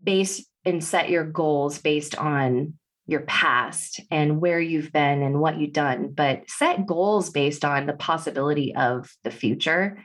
base 0.03 0.45
and 0.65 0.84
set 0.84 1.09
your 1.09 1.23
goals 1.23 1.80
based 1.80 2.15
on 2.15 2.73
your 3.07 3.21
past 3.21 4.01
and 4.11 4.39
where 4.39 4.59
you've 4.59 4.91
been 4.91 5.23
and 5.23 5.39
what 5.39 5.57
you've 5.57 5.73
done 5.73 6.11
but 6.13 6.47
set 6.47 6.86
goals 6.86 7.32
based 7.32 7.65
on 7.65 7.88
the 7.88 7.93
possibility 7.93 8.75
of 8.75 9.11
the 9.23 9.32
future. 9.32 9.97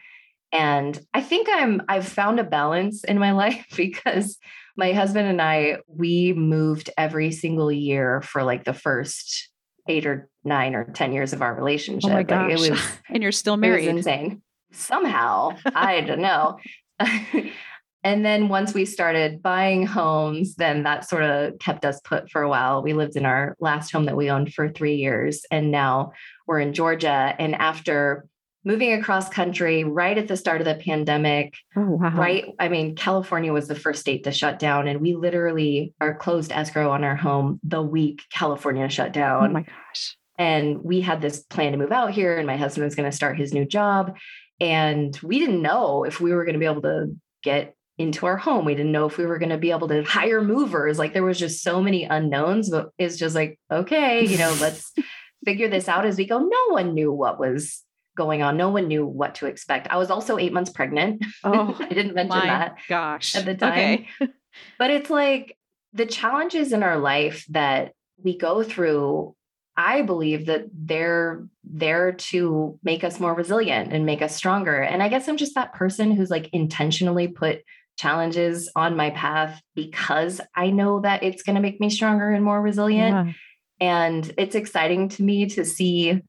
And 0.53 0.99
i 1.13 1.21
think 1.21 1.49
i'm 1.51 1.83
i've 1.89 2.09
found 2.09 2.39
a 2.39 2.45
balance 2.45 3.05
in 3.05 3.19
my 3.19 3.33
life 3.43 3.67
because 3.77 4.39
my 4.77 4.93
husband 4.93 5.29
and 5.29 5.43
i 5.43 5.79
we 5.89 6.33
moved 6.33 6.91
every 6.97 7.33
single 7.33 7.73
year 7.73 8.23
for 8.23 8.45
like 8.45 8.65
the 8.65 8.73
first 8.73 9.51
eight 9.89 10.07
or 10.07 10.29
nine 10.45 10.75
or 10.75 10.85
10 10.85 11.13
years 11.13 11.33
of 11.33 11.43
our 11.43 11.55
relationship. 11.55 12.11
Oh 12.11 12.15
my 12.15 12.23
gosh. 12.23 12.51
Like 12.51 12.69
it 12.69 12.71
was, 12.71 12.81
and 13.09 13.23
you're 13.23 13.33
still 13.33 13.57
married. 13.57 13.89
insane. 13.89 14.43
Somehow, 14.73 15.57
I 15.67 16.01
don't 16.01 16.21
know. 16.21 16.59
and 18.03 18.25
then 18.25 18.49
once 18.49 18.75
we 18.75 18.85
started 18.85 19.43
buying 19.43 19.87
homes, 19.87 20.57
then 20.57 20.83
that 20.83 21.09
sort 21.09 21.23
of 21.23 21.59
kept 21.59 21.85
us 21.85 22.01
put 22.01 22.31
for 22.31 22.43
a 22.43 22.49
while. 22.49 22.83
We 22.83 22.93
lived 22.93 23.17
in 23.17 23.25
our 23.25 23.57
last 23.61 23.91
home 23.93 24.07
that 24.07 24.17
we 24.17 24.31
owned 24.31 24.53
for 24.53 24.69
three 24.69 24.97
years, 24.97 25.45
and 25.51 25.71
now 25.71 26.13
we're 26.47 26.61
in 26.61 26.73
Georgia. 26.73 27.35
And 27.39 27.55
after 27.55 28.27
moving 28.65 28.93
across 28.95 29.29
country 29.29 29.85
right 29.85 30.17
at 30.17 30.27
the 30.27 30.37
start 30.37 30.61
of 30.61 30.65
the 30.65 30.75
pandemic. 30.75 31.55
Oh, 31.77 31.83
wow. 31.83 32.17
Right. 32.17 32.47
I 32.59 32.69
mean, 32.69 32.97
California 32.97 33.53
was 33.53 33.69
the 33.69 33.75
first 33.75 34.01
state 34.01 34.25
to 34.25 34.33
shut 34.33 34.59
down, 34.59 34.89
and 34.89 35.01
we 35.01 35.15
literally 35.15 35.93
are 36.01 36.15
closed 36.15 36.53
escrow 36.53 36.91
on 36.91 37.05
our 37.05 37.17
home 37.17 37.61
the 37.63 37.83
week 37.83 38.23
California 38.31 38.89
shut 38.89 39.11
oh, 39.11 39.13
down. 39.13 39.51
Oh 39.51 39.53
my 39.53 39.63
gosh. 39.63 40.17
And 40.37 40.83
we 40.83 41.01
had 41.01 41.21
this 41.21 41.41
plan 41.41 41.73
to 41.73 41.79
move 41.79 41.93
out 41.93 42.13
here, 42.13 42.39
and 42.39 42.47
my 42.47 42.57
husband 42.57 42.85
was 42.85 42.95
going 42.95 43.11
to 43.11 43.17
start 43.17 43.39
his 43.39 43.53
new 43.53 43.65
job. 43.65 44.17
And 44.61 45.19
we 45.23 45.39
didn't 45.39 45.63
know 45.63 46.05
if 46.05 46.21
we 46.21 46.33
were 46.33 46.45
going 46.45 46.55
to 46.55 46.59
be 46.59 46.67
able 46.67 46.83
to 46.83 47.15
get 47.43 47.75
into 47.99 48.27
our 48.27 48.37
home. 48.37 48.65
We 48.65 48.75
didn't 48.75 48.93
know 48.93 49.07
if 49.07 49.19
we 49.19 49.27
were 49.27 49.39
going 49.39 49.51
to 49.51 49.59
be 49.59 49.71
able 49.71 49.89
to 49.89 50.03
hire 50.03 50.43
movers. 50.43 50.99
Like 50.99 51.13
there 51.13 51.23
was 51.23 51.39
just 51.39 51.63
so 51.63 51.81
many 51.81 52.05
unknowns, 52.05 52.71
but 52.71 52.91
it's 52.99 53.17
just 53.17 53.35
like, 53.35 53.59
okay, 53.71 54.25
you 54.25 54.39
know, 54.39 54.57
let's 54.61 54.93
figure 55.45 55.69
this 55.69 55.89
out 55.89 56.07
as 56.07 56.17
we 56.17 56.27
go. 56.27 56.39
No 56.39 56.67
one 56.71 56.95
knew 56.95 57.13
what 57.13 57.39
was 57.39 57.85
going 58.17 58.43
on. 58.43 58.57
No 58.57 58.69
one 58.71 58.89
knew 58.89 59.07
what 59.07 59.37
to 59.37 59.47
expect. 59.47 59.89
I 59.91 59.97
was 59.97 60.11
also 60.11 60.39
eight 60.39 60.53
months 60.53 60.71
pregnant. 60.71 61.25
Oh, 61.43 61.77
I 61.81 61.89
didn't 61.89 62.15
mention 62.15 62.41
that. 62.41 62.77
Gosh. 62.89 63.35
At 63.35 63.45
the 63.45 63.55
time. 63.55 64.07
Okay. 64.21 64.33
but 64.79 64.91
it's 64.91 65.11
like 65.11 65.57
the 65.93 66.07
challenges 66.07 66.73
in 66.73 66.83
our 66.83 66.99
life 66.99 67.45
that 67.51 67.93
we 68.23 68.37
go 68.37 68.63
through, 68.63 69.35
I 69.77 70.03
believe 70.03 70.47
that 70.47 70.67
they're 70.73 71.47
there 71.65 72.13
to 72.13 72.79
make 72.83 73.05
us 73.05 73.19
more 73.19 73.35
resilient 73.35 73.93
and 73.93 74.07
make 74.07 74.23
us 74.23 74.35
stronger. 74.35 74.81
And 74.81 75.03
I 75.03 75.09
guess 75.09 75.29
I'm 75.29 75.37
just 75.37 75.55
that 75.55 75.75
person 75.75 76.13
who's 76.13 76.31
like 76.31 76.49
intentionally 76.53 77.29
put 77.29 77.63
challenges 77.97 78.71
on 78.75 78.97
my 78.97 79.11
path 79.11 79.61
because 79.75 80.41
I 80.55 80.71
know 80.71 81.01
that 81.01 81.23
it's 81.23 81.43
going 81.43 81.57
to 81.57 81.63
make 81.63 81.81
me 81.81 81.91
stronger 81.91 82.31
and 82.31 82.45
more 82.45 82.61
resilient. 82.61 83.29
Yeah. 83.29 83.33
And 83.81 84.35
it's 84.39 84.55
exciting 84.55 85.09
to 85.11 85.23
me 85.23 85.47
to 85.51 85.65
see 85.65 86.23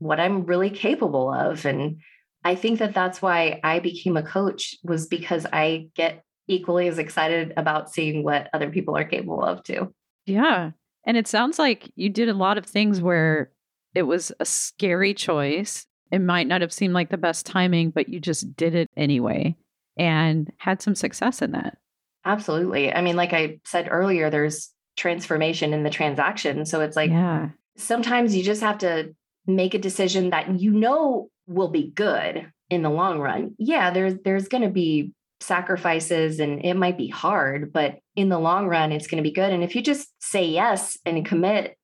what 0.00 0.18
I'm 0.18 0.44
really 0.44 0.70
capable 0.70 1.32
of. 1.32 1.64
And 1.64 2.00
I 2.42 2.56
think 2.56 2.80
that 2.80 2.94
that's 2.94 3.22
why 3.22 3.60
I 3.62 3.78
became 3.78 4.16
a 4.16 4.22
coach 4.22 4.74
was 4.82 5.06
because 5.06 5.46
I 5.52 5.88
get 5.94 6.24
equally 6.48 6.88
as 6.88 6.98
excited 6.98 7.52
about 7.56 7.90
seeing 7.90 8.24
what 8.24 8.48
other 8.52 8.70
people 8.70 8.96
are 8.96 9.04
capable 9.04 9.44
of 9.44 9.62
too. 9.62 9.94
Yeah. 10.26 10.72
And 11.04 11.16
it 11.16 11.28
sounds 11.28 11.58
like 11.58 11.90
you 11.94 12.08
did 12.08 12.28
a 12.28 12.34
lot 12.34 12.58
of 12.58 12.66
things 12.66 13.00
where 13.00 13.52
it 13.94 14.02
was 14.02 14.32
a 14.40 14.44
scary 14.44 15.14
choice. 15.14 15.86
It 16.10 16.20
might 16.20 16.48
not 16.48 16.60
have 16.60 16.72
seemed 16.72 16.94
like 16.94 17.10
the 17.10 17.16
best 17.16 17.46
timing, 17.46 17.90
but 17.90 18.08
you 18.08 18.20
just 18.20 18.56
did 18.56 18.74
it 18.74 18.90
anyway 18.96 19.56
and 19.96 20.50
had 20.58 20.82
some 20.82 20.94
success 20.94 21.42
in 21.42 21.52
that. 21.52 21.78
Absolutely. 22.24 22.92
I 22.92 23.00
mean, 23.00 23.16
like 23.16 23.32
I 23.32 23.60
said 23.64 23.88
earlier, 23.90 24.30
there's 24.30 24.70
transformation 24.96 25.72
in 25.72 25.82
the 25.82 25.90
transaction. 25.90 26.66
So 26.66 26.80
it's 26.80 26.96
like 26.96 27.10
yeah. 27.10 27.50
sometimes 27.76 28.34
you 28.34 28.42
just 28.42 28.60
have 28.60 28.78
to 28.78 29.14
make 29.46 29.74
a 29.74 29.78
decision 29.78 30.30
that 30.30 30.60
you 30.60 30.72
know 30.72 31.30
will 31.46 31.68
be 31.68 31.90
good 31.90 32.50
in 32.68 32.82
the 32.82 32.90
long 32.90 33.18
run. 33.18 33.54
Yeah, 33.58 33.90
there's 33.90 34.14
there's 34.24 34.48
going 34.48 34.62
to 34.62 34.70
be 34.70 35.12
sacrifices 35.40 36.38
and 36.38 36.64
it 36.64 36.74
might 36.74 36.98
be 36.98 37.08
hard, 37.08 37.72
but 37.72 37.98
in 38.14 38.28
the 38.28 38.38
long 38.38 38.66
run 38.66 38.92
it's 38.92 39.06
going 39.06 39.22
to 39.22 39.28
be 39.28 39.34
good 39.34 39.52
and 39.52 39.64
if 39.64 39.74
you 39.74 39.82
just 39.82 40.08
say 40.20 40.44
yes 40.44 40.98
and 41.06 41.24
commit 41.24 41.76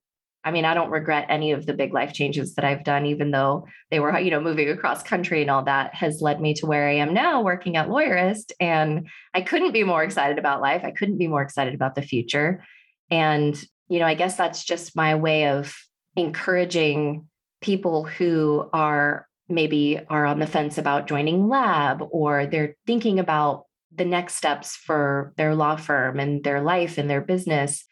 I 0.47 0.51
mean, 0.51 0.63
I 0.63 0.73
don't 0.73 0.91
regret 0.91 1.25
any 1.27 1.51
of 1.51 1.65
the 1.65 1.73
big 1.73 1.93
life 1.93 2.13
changes 2.13 2.55
that 2.55 2.63
I've 2.63 2.85
done, 2.85 3.05
even 3.05 3.31
though 3.31 3.67
they 3.91 3.99
were, 3.99 4.17
you 4.17 4.31
know, 4.31 4.39
moving 4.39 4.69
across 4.69 5.03
country 5.03 5.41
and 5.41 5.51
all 5.51 5.63
that 5.63 5.93
has 5.93 6.21
led 6.21 6.39
me 6.39 6.53
to 6.53 6.65
where 6.65 6.87
I 6.87 6.93
am 6.93 7.13
now 7.13 7.41
working 7.41 7.75
at 7.75 7.89
Lawyerist. 7.89 8.53
And 8.57 9.09
I 9.33 9.41
couldn't 9.41 9.73
be 9.73 9.83
more 9.83 10.03
excited 10.03 10.39
about 10.39 10.61
life. 10.61 10.83
I 10.85 10.91
couldn't 10.91 11.17
be 11.17 11.27
more 11.27 11.41
excited 11.41 11.73
about 11.73 11.95
the 11.95 12.01
future. 12.01 12.63
And, 13.11 13.61
you 13.89 13.99
know, 13.99 14.05
I 14.05 14.13
guess 14.13 14.37
that's 14.37 14.63
just 14.63 14.95
my 14.95 15.15
way 15.15 15.47
of 15.47 15.75
encouraging 16.15 17.27
people 17.61 18.03
who 18.03 18.69
are 18.73 19.27
maybe 19.49 19.99
are 20.09 20.25
on 20.25 20.39
the 20.39 20.47
fence 20.47 20.77
about 20.77 21.07
joining 21.07 21.47
lab 21.47 22.03
or 22.11 22.45
they're 22.45 22.75
thinking 22.85 23.19
about 23.19 23.65
the 23.95 24.05
next 24.05 24.35
steps 24.35 24.75
for 24.75 25.33
their 25.37 25.55
law 25.55 25.75
firm 25.75 26.19
and 26.19 26.43
their 26.43 26.61
life 26.61 26.97
and 26.97 27.09
their 27.09 27.21
business 27.21 27.85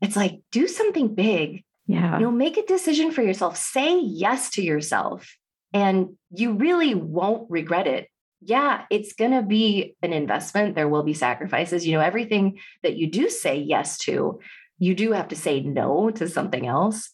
it's 0.00 0.16
like 0.16 0.40
do 0.52 0.68
something 0.68 1.14
big. 1.14 1.64
Yeah. 1.86 2.18
You 2.18 2.26
know 2.26 2.30
make 2.30 2.56
a 2.56 2.66
decision 2.66 3.12
for 3.12 3.22
yourself. 3.22 3.56
Say 3.56 4.00
yes 4.00 4.50
to 4.50 4.62
yourself 4.62 5.36
and 5.72 6.16
you 6.30 6.52
really 6.52 6.94
won't 6.94 7.50
regret 7.50 7.86
it. 7.86 8.08
Yeah 8.40 8.84
it's 8.90 9.14
going 9.14 9.32
to 9.32 9.42
be 9.42 9.96
an 10.02 10.12
investment. 10.12 10.74
There 10.74 10.88
will 10.88 11.02
be 11.02 11.14
sacrifices. 11.14 11.86
You 11.86 11.94
know 11.94 12.00
everything 12.00 12.58
that 12.82 12.96
you 12.96 13.10
do 13.10 13.28
say 13.28 13.58
yes 13.58 13.98
to 13.98 14.40
you 14.78 14.94
do 14.94 15.12
have 15.12 15.28
to 15.28 15.36
say 15.36 15.60
no 15.60 16.10
to 16.10 16.28
something 16.28 16.66
else 16.66 17.10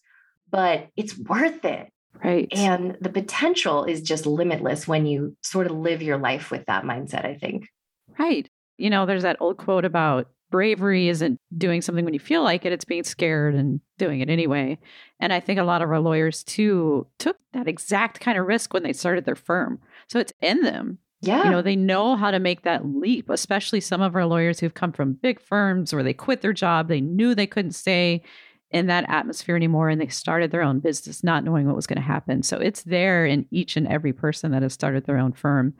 but 0.54 0.88
it's 0.96 1.18
worth 1.18 1.64
it. 1.64 1.88
Right. 2.22 2.46
And 2.52 2.96
the 3.00 3.08
potential 3.08 3.82
is 3.82 4.00
just 4.00 4.24
limitless 4.24 4.86
when 4.86 5.04
you 5.04 5.36
sort 5.42 5.66
of 5.66 5.72
live 5.72 6.00
your 6.00 6.16
life 6.16 6.52
with 6.52 6.64
that 6.66 6.84
mindset, 6.84 7.26
I 7.26 7.34
think. 7.34 7.66
Right. 8.16 8.48
You 8.78 8.88
know, 8.88 9.04
there's 9.04 9.24
that 9.24 9.38
old 9.40 9.56
quote 9.56 9.84
about 9.84 10.28
bravery 10.52 11.08
isn't 11.08 11.40
doing 11.58 11.82
something 11.82 12.04
when 12.04 12.14
you 12.14 12.20
feel 12.20 12.44
like 12.44 12.64
it, 12.64 12.72
it's 12.72 12.84
being 12.84 13.02
scared 13.02 13.56
and 13.56 13.80
doing 13.98 14.20
it 14.20 14.30
anyway. 14.30 14.78
And 15.18 15.32
I 15.32 15.40
think 15.40 15.58
a 15.58 15.64
lot 15.64 15.82
of 15.82 15.90
our 15.90 15.98
lawyers 15.98 16.44
too 16.44 17.08
took 17.18 17.36
that 17.52 17.66
exact 17.66 18.20
kind 18.20 18.38
of 18.38 18.46
risk 18.46 18.72
when 18.72 18.84
they 18.84 18.92
started 18.92 19.24
their 19.24 19.34
firm. 19.34 19.80
So 20.06 20.20
it's 20.20 20.32
in 20.40 20.62
them. 20.62 20.98
Yeah. 21.20 21.46
You 21.46 21.50
know, 21.50 21.62
they 21.62 21.74
know 21.74 22.14
how 22.14 22.30
to 22.30 22.38
make 22.38 22.62
that 22.62 22.86
leap, 22.86 23.28
especially 23.28 23.80
some 23.80 24.02
of 24.02 24.14
our 24.14 24.24
lawyers 24.24 24.60
who've 24.60 24.72
come 24.72 24.92
from 24.92 25.14
big 25.14 25.40
firms 25.40 25.92
or 25.92 26.04
they 26.04 26.14
quit 26.14 26.42
their 26.42 26.52
job. 26.52 26.86
They 26.86 27.00
knew 27.00 27.34
they 27.34 27.48
couldn't 27.48 27.72
stay 27.72 28.22
in 28.74 28.88
that 28.88 29.08
atmosphere 29.08 29.54
anymore 29.54 29.88
and 29.88 30.00
they 30.00 30.08
started 30.08 30.50
their 30.50 30.60
own 30.60 30.80
business 30.80 31.22
not 31.22 31.44
knowing 31.44 31.64
what 31.64 31.76
was 31.76 31.86
going 31.86 31.96
to 31.96 32.02
happen. 32.02 32.42
So 32.42 32.58
it's 32.58 32.82
there 32.82 33.24
in 33.24 33.46
each 33.52 33.76
and 33.76 33.86
every 33.86 34.12
person 34.12 34.50
that 34.50 34.62
has 34.62 34.72
started 34.72 35.06
their 35.06 35.16
own 35.16 35.32
firm. 35.32 35.74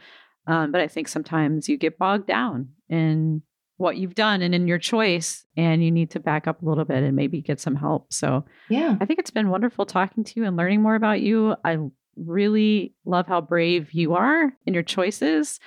Um, 0.47 0.71
but 0.71 0.81
I 0.81 0.87
think 0.87 1.09
sometimes 1.09 1.69
you 1.69 1.77
get 1.77 1.99
bogged 1.99 2.29
down 2.29 2.69
in 2.89 3.43
what 3.79 3.97
you've 3.97 4.15
done 4.15 4.43
and 4.43 4.55
in 4.55 4.69
your 4.69 4.79
choice, 4.79 5.45
and 5.57 5.83
you 5.83 5.91
need 5.91 6.11
to 6.11 6.21
back 6.21 6.47
up 6.47 6.63
a 6.63 6.65
little 6.65 6.85
bit 6.85 7.03
and 7.03 7.17
maybe 7.17 7.41
get 7.41 7.59
some 7.59 7.75
help. 7.75 8.13
So, 8.13 8.45
yeah, 8.69 8.97
I 9.01 9.05
think 9.05 9.19
it's 9.19 9.33
been 9.33 9.51
wonderful 9.51 9.85
talking 9.85 10.23
to 10.23 10.33
you 10.37 10.47
and 10.47 10.57
learning 10.57 10.81
more 10.81 10.95
about 10.95 11.21
you. 11.21 11.57
I 11.65 11.79
really 12.17 12.95
love 13.05 13.27
how 13.27 13.41
brave 13.41 13.93
you 13.93 14.15
are 14.15 14.53
in 14.67 14.75
your 14.75 14.85
choices. 14.85 15.59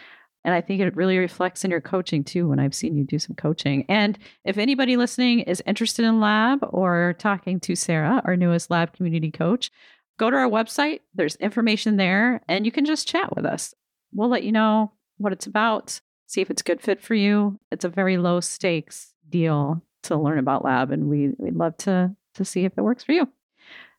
And 0.47 0.55
I 0.55 0.61
think 0.61 0.79
it 0.79 0.95
really 0.95 1.17
reflects 1.17 1.65
in 1.65 1.71
your 1.71 1.81
coaching 1.81 2.23
too 2.23 2.47
when 2.47 2.57
I've 2.57 2.73
seen 2.73 2.95
you 2.95 3.03
do 3.03 3.19
some 3.19 3.35
coaching. 3.35 3.85
And 3.89 4.17
if 4.45 4.57
anybody 4.57 4.95
listening 4.95 5.41
is 5.41 5.61
interested 5.67 6.05
in 6.05 6.21
lab 6.21 6.59
or 6.69 7.15
talking 7.19 7.59
to 7.59 7.75
Sara, 7.75 8.21
our 8.23 8.37
newest 8.37 8.71
lab 8.71 8.93
community 8.93 9.29
coach, 9.29 9.69
go 10.17 10.29
to 10.31 10.37
our 10.37 10.49
website. 10.49 11.01
There's 11.13 11.35
information 11.35 11.97
there 11.97 12.41
and 12.47 12.65
you 12.65 12.71
can 12.71 12.85
just 12.85 13.09
chat 13.09 13.35
with 13.35 13.45
us. 13.45 13.73
We'll 14.13 14.29
let 14.29 14.43
you 14.43 14.53
know 14.53 14.93
what 15.17 15.33
it's 15.33 15.47
about, 15.47 15.99
see 16.27 16.39
if 16.39 16.49
it's 16.49 16.61
a 16.61 16.65
good 16.65 16.79
fit 16.79 17.01
for 17.01 17.13
you. 17.13 17.59
It's 17.69 17.83
a 17.83 17.89
very 17.89 18.15
low 18.15 18.39
stakes 18.39 19.13
deal 19.27 19.83
to 20.03 20.15
learn 20.15 20.39
about 20.39 20.63
lab 20.63 20.91
and 20.91 21.09
we, 21.09 21.31
we'd 21.37 21.57
love 21.57 21.75
to 21.79 22.15
to 22.35 22.45
see 22.45 22.63
if 22.63 22.71
it 22.77 22.81
works 22.81 23.03
for 23.03 23.11
you. 23.11 23.27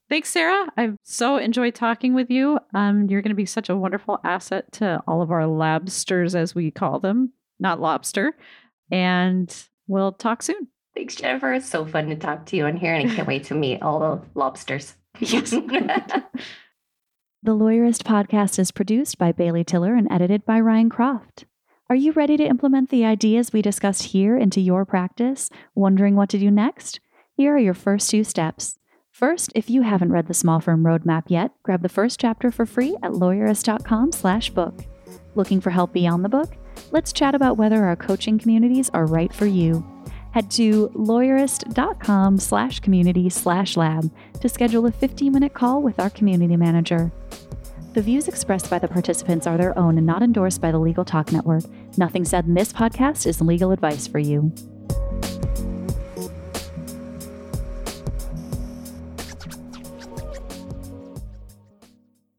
Thanks, 0.09 0.31
Sara. 0.31 0.69
I've 0.77 0.97
so 1.03 1.37
enjoyed 1.37 1.75
talking 1.75 2.15
with 2.15 2.31
you. 2.31 2.59
Um, 2.73 3.09
you're 3.09 3.21
going 3.21 3.31
to 3.31 3.35
be 3.35 3.45
such 3.45 3.69
a 3.69 3.77
wonderful 3.77 4.21
asset 4.25 4.73
to 4.73 5.03
all 5.07 5.21
of 5.21 5.31
our 5.31 5.43
labsters, 5.43 6.35
as 6.35 6.55
we 6.55 6.71
call 6.71 6.99
them, 6.99 7.33
not 7.61 7.81
lobster. 7.81 8.35
And 8.91 9.55
we'll 9.87 10.13
talk 10.13 10.43
soon. 10.43 10.69
Thanks, 10.95 11.15
Jennifer. 11.15 11.53
It's 11.53 11.69
so 11.69 11.85
fun 11.85 12.09
to 12.09 12.17
talk 12.17 12.47
to 12.47 12.57
you 12.57 12.65
on 12.65 12.77
here, 12.77 12.95
and 12.95 13.11
I 13.11 13.15
can't 13.15 13.29
wait 13.29 13.45
to 13.45 13.55
meet 13.55 13.83
all 13.83 14.01
the 14.01 14.23
lobsters. 14.35 14.95
Yes. 15.21 15.51
the 15.51 16.23
Lawyerist 17.47 18.03
podcast 18.03 18.59
is 18.59 18.71
produced 18.71 19.19
by 19.19 19.33
Bailey 19.33 19.65
Tiller 19.65 19.95
and 19.95 20.11
edited 20.11 20.47
by 20.47 20.59
Ryan 20.59 20.89
Croft. 20.89 21.45
Are 21.91 21.97
you 21.97 22.13
ready 22.13 22.37
to 22.37 22.45
implement 22.45 22.91
the 22.91 23.05
ideas 23.05 23.53
we 23.53 23.63
discussed 23.63 24.05
here 24.05 24.37
into 24.37 24.61
your 24.61 24.85
practice? 24.85 25.51
Wondering 25.75 26.17
what 26.17 26.29
to 26.31 26.39
do 26.39 26.51
next? 26.51 27.01
Here 27.37 27.55
are 27.55 27.59
your 27.59 27.75
first 27.75 28.11
two 28.11 28.25
steps. 28.25 28.79
First, 29.19 29.51
if 29.57 29.69
you 29.69 29.83
haven't 29.83 30.13
read 30.13 30.29
the 30.29 30.33
Small 30.33 30.61
Firm 30.61 30.85
Roadmap 30.85 31.25
yet, 31.27 31.51
grab 31.65 31.83
the 31.83 31.89
first 31.89 32.21
chapter 32.21 32.53
for 32.53 32.65
free 32.65 32.95
at 33.03 33.11
lawyerist.com 33.11 34.13
slash 34.13 34.51
book. 34.51 34.85
Looking 35.35 35.61
for 35.61 35.71
help 35.71 35.93
beyond 35.93 36.25
the 36.25 36.29
book? 36.29 36.57
Let's 36.93 37.13
chat 37.13 37.35
about 37.35 37.57
whether 37.57 37.85
our 37.85 37.97
coaching 37.97 38.39
communities 38.39 38.91
are 38.91 39.07
right 39.07 39.35
for 39.35 39.47
you. 39.47 39.85
Head 40.31 40.53
to 40.53 40.91
lawyerist.com 40.91 42.39
slash 42.39 42.79
community 42.79 43.29
slash 43.29 43.77
lab 43.77 44.09
to 44.41 44.49
schedule 44.49 44.87
a 44.87 44.93
15 44.93 45.33
minute 45.33 45.53
call 45.53 45.83
with 45.83 45.99
our 45.99 46.11
community 46.11 46.57
manager. 46.57 47.11
The 47.95 48.03
views 48.03 48.29
expressed 48.29 48.71
by 48.71 48.79
the 48.79 48.87
participants 48.87 49.49
are 49.49 49.59
their 49.59 49.77
own 49.77 49.99
and 49.99 50.07
not 50.07 50.23
endorsed 50.23 50.61
by 50.61 50.71
the 50.71 50.79
Legal 50.79 51.05
Talk 51.05 51.33
Network. 51.33 51.65
Nothing 51.97 52.25
said 52.25 52.45
in 52.45 52.55
this 52.55 52.73
podcast 52.73 53.27
is 53.27 53.41
legal 53.41 53.73
advice 53.73 54.07
for 54.07 54.21
you. 54.21 54.53